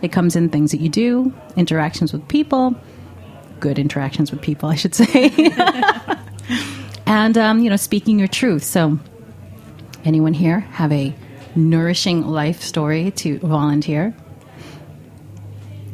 It 0.00 0.12
comes 0.12 0.36
in 0.36 0.48
things 0.48 0.70
that 0.70 0.80
you 0.80 0.88
do, 0.88 1.34
interactions 1.56 2.12
with 2.12 2.26
people, 2.28 2.80
good 3.58 3.80
interactions 3.80 4.30
with 4.30 4.40
people, 4.40 4.68
I 4.70 4.76
should 4.76 4.94
say. 4.94 5.32
and, 7.06 7.36
um, 7.36 7.60
you 7.60 7.70
know, 7.70 7.76
speaking 7.76 8.20
your 8.20 8.28
truth. 8.28 8.62
So, 8.62 9.00
anyone 10.04 10.34
here 10.34 10.60
have 10.60 10.92
a 10.92 11.12
nourishing 11.56 12.28
life 12.28 12.62
story 12.62 13.10
to 13.12 13.40
volunteer? 13.40 14.14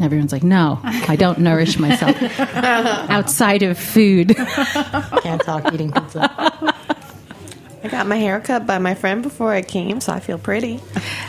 Everyone's 0.04 0.32
like, 0.32 0.42
no, 0.42 0.78
I 0.84 1.16
don't 1.16 1.38
nourish 1.38 1.78
myself 1.78 2.16
outside 2.38 3.62
of 3.62 3.78
food. 3.78 4.36
Can't 4.36 5.40
talk 5.42 5.72
eating 5.72 5.90
pizza. 5.90 6.30
I 7.82 7.88
got 7.88 8.06
my 8.06 8.16
hair 8.16 8.40
cut 8.40 8.66
by 8.66 8.78
my 8.78 8.94
friend 8.94 9.22
before 9.22 9.52
I 9.52 9.62
came, 9.62 10.00
so 10.00 10.12
I 10.12 10.20
feel 10.20 10.38
pretty. 10.38 10.80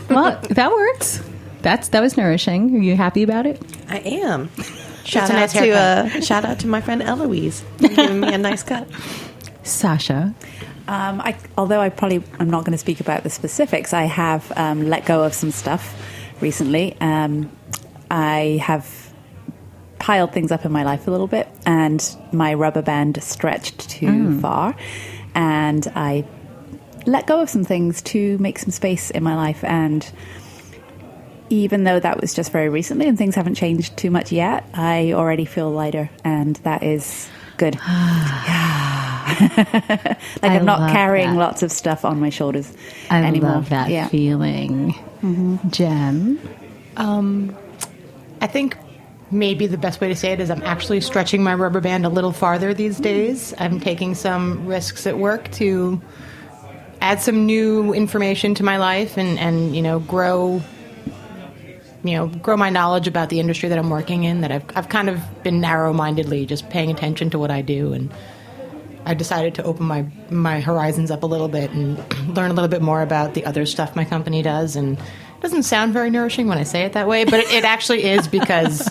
well, 0.09 0.39
that 0.49 0.71
works. 0.71 1.23
That's 1.61 1.87
that 1.89 2.01
was 2.01 2.15
nourishing. 2.17 2.75
Are 2.75 2.79
you 2.79 2.95
happy 2.95 3.23
about 3.23 3.45
it? 3.45 3.61
I 3.89 3.99
am. 3.99 4.49
Shout 5.03 5.29
out 5.31 5.49
to 5.51 5.71
uh, 5.71 6.21
shout 6.21 6.45
out 6.45 6.59
to 6.59 6.67
my 6.67 6.81
friend 6.81 7.01
Eloise 7.01 7.63
for 7.77 7.87
giving 7.87 8.19
me 8.19 8.33
a 8.33 8.37
nice 8.37 8.63
cut. 8.63 8.87
Sasha. 9.63 10.33
Um, 10.87 11.19
I, 11.21 11.35
although 11.57 11.79
I 11.81 11.89
probably 11.89 12.23
I'm 12.39 12.49
not 12.49 12.65
going 12.65 12.73
to 12.73 12.77
speak 12.77 12.99
about 12.99 13.23
the 13.23 13.29
specifics, 13.29 13.93
I 13.93 14.03
have 14.03 14.51
um, 14.55 14.87
let 14.87 15.05
go 15.05 15.23
of 15.23 15.33
some 15.33 15.51
stuff 15.51 15.95
recently. 16.41 16.95
Um, 17.01 17.51
I 18.11 18.59
have 18.63 19.13
piled 19.99 20.33
things 20.33 20.51
up 20.51 20.65
in 20.65 20.71
my 20.71 20.83
life 20.83 21.07
a 21.07 21.11
little 21.11 21.27
bit, 21.27 21.47
and 21.65 22.03
my 22.31 22.53
rubber 22.53 22.81
band 22.81 23.21
stretched 23.23 23.89
too 23.89 24.07
Mm. 24.07 24.41
far, 24.41 24.75
and 25.33 25.87
I 25.95 26.25
let 27.05 27.27
go 27.27 27.41
of 27.41 27.49
some 27.49 27.63
things 27.63 28.01
to 28.03 28.37
make 28.39 28.57
some 28.59 28.71
space 28.71 29.09
in 29.11 29.23
my 29.23 29.35
life. 29.35 29.63
And 29.63 30.07
even 31.49 31.83
though 31.83 31.99
that 31.99 32.19
was 32.19 32.33
just 32.33 32.51
very 32.51 32.69
recently 32.69 33.07
and 33.07 33.17
things 33.17 33.35
haven't 33.35 33.55
changed 33.55 33.95
too 33.97 34.09
much 34.11 34.31
yet, 34.31 34.65
I 34.73 35.13
already 35.13 35.45
feel 35.45 35.71
lighter, 35.71 36.09
and 36.23 36.55
that 36.57 36.83
is 36.83 37.27
good. 37.57 37.75
like 39.35 39.47
I 40.43 40.55
I'm 40.55 40.65
not 40.65 40.91
carrying 40.91 41.31
that. 41.31 41.37
lots 41.39 41.63
of 41.63 41.71
stuff 41.71 42.05
on 42.05 42.19
my 42.19 42.29
shoulders 42.29 42.71
I 43.09 43.23
anymore. 43.23 43.51
love 43.51 43.69
that 43.69 43.89
Yeah. 43.89 44.07
feeling. 44.07 44.93
Jen. 45.69 46.39
Um, 46.97 47.55
I 48.41 48.47
think 48.47 48.77
maybe 49.31 49.67
the 49.67 49.77
best 49.77 50.01
way 50.01 50.07
to 50.07 50.15
say 50.15 50.31
it 50.31 50.39
is 50.39 50.49
I'm 50.49 50.63
actually 50.63 51.01
stretching 51.01 51.43
my 51.43 51.53
rubber 51.53 51.81
band 51.81 52.05
a 52.05 52.09
little 52.09 52.31
farther 52.31 52.73
these 52.73 52.99
days. 52.99 53.53
I'm 53.57 53.79
taking 53.79 54.15
some 54.15 54.65
risks 54.65 55.07
at 55.07 55.17
work 55.17 55.51
to 55.53 56.01
add 57.01 57.21
some 57.21 57.45
new 57.45 57.93
information 57.93 58.55
to 58.55 58.63
my 58.63 58.77
life 58.77 59.17
and, 59.17 59.37
and 59.37 59.75
you 59.75 59.81
know 59.81 59.99
grow 59.99 60.61
you 62.03 62.13
know 62.13 62.27
grow 62.27 62.55
my 62.55 62.69
knowledge 62.69 63.07
about 63.07 63.29
the 63.29 63.39
industry 63.39 63.69
that 63.69 63.77
I'm 63.77 63.89
working 63.89 64.23
in 64.23 64.41
that 64.41 64.51
I've 64.51 64.65
I've 64.75 64.89
kind 64.89 65.09
of 65.09 65.21
been 65.43 65.59
narrow-mindedly 65.59 66.45
just 66.45 66.69
paying 66.69 66.89
attention 66.89 67.29
to 67.31 67.39
what 67.39 67.51
I 67.51 67.61
do 67.61 67.93
and 67.93 68.11
I 69.05 69.13
decided 69.13 69.55
to 69.55 69.63
open 69.63 69.85
my 69.85 70.05
my 70.29 70.59
horizons 70.59 71.11
up 71.11 71.23
a 71.23 71.27
little 71.27 71.47
bit 71.47 71.71
and 71.71 71.97
learn 72.35 72.49
a 72.49 72.53
little 72.53 72.69
bit 72.69 72.81
more 72.81 73.01
about 73.01 73.35
the 73.35 73.45
other 73.45 73.65
stuff 73.65 73.95
my 73.95 74.05
company 74.05 74.41
does. 74.41 74.75
And 74.75 74.97
doesn't 75.41 75.63
sound 75.63 75.93
very 75.93 76.09
nourishing 76.09 76.47
when 76.47 76.57
I 76.57 76.63
say 76.63 76.83
it 76.83 76.93
that 76.93 77.07
way, 77.07 77.25
but 77.25 77.39
it, 77.39 77.51
it 77.51 77.63
actually 77.63 78.03
is 78.03 78.27
because 78.27 78.89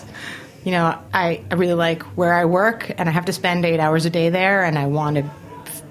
you 0.63 0.71
know 0.71 0.97
I, 1.13 1.43
I 1.51 1.55
really 1.55 1.73
like 1.73 2.03
where 2.17 2.33
I 2.33 2.45
work 2.45 2.91
and 2.97 3.09
I 3.09 3.11
have 3.11 3.25
to 3.25 3.33
spend 3.33 3.65
eight 3.65 3.79
hours 3.79 4.05
a 4.05 4.09
day 4.09 4.29
there, 4.29 4.63
and 4.63 4.77
I 4.77 4.87
want 4.87 5.17
to 5.17 5.29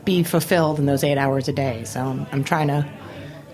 be 0.05 0.23
fulfilled 0.23 0.79
in 0.79 0.87
those 0.87 1.03
eight 1.05 1.19
hours 1.19 1.49
a 1.49 1.53
day. 1.53 1.85
So 1.85 2.01
I'm, 2.01 2.27
I'm 2.33 2.45
trying 2.45 2.69
to 2.69 2.87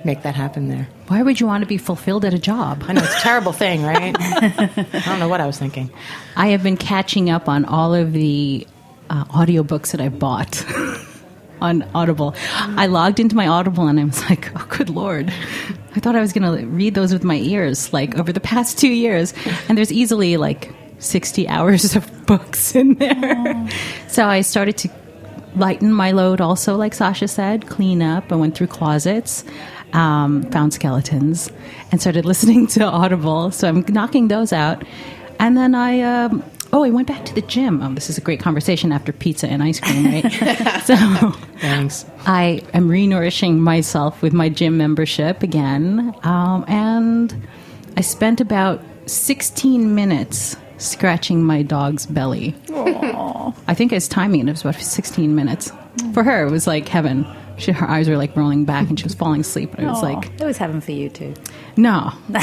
make 0.05 0.23
that 0.23 0.35
happen 0.35 0.69
there. 0.69 0.89
Why 1.09 1.23
would 1.23 1.41
you 1.41 1.47
want 1.47 1.63
to 1.63 1.67
be 1.67 1.79
fulfilled 1.79 2.25
at 2.25 2.35
a 2.35 2.39
job? 2.39 2.85
I 2.87 2.93
know 2.93 3.03
it's 3.03 3.17
a 3.17 3.21
terrible 3.21 3.53
thing, 3.53 3.83
right? 3.83 4.17
I 4.19 5.03
don't 5.05 5.19
know 5.19 5.29
what 5.29 5.41
I 5.41 5.47
was 5.47 5.59
thinking. 5.59 5.91
I 6.37 6.49
have 6.49 6.63
been 6.63 6.77
catching 6.77 7.31
up 7.31 7.49
on 7.49 7.65
all 7.65 7.95
of 7.95 8.13
the 8.13 8.67
uh, 9.11 9.25
audiobooks 9.27 9.93
that 9.93 10.01
I 10.01 10.09
bought 10.09 10.65
on 11.61 11.83
Audible. 11.95 12.35
I 12.57 12.87
logged 12.87 13.21
into 13.21 13.37
my 13.37 13.47
Audible 13.47 13.89
and 13.89 14.01
I 14.01 14.05
was 14.05 14.23
like, 14.31 14.51
oh, 14.57 14.67
good 14.71 14.89
Lord. 14.91 15.33
I 15.95 16.01
thought 16.01 16.15
I 16.15 16.21
was 16.21 16.33
going 16.33 16.59
to 16.59 16.67
read 16.67 16.95
those 16.95 17.13
with 17.13 17.25
my 17.25 17.37
ears, 17.37 17.93
like 17.93 18.17
over 18.17 18.33
the 18.33 18.41
past 18.41 18.79
two 18.79 18.93
years. 18.93 19.35
And 19.69 19.77
there's 19.77 19.93
easily 19.93 20.37
like 20.37 20.73
60 20.99 21.49
hours 21.49 21.97
of 21.97 22.09
books 22.27 22.75
in 22.75 22.95
there. 22.95 23.69
So 24.09 24.27
I 24.27 24.43
started 24.43 24.77
to 24.79 24.91
lighten 25.57 25.93
my 25.93 26.13
load 26.13 26.41
also, 26.41 26.77
like 26.77 26.95
Sasha 26.95 27.27
said, 27.27 27.67
clean 27.69 28.03
up. 28.03 28.31
I 28.31 28.37
went 28.37 28.55
through 28.57 28.69
closets. 28.69 29.45
Um, 29.93 30.45
found 30.53 30.73
skeletons 30.73 31.51
and 31.91 32.01
started 32.01 32.25
listening 32.25 32.69
to 32.69 32.85
Audible. 32.85 33.51
So 33.51 33.67
I'm 33.67 33.85
knocking 33.89 34.29
those 34.29 34.53
out. 34.53 34.85
And 35.41 35.57
then 35.57 35.75
I, 35.75 36.01
um, 36.03 36.45
oh, 36.73 36.85
I 36.85 36.91
went 36.91 37.09
back 37.09 37.25
to 37.27 37.35
the 37.35 37.43
gym. 37.43 37.83
Oh, 37.83 37.93
this 37.95 38.11
is 38.11 38.19
a 38.19 38.21
great 38.21 38.41
conversation 38.41 38.93
after 38.93 39.13
pizza 39.13 39.49
and 39.49 39.63
ice 39.63 39.81
cream, 39.81 40.05
right? 40.07 40.33
so 40.85 40.97
Thanks. 41.59 42.05
I 42.27 42.63
am 42.75 42.89
re-nourishing 42.89 43.61
myself 43.61 44.23
with 44.23 44.33
my 44.33 44.49
gym 44.49 44.77
membership 44.77 45.43
again, 45.43 46.15
um, 46.23 46.65
and 46.69 47.35
I 47.97 48.01
spent 48.03 48.41
about 48.41 48.83
16 49.07 49.95
minutes 49.95 50.57
scratching 50.79 51.43
my 51.43 51.63
dog's 51.63 52.07
belly. 52.07 52.55
I 52.71 53.75
think 53.75 53.93
it's 53.93 54.09
timing. 54.09 54.49
It 54.49 54.53
was 54.53 54.63
about 54.63 54.81
16 54.81 55.35
minutes. 55.35 55.73
For 56.15 56.23
her, 56.23 56.47
it 56.47 56.51
was 56.51 56.67
like 56.67 56.89
heaven. 56.89 57.27
She, 57.61 57.73
her 57.73 57.89
eyes 57.89 58.09
were 58.09 58.17
like 58.17 58.35
rolling 58.37 58.65
back, 58.65 58.89
and 58.89 58.99
she 58.99 59.05
was 59.05 59.15
falling 59.15 59.43
asleep. 59.43 59.75
And 59.75 59.87
it 59.87 59.91
was 59.91 60.03
like, 60.03 60.31
it 60.41 60.45
was 60.45 60.59
heaven 60.59 60.81
for 60.81 60.93
you 60.93 61.09
too. 61.09 61.35
no. 61.77 62.13
no, 62.29 62.39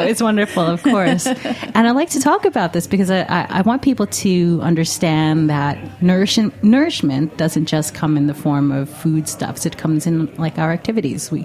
it's 0.00 0.22
wonderful, 0.22 0.62
of 0.62 0.82
course. 0.82 1.26
And 1.26 1.86
I 1.86 1.90
like 1.92 2.10
to 2.10 2.20
talk 2.20 2.44
about 2.44 2.72
this 2.72 2.86
because 2.86 3.10
I, 3.10 3.22
I, 3.22 3.46
I 3.50 3.60
want 3.62 3.82
people 3.82 4.06
to 4.06 4.60
understand 4.62 5.50
that 5.50 6.02
nourishment, 6.02 6.62
nourishment 6.64 7.36
doesn't 7.36 7.66
just 7.66 7.94
come 7.94 8.16
in 8.16 8.26
the 8.26 8.34
form 8.34 8.72
of 8.72 8.88
foodstuffs, 8.88 9.66
it 9.66 9.78
comes 9.78 10.06
in 10.06 10.34
like 10.36 10.58
our 10.58 10.72
activities. 10.72 11.30
We, 11.30 11.44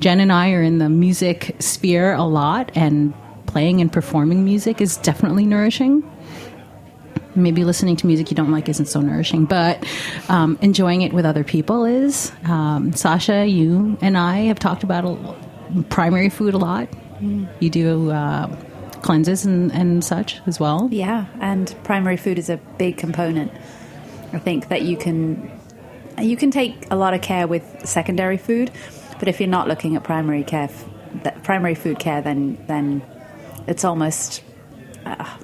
Jen 0.00 0.20
and 0.20 0.32
I 0.32 0.52
are 0.52 0.62
in 0.62 0.78
the 0.78 0.88
music 0.88 1.56
sphere 1.58 2.14
a 2.14 2.24
lot, 2.24 2.70
and 2.74 3.14
playing 3.46 3.80
and 3.80 3.92
performing 3.92 4.44
music 4.44 4.80
is 4.80 4.96
definitely 4.98 5.46
nourishing 5.46 6.02
maybe 7.34 7.64
listening 7.64 7.96
to 7.96 8.06
music 8.06 8.30
you 8.30 8.36
don't 8.36 8.50
like 8.50 8.68
isn't 8.68 8.86
so 8.86 9.00
nourishing, 9.00 9.44
but 9.44 9.84
um, 10.28 10.58
enjoying 10.60 11.02
it 11.02 11.12
with 11.12 11.24
other 11.24 11.44
people 11.44 11.84
is. 11.84 12.32
Um, 12.44 12.92
Sasha, 12.92 13.46
you 13.46 13.98
and 14.00 14.16
I 14.16 14.38
have 14.42 14.58
talked 14.58 14.82
about 14.82 15.04
a, 15.04 15.82
primary 15.90 16.28
food 16.28 16.54
a 16.54 16.58
lot. 16.58 16.88
You 17.60 17.70
do 17.70 18.10
uh, 18.10 18.54
cleanses 19.02 19.44
and, 19.44 19.72
and 19.72 20.04
such 20.04 20.40
as 20.46 20.60
well. 20.60 20.88
Yeah, 20.90 21.26
and 21.40 21.74
primary 21.84 22.16
food 22.16 22.38
is 22.38 22.50
a 22.50 22.58
big 22.78 22.96
component. 22.96 23.50
I 24.32 24.38
think 24.38 24.68
that 24.68 24.82
you 24.82 24.96
can 24.96 25.50
you 26.20 26.36
can 26.36 26.50
take 26.50 26.86
a 26.90 26.96
lot 26.96 27.14
of 27.14 27.22
care 27.22 27.46
with 27.46 27.64
secondary 27.84 28.36
food, 28.36 28.70
but 29.18 29.28
if 29.28 29.40
you're 29.40 29.48
not 29.48 29.68
looking 29.68 29.96
at 29.96 30.04
primary 30.04 30.44
care, 30.44 30.68
primary 31.42 31.74
food 31.74 31.98
care, 31.98 32.20
then 32.20 32.62
then 32.66 33.02
it's 33.66 33.84
almost. 33.84 34.42
Uh, 35.06 35.38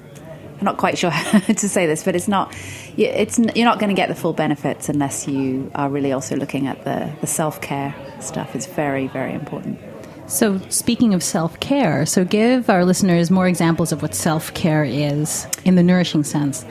I'm 0.61 0.65
not 0.65 0.77
quite 0.77 0.97
sure 0.97 1.09
how 1.09 1.39
to 1.53 1.67
say 1.67 1.87
this, 1.87 2.03
but 2.03 2.15
it's 2.15 2.27
not. 2.27 2.53
you- 2.95 3.07
It's 3.07 3.39
you're 3.39 3.65
not 3.65 3.79
going 3.79 3.89
to 3.89 3.95
get 3.99 4.09
the 4.09 4.15
full 4.15 4.33
benefits 4.33 4.89
unless 4.89 5.27
you 5.27 5.71
are 5.75 5.89
really 5.89 6.11
also 6.11 6.35
looking 6.35 6.67
at 6.67 6.83
the, 6.83 7.11
the 7.19 7.27
self 7.27 7.59
care 7.61 7.95
stuff. 8.19 8.55
It's 8.55 8.67
very 8.67 9.07
very 9.07 9.33
important. 9.33 9.79
So, 10.27 10.59
speaking 10.69 11.13
of 11.15 11.23
self 11.23 11.59
care, 11.59 12.05
so 12.05 12.23
give 12.23 12.69
our 12.69 12.85
listeners 12.85 13.31
more 13.31 13.47
examples 13.47 13.91
of 13.91 14.01
what 14.03 14.13
self 14.15 14.53
care 14.53 14.83
is 14.83 15.47
in 15.65 15.75
the 15.75 15.83
nourishing 15.83 16.23
sense. 16.23 16.63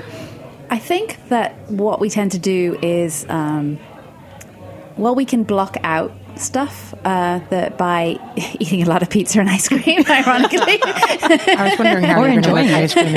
I 0.70 0.78
think 0.78 1.18
that 1.28 1.52
what 1.68 1.98
we 1.98 2.08
tend 2.10 2.30
to 2.32 2.38
do 2.38 2.78
is, 2.80 3.26
um, 3.28 3.76
well, 4.96 5.16
we 5.16 5.24
can 5.24 5.42
block 5.42 5.76
out 5.82 6.12
stuff 6.40 6.94
uh, 7.04 7.40
that 7.50 7.76
by 7.78 8.18
eating 8.58 8.82
a 8.82 8.86
lot 8.86 9.02
of 9.02 9.10
pizza 9.10 9.40
and 9.40 9.48
ice 9.48 9.68
cream. 9.68 10.04
Ironically, 10.08 10.80
I 10.82 11.68
was 11.70 11.78
wondering 11.78 12.04
how 12.04 12.20
Or 12.22 12.28
you're 12.28 12.38
enjoying 12.38 12.70
ice 12.70 12.92
cream 12.92 13.16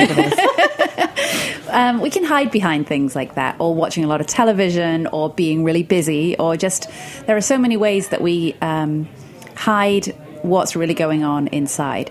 um, 1.68 2.00
we 2.00 2.10
can 2.10 2.24
hide 2.24 2.50
behind 2.50 2.86
things 2.86 3.16
like 3.16 3.34
that, 3.34 3.56
or 3.58 3.74
watching 3.74 4.04
a 4.04 4.06
lot 4.06 4.20
of 4.20 4.26
television, 4.26 5.06
or 5.08 5.30
being 5.30 5.64
really 5.64 5.82
busy, 5.82 6.36
or 6.38 6.56
just 6.56 6.88
there 7.26 7.36
are 7.36 7.42
so 7.42 7.58
many 7.58 7.76
ways 7.76 8.08
that 8.08 8.20
we 8.20 8.54
um, 8.60 9.08
hide 9.56 10.06
what's 10.42 10.76
really 10.76 10.94
going 10.94 11.24
on 11.24 11.48
inside. 11.48 12.10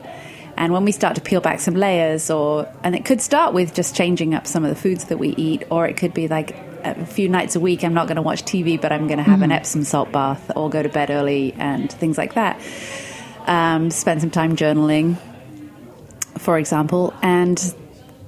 And 0.55 0.71
when 0.71 0.85
we 0.85 0.91
start 0.91 1.15
to 1.15 1.21
peel 1.21 1.41
back 1.41 1.59
some 1.59 1.73
layers, 1.73 2.29
or 2.29 2.71
and 2.83 2.95
it 2.95 3.05
could 3.05 3.21
start 3.21 3.53
with 3.53 3.73
just 3.73 3.95
changing 3.95 4.33
up 4.35 4.45
some 4.45 4.63
of 4.63 4.69
the 4.69 4.75
foods 4.75 5.05
that 5.05 5.17
we 5.17 5.29
eat, 5.29 5.63
or 5.69 5.87
it 5.87 5.97
could 5.97 6.13
be 6.13 6.27
like 6.27 6.55
a 6.83 7.05
few 7.05 7.29
nights 7.29 7.55
a 7.55 7.59
week 7.59 7.83
I'm 7.83 7.93
not 7.93 8.07
going 8.07 8.17
to 8.17 8.21
watch 8.21 8.43
TV, 8.43 8.79
but 8.79 8.91
I'm 8.91 9.07
going 9.07 9.17
to 9.17 9.23
have 9.23 9.41
an 9.41 9.49
mm. 9.49 9.55
Epsom 9.55 9.83
salt 9.83 10.11
bath, 10.11 10.51
or 10.55 10.69
go 10.69 10.83
to 10.83 10.89
bed 10.89 11.09
early, 11.09 11.53
and 11.57 11.91
things 11.91 12.17
like 12.17 12.35
that. 12.35 12.59
Um, 13.47 13.91
spend 13.91 14.21
some 14.21 14.31
time 14.31 14.55
journaling, 14.55 15.17
for 16.37 16.57
example, 16.57 17.13
and 17.21 17.75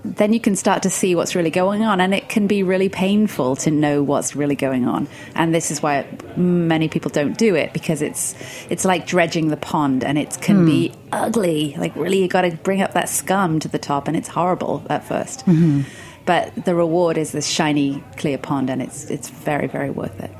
then 0.03 0.33
you 0.33 0.39
can 0.39 0.55
start 0.55 0.83
to 0.83 0.89
see 0.89 1.15
what's 1.15 1.35
really 1.35 1.49
going 1.49 1.83
on. 1.83 1.99
And 1.99 2.13
it 2.13 2.29
can 2.29 2.45
be 2.45 2.61
really 2.61 2.89
painful 2.89 3.55
to 3.57 3.71
know 3.71 4.03
what's 4.03 4.35
really 4.35 4.55
going 4.55 4.87
on. 4.87 5.07
And 5.33 5.53
this 5.53 5.71
is 5.71 5.81
why 5.81 6.05
many 6.37 6.87
people 6.89 7.09
don't 7.09 7.35
do 7.37 7.55
it 7.55 7.73
because 7.73 8.03
it's 8.03 8.35
it's 8.69 8.85
like 8.85 9.07
dredging 9.07 9.47
the 9.47 9.57
pond, 9.57 10.03
and 10.03 10.17
it 10.17 10.37
can 10.41 10.65
be 10.65 10.89
mm. 10.89 10.95
ugly. 11.11 11.75
Like 11.77 11.95
really, 11.95 12.21
you 12.21 12.27
got 12.27 12.41
to 12.41 12.51
bring 12.51 12.81
up 12.81 12.93
that 12.93 13.09
scum 13.09 13.59
to 13.59 13.67
the 13.67 13.79
top, 13.79 14.07
and 14.07 14.15
it's 14.15 14.29
horrible 14.29 14.85
at 14.89 15.03
1st 15.05 15.85
But 16.25 16.65
the 16.65 16.73
reward 16.75 17.17
is 17.17 17.31
this 17.31 17.47
shiny, 17.47 18.03
clear 18.17 18.37
pond, 18.37 18.69
and 18.69 18.81
it's 18.81 19.09
it's 19.11 19.29
very, 19.29 19.67
very 19.67 19.89
worth 19.91 20.19
it. 20.23 20.31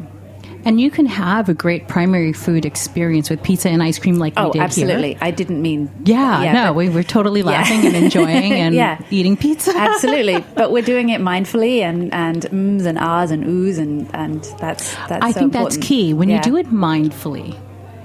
And 0.68 0.82
you 0.82 0.90
can 0.90 1.06
have 1.06 1.48
a 1.48 1.54
great 1.54 1.88
primary 1.88 2.34
food 2.34 2.66
experience 2.66 3.30
with 3.30 3.44
pizza 3.44 3.70
and 3.70 3.84
ice 3.84 4.00
cream 4.00 4.16
like 4.18 4.36
we 4.36 4.42
Oh, 4.46 4.52
did 4.52 4.64
absolutely! 4.64 5.10
here. 5.10 5.18
I 5.22 5.30
didn't 5.30 5.62
mean 5.62 5.92
Yeah, 6.06 6.52
no, 6.54 6.64
but- 6.70 6.76
we 6.76 6.90
were 6.90 7.04
totally 7.04 7.42
Yeah. 7.42 7.46
laughing 7.52 7.86
and 7.86 7.96
enjoying 7.96 8.52
and 8.64 8.74
Yeah. 8.74 8.98
eating 9.12 9.38
pizza. 9.38 9.74
Absolutely, 9.78 10.44
but 10.56 10.72
we're 10.72 10.82
doing 10.82 11.10
it 11.10 11.22
mindfully 11.22 11.82
and 11.82 12.12
and 12.12 12.46
ums 12.48 12.88
and 12.88 12.98
ahs 12.98 13.30
and 13.30 13.44
oohs 13.46 13.78
and 13.78 14.10
and 14.16 14.42
that's 14.60 14.96
that's. 15.08 15.24
I 15.24 15.32
so 15.34 15.40
think 15.40 15.54
that's 15.54 15.78
key 15.78 16.16
when 16.16 16.30
Yeah. 16.30 16.38
you 16.38 16.42
do 16.42 16.58
it 16.58 16.72
mindfully. 16.72 17.56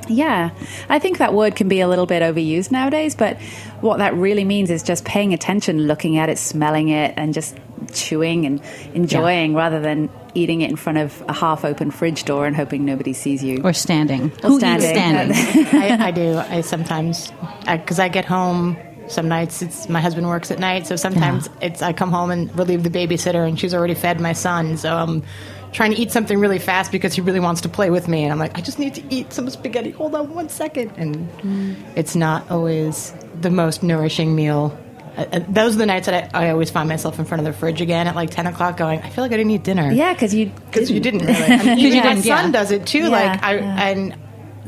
Yeah, 0.09 0.51
I 0.91 0.99
think 0.99 1.17
that 1.19 1.33
word 1.33 1.55
can 1.57 1.69
be 1.69 1.81
a 1.81 1.87
little 1.89 2.05
bit 2.07 2.21
overused 2.23 2.71
nowadays, 2.73 3.15
but 3.15 3.39
what 3.81 3.99
that 3.99 4.13
really 4.15 4.45
means 4.45 4.69
is 4.69 4.83
just 4.83 5.05
paying 5.05 5.33
attention, 5.33 5.87
looking 5.87 6.19
at 6.19 6.29
it, 6.29 6.37
smelling 6.37 6.89
it, 6.89 7.15
and 7.17 7.33
just 7.33 7.57
chewing 7.93 8.47
and 8.47 8.63
enjoying 8.95 9.55
rather 9.55 9.81
than 9.81 10.11
eating 10.35 10.61
it 10.61 10.71
in 10.71 10.77
front 10.77 10.99
of 10.99 11.23
a 11.29 11.33
half-open 11.33 11.91
fridge 11.91 12.25
door 12.25 12.47
and 12.47 12.55
hoping 12.55 12.85
nobody 12.85 13.13
sees 13.13 13.43
you. 13.43 13.61
Or 13.63 13.73
standing. 13.73 14.33
Or 14.43 14.51
Who 14.51 14.59
standing. 14.59 15.31
eats 15.31 15.39
standing? 15.39 15.67
I, 15.81 16.09
I 16.09 16.11
do. 16.11 16.39
I 16.39 16.61
sometimes 16.61 17.33
because 17.67 17.99
I, 17.99 18.09
get 18.09 18.25
home. 18.25 18.77
Some 19.09 19.27
nights 19.27 19.61
it's 19.61 19.89
my 19.89 20.01
husband 20.01 20.29
works 20.29 20.53
at 20.53 20.61
night, 20.61 20.87
so 20.87 20.95
sometimes 20.95 21.51
it's 21.61 21.83
I 21.83 21.93
come 21.93 22.13
home 22.13 22.31
and 22.31 22.57
relieve 22.57 22.85
the 22.85 22.91
babysitter, 22.91 23.47
and 23.47 23.59
she's 23.59 23.75
already 23.75 23.95
fed 23.95 24.21
my 24.21 24.33
son. 24.33 24.77
So 24.77 24.95
I'm 24.95 25.25
trying 25.73 25.91
to 25.93 25.99
eat 26.01 26.13
something 26.13 26.39
really 26.39 26.61
fast 26.61 26.93
because 26.93 27.15
he 27.15 27.21
really 27.21 27.41
wants 27.41 27.61
to 27.63 27.69
play 27.69 27.91
with 27.91 28.07
me, 28.07 28.23
and 28.23 28.33
I'm 28.33 28.39
like, 28.39 28.57
I 28.57 28.61
just 28.61 28.79
need 28.79 28.95
to 28.95 29.03
eat 29.13 29.33
some 29.33 29.51
spaghetti. 29.51 29.91
Hold 29.91 30.15
on 30.15 30.33
one 30.33 30.49
second, 30.49 30.93
and 30.97 31.29
mm. 31.39 31.77
it's 31.97 32.15
not 32.15 32.49
always 32.51 33.13
the 33.41 33.51
most 33.51 33.83
nourishing 33.83 34.37
meal. 34.37 34.79
Uh, 35.17 35.27
uh, 35.33 35.41
those 35.49 35.75
are 35.75 35.79
the 35.79 35.87
nights 35.87 36.07
that 36.07 36.35
I, 36.35 36.47
I 36.47 36.51
always 36.51 36.71
find 36.71 36.89
myself 36.89 37.19
in 37.19 37.25
front 37.25 37.41
of 37.41 37.53
the 37.53 37.59
fridge 37.59 37.81
again 37.81 38.07
at 38.07 38.15
like 38.15 38.31
ten 38.31 38.47
o'clock, 38.47 38.77
going, 38.77 39.01
I 39.01 39.11
feel 39.11 39.25
like 39.25 39.33
I 39.33 39.37
didn't 39.37 39.51
eat 39.53 39.65
dinner. 39.65 39.91
yeah, 39.91 40.13
because 40.13 40.35
you 40.35 40.47
because 40.67 40.91
you 40.91 41.01
didn't 41.01 41.27
really. 41.27 41.35
I 41.43 41.63
mean, 41.65 41.79
even 41.79 41.99
you 41.99 42.03
my 42.05 42.15
son 42.21 42.47
yeah. 42.47 42.51
does 42.53 42.71
it 42.71 42.87
too. 42.87 42.99
Yeah, 43.01 43.09
like 43.09 43.43
I 43.43 43.55
yeah. 43.57 43.89
and 43.89 44.19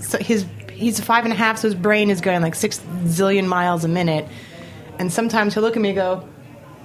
so 0.04 0.18
his 0.18 0.46
he's 0.72 1.00
five 1.00 1.24
and 1.24 1.32
a 1.32 1.36
half, 1.36 1.58
so 1.58 1.68
his 1.68 1.74
brain 1.74 2.10
is 2.10 2.20
going 2.20 2.42
like 2.42 2.54
six 2.54 2.78
zillion 3.04 3.46
miles 3.46 3.84
a 3.84 3.88
minute. 3.88 4.26
And 4.98 5.12
sometimes 5.12 5.54
he'll 5.54 5.62
look 5.62 5.76
at 5.76 5.82
me 5.82 5.90
and 5.90 5.96
go, 5.96 6.28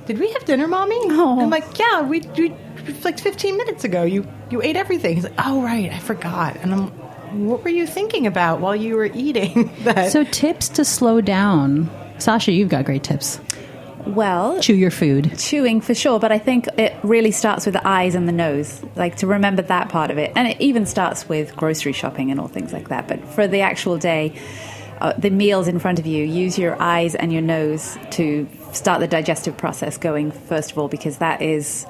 "Did 0.05 0.20
we 0.20 0.32
have 0.32 0.45
dinner, 0.45 0.68
mommy?" 0.68 0.97
Oh. 1.01 1.39
I'm 1.41 1.49
like, 1.49 1.78
"Yeah, 1.78 2.01
we, 2.03 2.22
we 2.38 2.53
like 3.03 3.20
15 3.20 3.58
minutes 3.58 3.84
ago. 3.84 4.03
You 4.03 4.28
you 4.49 4.62
ate 4.62 4.76
everything." 4.76 5.16
He's 5.16 5.24
like, 5.26 5.34
"Oh 5.39 5.62
right, 5.62 5.91
I 5.91 5.99
forgot." 5.99 6.55
And 6.58 6.74
I'm, 6.74 6.88
"What 7.47 7.64
were 7.64 7.70
you 7.70 7.86
thinking 7.86 8.26
about 8.28 8.60
while 8.62 8.76
you 8.76 8.95
were 8.95 9.05
eating?" 9.14 9.72
that 9.84 10.12
So, 10.12 10.24
tips 10.24 10.70
to 10.70 10.86
slow 10.86 11.22
down. 11.22 11.89
Sasha, 12.20 12.51
you've 12.51 12.70
got 12.70 12.86
great 12.86 13.03
tips. 13.03 13.39
well, 14.05 14.59
Chew 14.61 14.76
your 14.76 14.91
food. 14.91 15.38
chewing 15.38 15.82
for 15.82 15.93
sure, 15.93 16.20
but 16.20 16.32
I 16.32 16.39
think 16.39 16.68
it 16.78 16.95
really 17.03 17.32
starts 17.32 17.65
with 17.65 17.74
the 17.74 17.88
eyes 17.88 18.15
and 18.15 18.28
the 18.28 18.32
nose, 18.32 18.82
like 18.95 19.18
to 19.18 19.28
remember 19.28 19.61
that 19.63 19.89
part 19.89 20.11
of 20.11 20.18
it. 20.18 20.32
And 20.36 20.47
it 20.47 20.59
even 20.61 20.86
starts 20.86 21.28
with 21.30 21.55
grocery 21.55 21.93
shopping 21.93 22.32
and 22.32 22.39
all 22.39 22.47
things 22.47 22.74
like 22.74 22.89
that. 22.89 23.07
But 23.07 23.24
for 23.26 23.47
the 23.47 23.61
actual 23.61 23.97
day, 23.97 24.34
uh, 24.99 25.13
the 25.18 25.30
meals 25.30 25.68
in 25.68 25.78
front 25.80 25.99
of 25.99 26.05
you, 26.07 26.24
use 26.24 26.57
your 26.57 26.82
eyes 26.82 27.13
and 27.15 27.32
your 27.32 27.41
nose 27.41 27.97
to 28.11 28.47
start 28.72 28.99
the 28.99 29.07
digestive 29.07 29.55
process 29.57 29.97
going 29.97 30.32
first 30.32 30.72
of 30.72 30.78
all, 30.78 30.88
because 30.88 31.18
that 31.18 31.41
is 31.41 31.86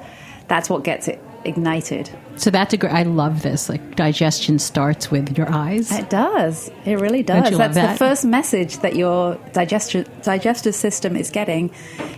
that's 0.48 0.68
what 0.68 0.82
gets 0.84 1.08
it 1.08 1.20
ignited. 1.44 2.10
So 2.36 2.50
that's 2.50 2.72
a 2.72 2.76
great. 2.76 2.92
I 2.92 3.02
love 3.02 3.42
this. 3.42 3.68
Like 3.68 3.96
digestion 3.96 4.58
starts 4.58 5.10
with 5.10 5.36
your 5.36 5.50
eyes. 5.50 5.90
It 5.92 6.10
does. 6.10 6.70
It 6.84 7.00
really 7.00 7.22
does. 7.22 7.56
That's 7.56 7.74
that? 7.74 7.92
the 7.92 7.98
first 7.98 8.24
message 8.24 8.78
that 8.78 8.96
your 8.96 9.36
digestive 9.52 10.08
digestive 10.22 10.74
system 10.74 11.16
is 11.16 11.30
getting 11.30 11.70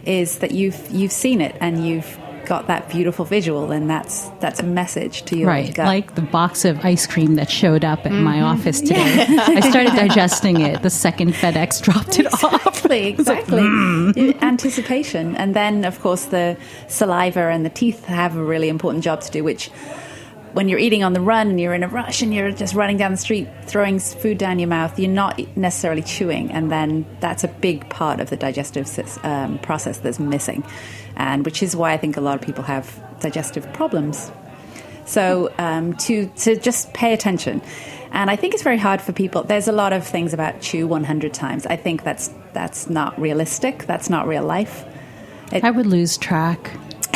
is 0.05 0.39
that 0.39 0.53
you've 0.53 0.91
you've 0.91 1.13
seen 1.13 1.41
it 1.41 1.57
and 1.61 1.87
you've 1.87 2.19
got 2.47 2.67
that 2.67 2.89
beautiful 2.89 3.25
visual 3.25 3.71
and 3.73 3.89
that's 3.89 4.29
that's 4.41 4.61
a 4.61 4.65
message 4.65 5.23
to 5.25 5.37
your 5.37 5.49
Right, 5.49 5.75
gut. 5.75 5.87
like 5.87 6.15
the 6.15 6.23
box 6.23 6.65
of 6.65 6.85
ice 6.85 7.07
cream 7.07 7.35
that 7.37 7.51
showed 7.51 7.85
up 7.85 8.01
at 8.07 8.13
Mm-hmm. 8.13 8.23
my 8.25 8.41
office 8.41 8.81
today. 8.81 8.97
I 9.29 9.61
started 9.69 9.95
digesting 9.95 10.61
it 10.61 10.83
the 10.83 10.91
second 10.91 11.33
FedEx 11.35 11.83
dropped 11.83 12.19
it 12.19 12.27
off. 12.45 12.67
Exactly, 12.91 13.07
exactly. 13.09 13.63
mm. 13.63 14.43
Anticipation. 14.43 15.37
And 15.37 15.55
then, 15.55 15.85
of 15.85 16.01
course, 16.01 16.25
the 16.27 16.57
saliva 16.89 17.49
and 17.51 17.65
the 17.65 17.71
teeth 17.71 18.05
have 18.07 18.37
a 18.37 18.43
really 18.43 18.69
important 18.69 19.05
job 19.05 19.21
to 19.23 19.31
do, 19.31 19.45
which 19.45 19.71
when 20.53 20.69
you're 20.69 20.79
eating 20.79 21.05
on 21.05 21.13
the 21.13 21.21
run 21.21 21.49
and 21.49 21.61
you're 21.61 21.75
in 21.75 21.83
a 21.83 21.89
rush 21.89 22.23
and 22.23 22.35
you're 22.35 22.51
just 22.51 22.75
running 22.75 22.97
down 22.97 23.11
the 23.13 23.17
street 23.17 23.49
throwing 23.65 23.99
food 23.99 24.39
down 24.39 24.59
your 24.59 24.69
mouth, 24.69 24.99
you're 24.99 25.11
not 25.11 25.39
necessarily 25.57 26.03
chewing. 26.03 26.51
And 26.51 26.71
then 26.71 27.07
that's 27.21 27.45
a 27.45 27.49
big 27.49 27.89
part 27.89 28.21
of 28.21 28.31
the 28.31 28.37
digestive 28.37 28.89
um, 29.25 29.59
process 29.59 29.99
that's 29.99 30.19
missing. 30.19 30.65
And 31.17 31.45
which 31.45 31.63
is 31.63 31.77
why 31.77 31.93
I 31.93 31.97
think 31.97 32.17
a 32.17 32.21
lot 32.21 32.35
of 32.35 32.41
people 32.41 32.65
have 32.65 33.01
digestive 33.21 33.71
problems. 33.73 34.31
So 35.05 35.53
um, 35.59 35.95
to 35.95 36.27
to 36.27 36.57
just 36.57 36.93
pay 36.95 37.13
attention, 37.13 37.63
and 38.13 38.31
I 38.31 38.37
think 38.37 38.55
it's 38.55 38.63
very 38.63 38.79
hard 38.79 39.01
for 39.01 39.13
people. 39.13 39.43
There's 39.43 39.67
a 39.67 39.73
lot 39.73 39.93
of 39.93 40.07
things 40.07 40.33
about 40.33 40.61
chew 40.61 40.87
100 40.87 41.35
times. 41.35 41.67
I 41.67 41.77
think 41.77 42.05
that's 42.05 42.31
that's 42.53 42.89
not 42.89 43.21
realistic. 43.21 43.87
That's 43.87 44.09
not 44.09 44.29
real 44.29 44.45
life. 44.45 44.85
It- 45.53 45.65
I 45.65 45.71
would 45.71 45.87
lose 45.87 46.17
track. 46.17 46.71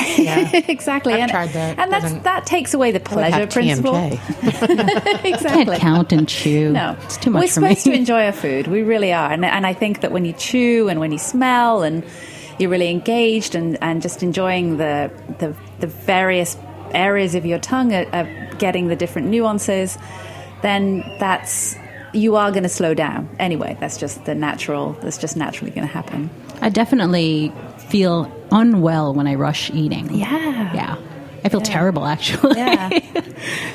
exactly. 0.69 1.15
I've 1.15 1.21
and, 1.21 1.31
tried 1.31 1.51
that. 1.51 1.79
and 1.79 1.93
that's, 1.93 2.13
that 2.25 2.47
takes 2.47 2.75
away 2.75 2.93
the 2.93 3.01
pleasure 3.01 3.37
have 3.37 3.51
principle. 3.51 3.95
Exactly. 5.25 5.65
Can't 5.65 5.81
count 5.81 6.13
and 6.13 6.29
chew. 6.29 6.71
No, 6.71 6.97
it's 7.03 7.17
too 7.17 7.31
much 7.31 7.43
We're 7.43 7.49
for 7.49 7.61
me. 7.61 7.69
supposed 7.69 7.85
to 7.85 7.93
enjoy 7.93 8.27
our 8.27 8.33
food. 8.33 8.67
We 8.67 8.83
really 8.83 9.13
are, 9.13 9.31
and 9.31 9.45
and 9.45 9.67
I 9.67 9.73
think 9.73 10.01
that 10.01 10.13
when 10.13 10.25
you 10.25 10.33
chew 10.33 10.89
and 10.89 11.01
when 11.01 11.13
you 11.13 11.19
smell 11.19 11.83
and 11.83 12.05
you're 12.59 12.71
really 12.71 12.91
engaged 12.91 13.55
and, 13.55 13.79
and 13.83 14.03
just 14.03 14.23
enjoying 14.23 14.77
the, 14.77 15.11
the 15.39 15.55
the 15.81 15.87
various 15.87 16.57
areas 16.93 17.35
of 17.35 17.45
your 17.45 17.59
tongue 17.59 17.93
are, 17.93 18.07
are 18.15 18.55
getting 18.59 18.89
the 18.89 18.97
different 18.97 19.29
nuances, 19.29 19.99
then 20.63 21.05
that's 21.19 21.77
you 22.13 22.37
are 22.37 22.51
going 22.51 22.63
to 22.63 22.69
slow 22.69 22.95
down 22.95 23.29
anyway. 23.39 23.77
That's 23.81 23.97
just 23.99 24.25
the 24.25 24.35
natural. 24.35 24.93
That's 25.03 25.19
just 25.19 25.37
naturally 25.37 25.73
going 25.73 25.87
to 25.87 25.93
happen. 25.93 26.31
I 26.61 26.69
definitely 26.69 27.53
feel 27.95 28.29
unwell 28.51 29.15
when 29.15 29.29
I 29.29 29.37
rush 29.37 29.71
eating. 29.71 30.13
Yeah. 30.13 30.75
Yeah. 30.75 30.97
I 31.45 31.49
feel 31.49 31.61
terrible 31.61 32.05
actually. 32.05 32.57
Yeah. 32.57 32.91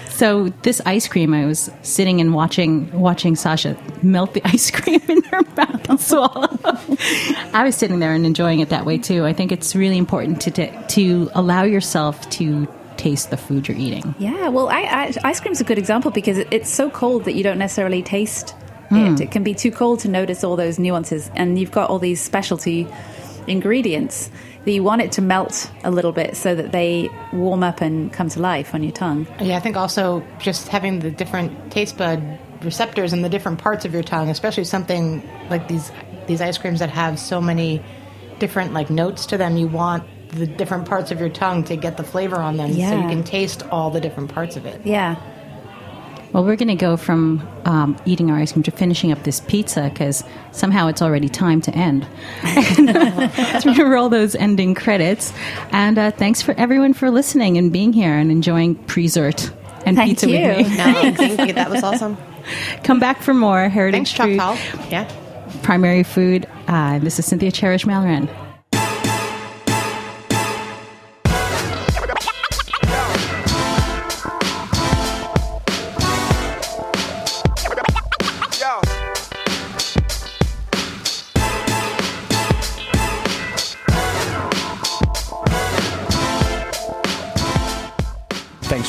So 0.09 0.49
this 0.63 0.82
ice 0.86 1.07
cream, 1.07 1.34
I 1.34 1.45
was 1.45 1.72
sitting 1.82 2.20
and 2.20 2.34
watching 2.34 2.91
watching 2.91 3.38
Sasha 3.38 3.78
melt 4.03 4.34
the 4.34 4.41
ice 4.55 4.70
cream 4.70 4.99
in 5.07 5.24
her 5.24 5.41
mouth 5.55 5.89
and 5.89 5.97
swallow. 5.97 6.49
I 7.53 7.63
was 7.63 7.78
sitting 7.78 7.99
there 7.99 8.13
and 8.13 8.26
enjoying 8.26 8.59
it 8.59 8.67
that 8.67 8.86
way 8.86 8.97
too. 8.97 9.26
I 9.26 9.32
think 9.32 9.53
it's 9.53 9.78
really 9.78 9.97
important 9.97 10.41
to 10.41 10.51
to, 10.51 10.88
to 10.88 11.32
allow 11.36 11.63
yourself 11.63 12.30
to 12.32 12.67
taste 12.97 13.30
the 13.30 13.38
food 13.38 13.70
you're 13.70 13.78
eating. 13.78 14.13
Yeah, 14.20 14.49
well, 14.49 14.67
I, 14.67 14.82
I, 14.82 15.13
ice 15.24 15.39
cream's 15.39 15.61
a 15.61 15.63
good 15.63 15.78
example 15.78 16.11
because 16.11 16.38
it, 16.38 16.49
it's 16.51 16.70
so 16.70 16.89
cold 16.89 17.24
that 17.24 17.36
you 17.36 17.43
don't 17.43 17.59
necessarily 17.59 18.03
taste 18.03 18.49
it. 18.91 18.93
Mm. 18.95 19.22
It 19.22 19.32
can 19.32 19.43
be 19.43 19.53
too 19.53 19.72
cold 19.72 20.01
to 20.01 20.09
notice 20.09 20.43
all 20.43 20.57
those 20.57 20.80
nuances, 20.80 21.32
and 21.36 21.57
you've 21.57 21.72
got 21.72 21.89
all 21.89 21.99
these 21.99 22.20
specialty 22.20 22.88
ingredients 23.50 24.30
that 24.66 24.72
you 24.72 24.84
want 24.84 25.02
it 25.02 25.12
to 25.14 25.22
melt 25.22 25.72
a 25.84 25.91
little 25.91 26.12
bit 26.12 26.36
so 26.36 26.54
that 26.56 26.72
they 26.72 27.10
warm 27.34 27.64
up 27.64 27.82
and 27.82 28.12
come 28.12 28.30
to 28.30 28.39
life 28.39 28.74
on 28.76 28.84
your 28.84 28.91
tongue. 28.91 29.28
Yeah, 29.39 29.58
I 29.58 29.60
think 29.60 29.78
also 29.78 30.26
just 30.39 30.68
having 30.68 31.00
the 31.00 31.12
different 31.12 31.72
taste 31.72 31.97
bud 31.97 32.39
receptors 32.62 33.14
in 33.14 33.22
the 33.22 33.30
different 33.30 33.60
parts 33.60 33.86
of 33.86 33.93
your 33.93 34.04
tongue, 34.04 34.30
especially 34.30 34.66
something 34.66 35.28
like 35.50 35.68
these 35.68 35.91
these 36.28 36.41
ice 36.41 36.58
creams 36.58 36.80
that 36.80 36.91
have 36.91 37.18
so 37.18 37.41
many 37.41 37.82
different 38.38 38.74
like 38.74 38.89
notes 38.89 39.26
to 39.28 39.38
them, 39.38 39.58
you 39.58 39.68
want 39.68 40.04
the 40.30 40.45
different 40.45 40.88
parts 40.88 41.10
of 41.10 41.20
your 41.20 41.30
tongue 41.30 41.64
to 41.64 41.76
get 41.76 41.97
the 41.97 42.04
flavor 42.04 42.38
on 42.38 42.58
them 42.58 42.72
so 42.72 42.80
you 42.80 43.08
can 43.08 43.24
taste 43.24 43.64
all 43.72 43.89
the 43.89 44.00
different 44.00 44.32
parts 44.32 44.56
of 44.56 44.66
it. 44.66 44.86
Yeah. 44.86 45.16
Well, 46.39 46.45
we're 46.45 46.55
going 46.55 46.69
to 46.69 46.75
go 46.75 46.95
from 46.95 47.45
um, 47.65 47.97
eating 48.05 48.31
our 48.31 48.37
ice 48.37 48.53
cream 48.53 48.63
to 48.63 48.71
finishing 48.71 49.11
up 49.11 49.23
this 49.23 49.41
pizza 49.41 49.89
because 49.89 50.23
somehow 50.53 50.87
it's 50.87 51.01
already 51.01 51.27
time 51.27 51.59
to 51.59 51.71
end. 51.75 52.07
So 52.55 52.81
we're 52.81 53.61
going 53.61 53.75
to 53.75 53.83
roll 53.83 54.07
those 54.07 54.35
ending 54.35 54.73
credits. 54.73 55.33
And 55.73 55.97
uh, 55.97 56.11
thanks 56.11 56.41
for 56.41 56.53
everyone 56.57 56.93
for 56.93 57.11
listening 57.11 57.57
and 57.57 57.73
being 57.73 57.91
here 57.91 58.13
and 58.13 58.31
enjoying 58.31 58.75
Presert 58.85 59.51
and 59.85 59.97
Thank 59.97 60.11
pizza 60.11 60.29
you. 60.29 60.47
with 60.47 60.69
me. 60.69 60.77
No, 60.77 61.13
thank 61.13 61.39
you. 61.45 61.53
That 61.55 61.69
was 61.69 61.83
awesome. 61.83 62.17
Come 62.85 63.01
back 63.01 63.21
for 63.21 63.33
more 63.33 63.67
Heritage 63.67 64.15
Thanks, 64.15 64.39
Food, 64.39 64.39
Choctal. 64.39 64.89
Yeah. 64.89 65.11
Primary 65.61 66.03
Food. 66.03 66.47
Uh, 66.69 66.99
this 66.99 67.19
is 67.19 67.25
Cynthia 67.25 67.51
Cherish 67.51 67.83
Malloran. 67.83 68.33